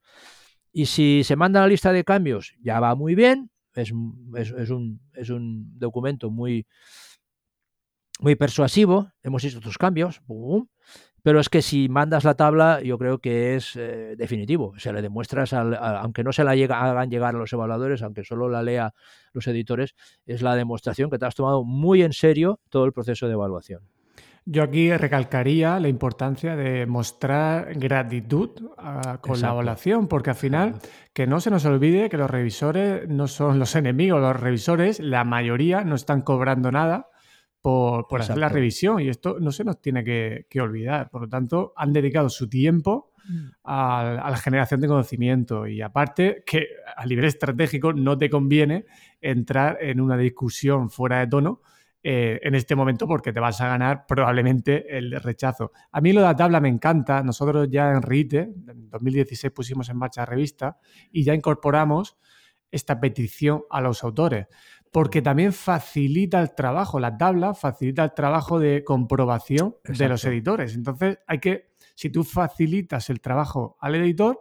Y 0.71 0.87
si 0.87 1.23
se 1.23 1.35
manda 1.35 1.61
la 1.61 1.67
lista 1.67 1.91
de 1.91 2.03
cambios, 2.03 2.53
ya 2.61 2.79
va 2.79 2.95
muy 2.95 3.15
bien, 3.15 3.49
es, 3.73 3.93
es, 4.35 4.69
un, 4.69 5.01
es 5.13 5.29
un, 5.29 5.77
documento 5.79 6.29
muy, 6.29 6.65
muy 8.19 8.35
persuasivo, 8.35 9.11
hemos 9.23 9.43
hecho 9.43 9.57
otros 9.57 9.77
cambios, 9.77 10.21
pero 11.25 11.39
es 11.39 11.49
que 11.49 11.61
si 11.61 11.89
mandas 11.89 12.23
la 12.23 12.35
tabla, 12.35 12.81
yo 12.83 12.97
creo 12.97 13.17
que 13.17 13.55
es 13.55 13.75
eh, 13.75 14.15
definitivo. 14.15 14.73
Se 14.77 14.93
le 14.93 15.01
demuestras, 15.01 15.53
aunque 15.53 16.23
no 16.23 16.31
se 16.31 16.43
la 16.43 16.55
llega, 16.55 16.79
hagan 16.79 17.09
llegar 17.09 17.35
a 17.35 17.39
los 17.39 17.51
evaluadores, 17.51 18.03
aunque 18.03 18.23
solo 18.23 18.47
la 18.47 18.61
lea 18.61 18.93
los 19.33 19.47
editores, 19.47 19.95
es 20.27 20.43
la 20.43 20.55
demostración 20.55 21.09
que 21.09 21.17
te 21.17 21.25
has 21.25 21.33
tomado 21.33 21.63
muy 21.63 22.03
en 22.03 22.13
serio 22.13 22.59
todo 22.69 22.85
el 22.85 22.93
proceso 22.93 23.25
de 23.25 23.33
evaluación. 23.33 23.81
Yo 24.47 24.61
aquí 24.61 24.95
recalcaría 24.95 25.79
la 25.79 25.87
importancia 25.87 26.55
de 26.55 26.85
mostrar 26.85 27.73
gratitud 27.73 28.51
ah, 28.77 29.17
con 29.19 29.41
la 29.41 29.49
evaluación, 29.49 30.07
porque 30.07 30.29
al 30.29 30.35
final 30.35 30.75
que 31.11 31.25
no 31.25 31.39
se 31.39 31.49
nos 31.49 31.65
olvide 31.65 32.07
que 32.09 32.17
los 32.17 32.29
revisores 32.29 33.09
no 33.09 33.27
son 33.27 33.57
los 33.57 33.75
enemigos, 33.75 34.21
los 34.21 34.39
revisores, 34.39 34.99
la 34.99 35.23
mayoría 35.23 35.83
no 35.83 35.95
están 35.95 36.21
cobrando 36.21 36.71
nada 36.71 37.09
por, 37.65 38.21
hacer 38.21 38.37
la 38.37 38.47
revisión 38.47 39.01
y 39.01 39.09
esto 39.09 39.37
no 39.39 39.51
se 39.51 39.63
nos 39.63 39.81
tiene 39.81 40.03
que, 40.03 40.61
olvidar. 40.61 41.09
Por 41.09 41.21
lo 41.21 41.29
tanto, 41.29 41.73
han 41.75 41.93
dedicado 41.93 42.29
su 42.29 42.47
tiempo 42.47 43.11
mm. 43.27 43.47
a, 43.63 44.27
la 44.29 44.37
generación 44.37 44.81
de 44.81 44.87
conocimiento 44.87 45.65
y 45.65 45.81
aparte 45.81 46.43
que 46.45 46.67
a 46.95 47.03
nivel 47.07 47.25
estratégico 47.25 47.91
no 47.91 48.19
te 48.19 48.29
conviene 48.29 48.85
entrar 49.19 49.79
en 49.81 49.99
una 49.99 50.15
discusión 50.15 50.91
fuera 50.91 51.21
de 51.21 51.27
tono 51.27 51.61
eh, 52.03 52.39
en 52.43 52.53
este 52.53 52.75
momento 52.75 53.07
porque 53.07 53.33
te 53.33 53.39
vas 53.39 53.59
a 53.61 53.67
ganar 53.67 54.05
probablemente 54.07 54.95
el 54.95 55.19
rechazo. 55.19 55.71
A 55.91 56.01
mí 56.01 56.13
lo 56.13 56.21
de 56.21 56.27
la 56.27 56.35
tabla 56.35 56.59
me 56.59 56.69
encanta. 56.69 57.23
Nosotros 57.23 57.67
ya 57.71 57.89
en 57.89 58.03
RITE, 58.03 58.41
en 58.41 58.91
2016 58.91 59.51
pusimos 59.51 59.89
en 59.89 59.97
marcha 59.97 60.21
la 60.21 60.27
revista 60.27 60.77
y 61.11 61.23
ya 61.23 61.33
incorporamos 61.33 62.15
esta 62.69 62.99
petición 62.99 63.63
a 63.71 63.81
los 63.81 64.03
autores 64.03 64.45
porque 64.95 65.21
también 65.21 65.51
facilita 65.51 66.39
el 66.39 66.55
trabajo, 66.55 67.01
la 67.01 67.17
tabla 67.17 67.53
facilita 67.53 68.05
el 68.05 68.13
trabajo 68.13 68.59
de 68.61 68.85
comprobación 68.85 69.75
de 69.83 70.07
los 70.07 70.23
editores. 70.23 70.73
Entonces, 70.73 71.19
hay 71.27 71.39
que, 71.39 71.73
si 71.95 72.09
tú 72.09 72.23
facilitas 72.23 73.09
el 73.09 73.19
trabajo 73.19 73.75
al 73.81 73.95
editor, 73.95 74.39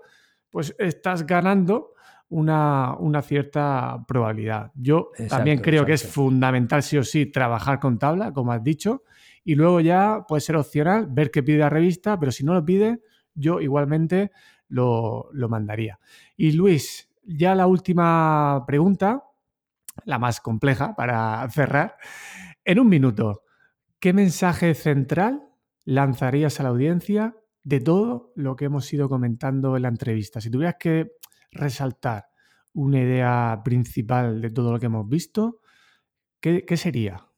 pues 0.50 0.76
estás 0.78 1.26
ganando 1.26 1.94
una, 2.28 2.96
cierta 3.24 4.04
probabilidad. 4.06 4.70
Yo 4.76 5.10
también 5.28 5.58
creo 5.58 5.84
que 5.84 5.94
es 5.94 6.06
fundamental, 6.06 6.84
sí 6.84 6.98
o 6.98 7.02
sí, 7.02 7.26
trabajar 7.26 7.80
con 7.80 7.98
tabla, 7.98 8.32
como 8.32 8.52
has 8.52 8.62
dicho, 8.62 9.02
y 9.42 9.56
luego 9.56 9.80
ya 9.80 10.24
puede 10.28 10.40
ser 10.40 10.54
opcional 10.54 11.08
ver 11.10 11.32
qué 11.32 11.42
pide 11.42 11.58
la 11.58 11.68
revista, 11.68 12.16
pero 12.16 12.30
si 12.30 12.44
no 12.44 12.54
lo 12.54 12.64
pide, 12.64 13.00
yo 13.34 13.60
igualmente 13.60 14.30
lo, 14.68 15.30
lo 15.32 15.48
mandaría. 15.48 15.98
Y 16.36 16.52
Luis, 16.52 17.10
ya 17.24 17.56
la 17.56 17.66
última 17.66 18.62
pregunta, 18.68 19.23
la 20.04 20.18
más 20.18 20.40
compleja 20.40 20.94
para 20.96 21.48
cerrar. 21.50 21.96
En 22.64 22.78
un 22.78 22.88
minuto, 22.88 23.42
¿qué 24.00 24.12
mensaje 24.12 24.74
central 24.74 25.42
lanzarías 25.84 26.60
a 26.60 26.62
la 26.62 26.70
audiencia 26.70 27.36
de 27.62 27.80
todo 27.80 28.32
lo 28.34 28.56
que 28.56 28.66
hemos 28.66 28.92
ido 28.92 29.08
comentando 29.08 29.76
en 29.76 29.82
la 29.82 29.88
entrevista? 29.88 30.40
Si 30.40 30.50
tuvieras 30.50 30.76
que 30.78 31.12
resaltar 31.50 32.26
una 32.72 33.00
idea 33.00 33.62
principal 33.64 34.40
de 34.40 34.50
todo 34.50 34.72
lo 34.72 34.80
que 34.80 34.86
hemos 34.86 35.08
visto, 35.08 35.60
¿qué, 36.40 36.76
sería? 36.76 37.28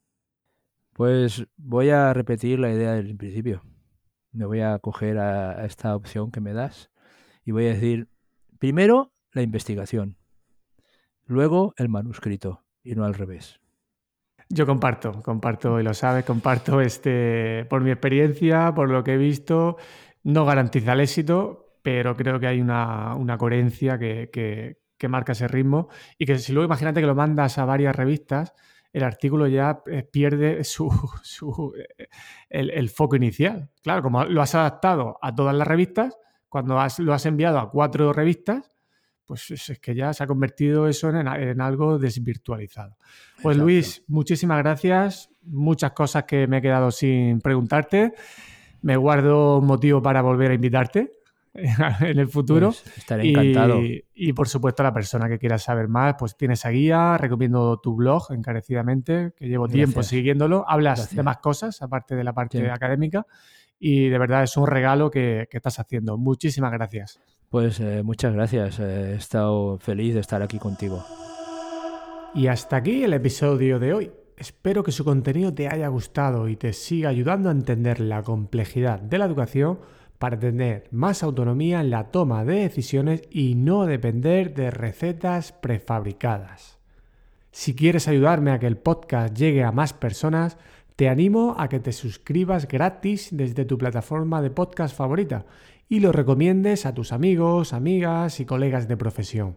Pues 0.92 1.46
voy 1.57 1.90
a 1.90 2.12
repetir 2.14 2.59
la 2.59 2.72
idea 2.72 2.92
del 2.94 3.16
principio. 3.16 3.62
Me 4.32 4.46
voy 4.46 4.61
a 4.61 4.78
coger 4.78 5.18
a 5.18 5.64
esta 5.66 5.94
opción 5.94 6.30
que 6.30 6.40
me 6.40 6.52
das 6.52 6.90
y 7.44 7.52
voy 7.52 7.66
a 7.66 7.74
decir, 7.74 8.09
primero, 8.59 9.12
la 9.32 9.42
investigación. 9.42 10.16
Luego 11.27 11.74
el 11.77 11.89
manuscrito 11.89 12.64
y 12.83 12.95
no 12.95 13.05
al 13.05 13.14
revés. 13.14 13.61
Yo 14.49 14.64
comparto, 14.64 15.22
comparto, 15.22 15.81
y 15.81 15.83
lo 15.83 15.93
sabes, 15.93 16.24
comparto 16.24 16.81
este, 16.81 17.66
por 17.68 17.83
mi 17.83 17.91
experiencia, 17.91 18.72
por 18.72 18.89
lo 18.89 19.03
que 19.03 19.14
he 19.14 19.16
visto, 19.16 19.77
no 20.22 20.45
garantiza 20.45 20.93
el 20.93 21.01
éxito, 21.01 21.79
pero 21.83 22.16
creo 22.16 22.39
que 22.39 22.47
hay 22.47 22.61
una, 22.61 23.16
coherencia 23.39 23.99
que, 23.99 24.79
marca 25.09 25.33
ese 25.33 25.49
ritmo 25.49 25.89
y 26.16 26.27
que 26.27 26.39
si 26.39 26.53
luego 26.53 26.66
imagínate 26.66 27.01
que 27.01 27.07
lo 27.07 27.16
mandas 27.16 27.59
a 27.59 27.64
varias 27.64 27.95
revistas, 27.97 28.55
el 28.93 29.03
artículo 29.03 29.49
ya 29.49 29.83
eh, 29.87 30.05
pierde 30.05 30.62
su, 30.62 30.89
el, 32.49 32.70
el, 32.70 32.89
foco 32.89 33.16
inicial. 33.16 33.70
Claro, 33.83 34.03
como 34.03 34.24
lo 34.24 34.43
has 34.43 34.55
adaptado 34.55 35.18
a 35.20 35.35
todas 35.35 35.57
las 35.57 35.66
revistas, 35.66 36.16
cuando 36.49 36.74
lo 36.99 37.12
has 37.14 37.27
enviado 37.27 37.59
a 37.59 37.70
cuatro 37.70 38.12
revistas, 38.12 38.72
pues 39.27 39.51
es 39.51 39.79
que 39.81 39.95
ya 39.95 40.12
se 40.12 40.22
ha 40.22 40.27
convertido 40.27 40.87
eso 40.89 41.11
en, 41.11 41.61
algo 41.61 41.99
desvirtualizado. 41.99 42.97
Pues 43.43 43.57
Luis, 43.57 44.05
muchísimas 44.07 44.59
gracias. 44.59 45.31
Muchas 45.43 45.93
cosas 45.93 46.24
que 46.24 46.47
me 46.47 46.59
he 46.59 46.62
quedado 46.62 46.91
sin 46.91 47.41
preguntarte. 47.41 48.14
Me 48.83 48.97
guardo 48.97 49.61
motivo 49.61 50.01
para 50.01 50.22
volver 50.22 50.53
a 50.53 50.55
invitarte 50.55 51.12
en 51.55 52.18
el 52.18 52.29
futuro. 52.29 52.68
Pues 52.68 52.99
estaré 52.99 53.29
encantado. 53.29 53.81
Y, 54.14 54.33
por 54.33 54.49
supuesto, 54.49 54.83
la 54.83 54.93
persona 54.93 55.29
que 55.29 55.39
quiera 55.39 55.59
saber 55.59 55.89
más, 55.89 56.14
pues 56.18 56.37
tiene 56.37 56.55
esa 56.55 56.70
guía. 56.70 57.18
Recomiendo 57.18 57.79
tu 57.79 57.97
blog 57.97 58.31
encarecidamente, 58.31 59.33
que 59.37 59.49
llevo 59.49 59.68
tiempo 59.68 60.03
siguiéndolo. 60.03 60.64
Hablas 60.68 61.14
de 61.14 61.22
más 61.22 61.39
cosas, 61.39 61.83
aparte 61.83 62.14
de 62.14 62.24
la 62.24 62.33
parte 62.33 62.70
académica. 62.70 63.27
Y 63.79 64.09
de 64.09 64.18
verdad 64.18 64.43
es 64.43 64.57
un 64.57 64.66
regalo 64.66 65.11
que 65.11 65.49
estás 65.51 65.79
haciendo. 65.79 66.16
Muchísimas 66.18 66.72
gracias. 66.72 67.20
Pues 67.51 67.79
eh, 67.81 68.03
muchas 68.03 68.35
gracias, 68.35 68.81
eh, 68.81 69.12
he 69.12 69.14
estado 69.14 69.79
feliz 69.79 70.14
de 70.14 70.20
estar 70.20 70.43
aquí 70.43 70.59
contigo. 70.59 71.05
Y 72.35 72.49
hasta 72.49 72.77
aquí 72.77 73.05
el 73.05 73.12
episodio 73.12 73.79
de 73.79 73.95
hoy. 73.95 74.12
Espero 74.37 74.83
que 74.83 74.93
su 74.93 75.05
contenido 75.05 75.55
te 75.55 75.68
haya 75.68 75.89
gustado 75.89 76.49
y 76.49 76.57
te 76.57 76.72
siga 76.72 77.09
ayudando 77.09 77.49
a 77.49 77.53
entender 77.53 78.01
la 78.01 78.22
complejidad 78.22 79.01
de 79.01 79.16
la 79.16 79.24
educación 79.24 79.79
para 80.18 80.39
tener 80.39 80.89
más 80.91 81.22
autonomía 81.22 81.81
en 81.81 81.91
la 81.91 82.11
toma 82.11 82.45
de 82.45 82.57
decisiones 82.57 83.22
y 83.31 83.55
no 83.55 83.87
depender 83.87 84.53
de 84.53 84.70
recetas 84.70 85.53
prefabricadas. 85.53 86.79
Si 87.53 87.74
quieres 87.74 88.09
ayudarme 88.09 88.51
a 88.51 88.59
que 88.59 88.66
el 88.66 88.77
podcast 88.77 89.35
llegue 89.35 89.64
a 89.64 89.72
más 89.72 89.95
personas, 89.95 90.59
te 90.97 91.11
animo 91.11 91.55
a 91.59 91.68
que 91.68 91.78
te 91.78 91.92
suscribas 91.92 92.66
gratis 92.66 93.28
desde 93.30 93.66
tu 93.66 93.76
plataforma 93.76 94.40
de 94.40 94.51
podcast 94.51 94.97
favorita 94.97 95.44
y 95.88 96.01
lo 96.01 96.11
recomiendes 96.11 96.86
a 96.86 96.94
tus 96.94 97.12
amigos, 97.12 97.74
amigas 97.74 98.40
y 98.40 98.47
colegas 98.47 98.88
de 98.88 98.97
profesión. 98.97 99.57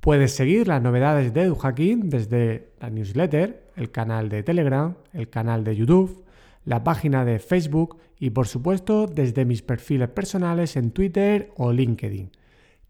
Puedes 0.00 0.32
seguir 0.32 0.66
las 0.66 0.80
novedades 0.80 1.34
de 1.34 1.42
EduHacking 1.42 2.08
desde 2.08 2.72
la 2.80 2.88
newsletter, 2.88 3.70
el 3.76 3.90
canal 3.90 4.30
de 4.30 4.42
Telegram, 4.42 4.96
el 5.12 5.28
canal 5.28 5.62
de 5.62 5.76
YouTube, 5.76 6.24
la 6.64 6.82
página 6.84 7.26
de 7.26 7.38
Facebook 7.38 7.98
y 8.18 8.30
por 8.30 8.48
supuesto 8.48 9.06
desde 9.06 9.44
mis 9.44 9.60
perfiles 9.60 10.08
personales 10.08 10.76
en 10.76 10.90
Twitter 10.90 11.52
o 11.56 11.70
LinkedIn. 11.70 12.30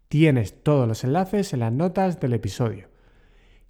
Tienes 0.07 0.63
todos 0.63 0.87
los 0.87 1.03
enlaces 1.03 1.51
en 1.51 1.59
las 1.59 1.73
notas 1.73 2.21
del 2.21 2.33
episodio. 2.33 2.90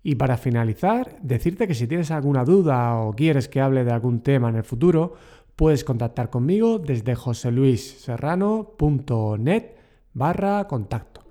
Y 0.03 0.15
para 0.15 0.37
finalizar, 0.37 1.17
decirte 1.21 1.67
que 1.67 1.75
si 1.75 1.87
tienes 1.87 2.11
alguna 2.11 2.43
duda 2.43 2.95
o 2.95 3.13
quieres 3.13 3.47
que 3.47 3.61
hable 3.61 3.83
de 3.83 3.91
algún 3.91 4.21
tema 4.21 4.49
en 4.49 4.55
el 4.55 4.63
futuro, 4.63 5.13
puedes 5.55 5.83
contactar 5.83 6.29
conmigo 6.29 6.79
desde 6.79 7.15
joseluisserrano.net 7.15 9.65
barra 10.13 10.67
contacto 10.67 11.21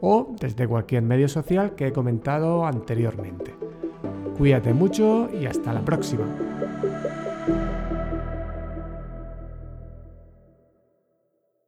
o 0.00 0.34
desde 0.40 0.66
cualquier 0.66 1.02
medio 1.02 1.28
social 1.28 1.74
que 1.74 1.88
he 1.88 1.92
comentado 1.92 2.64
anteriormente. 2.64 3.54
Cuídate 4.38 4.72
mucho 4.72 5.28
y 5.38 5.46
hasta 5.46 5.72
la 5.72 5.84
próxima. 5.84 6.24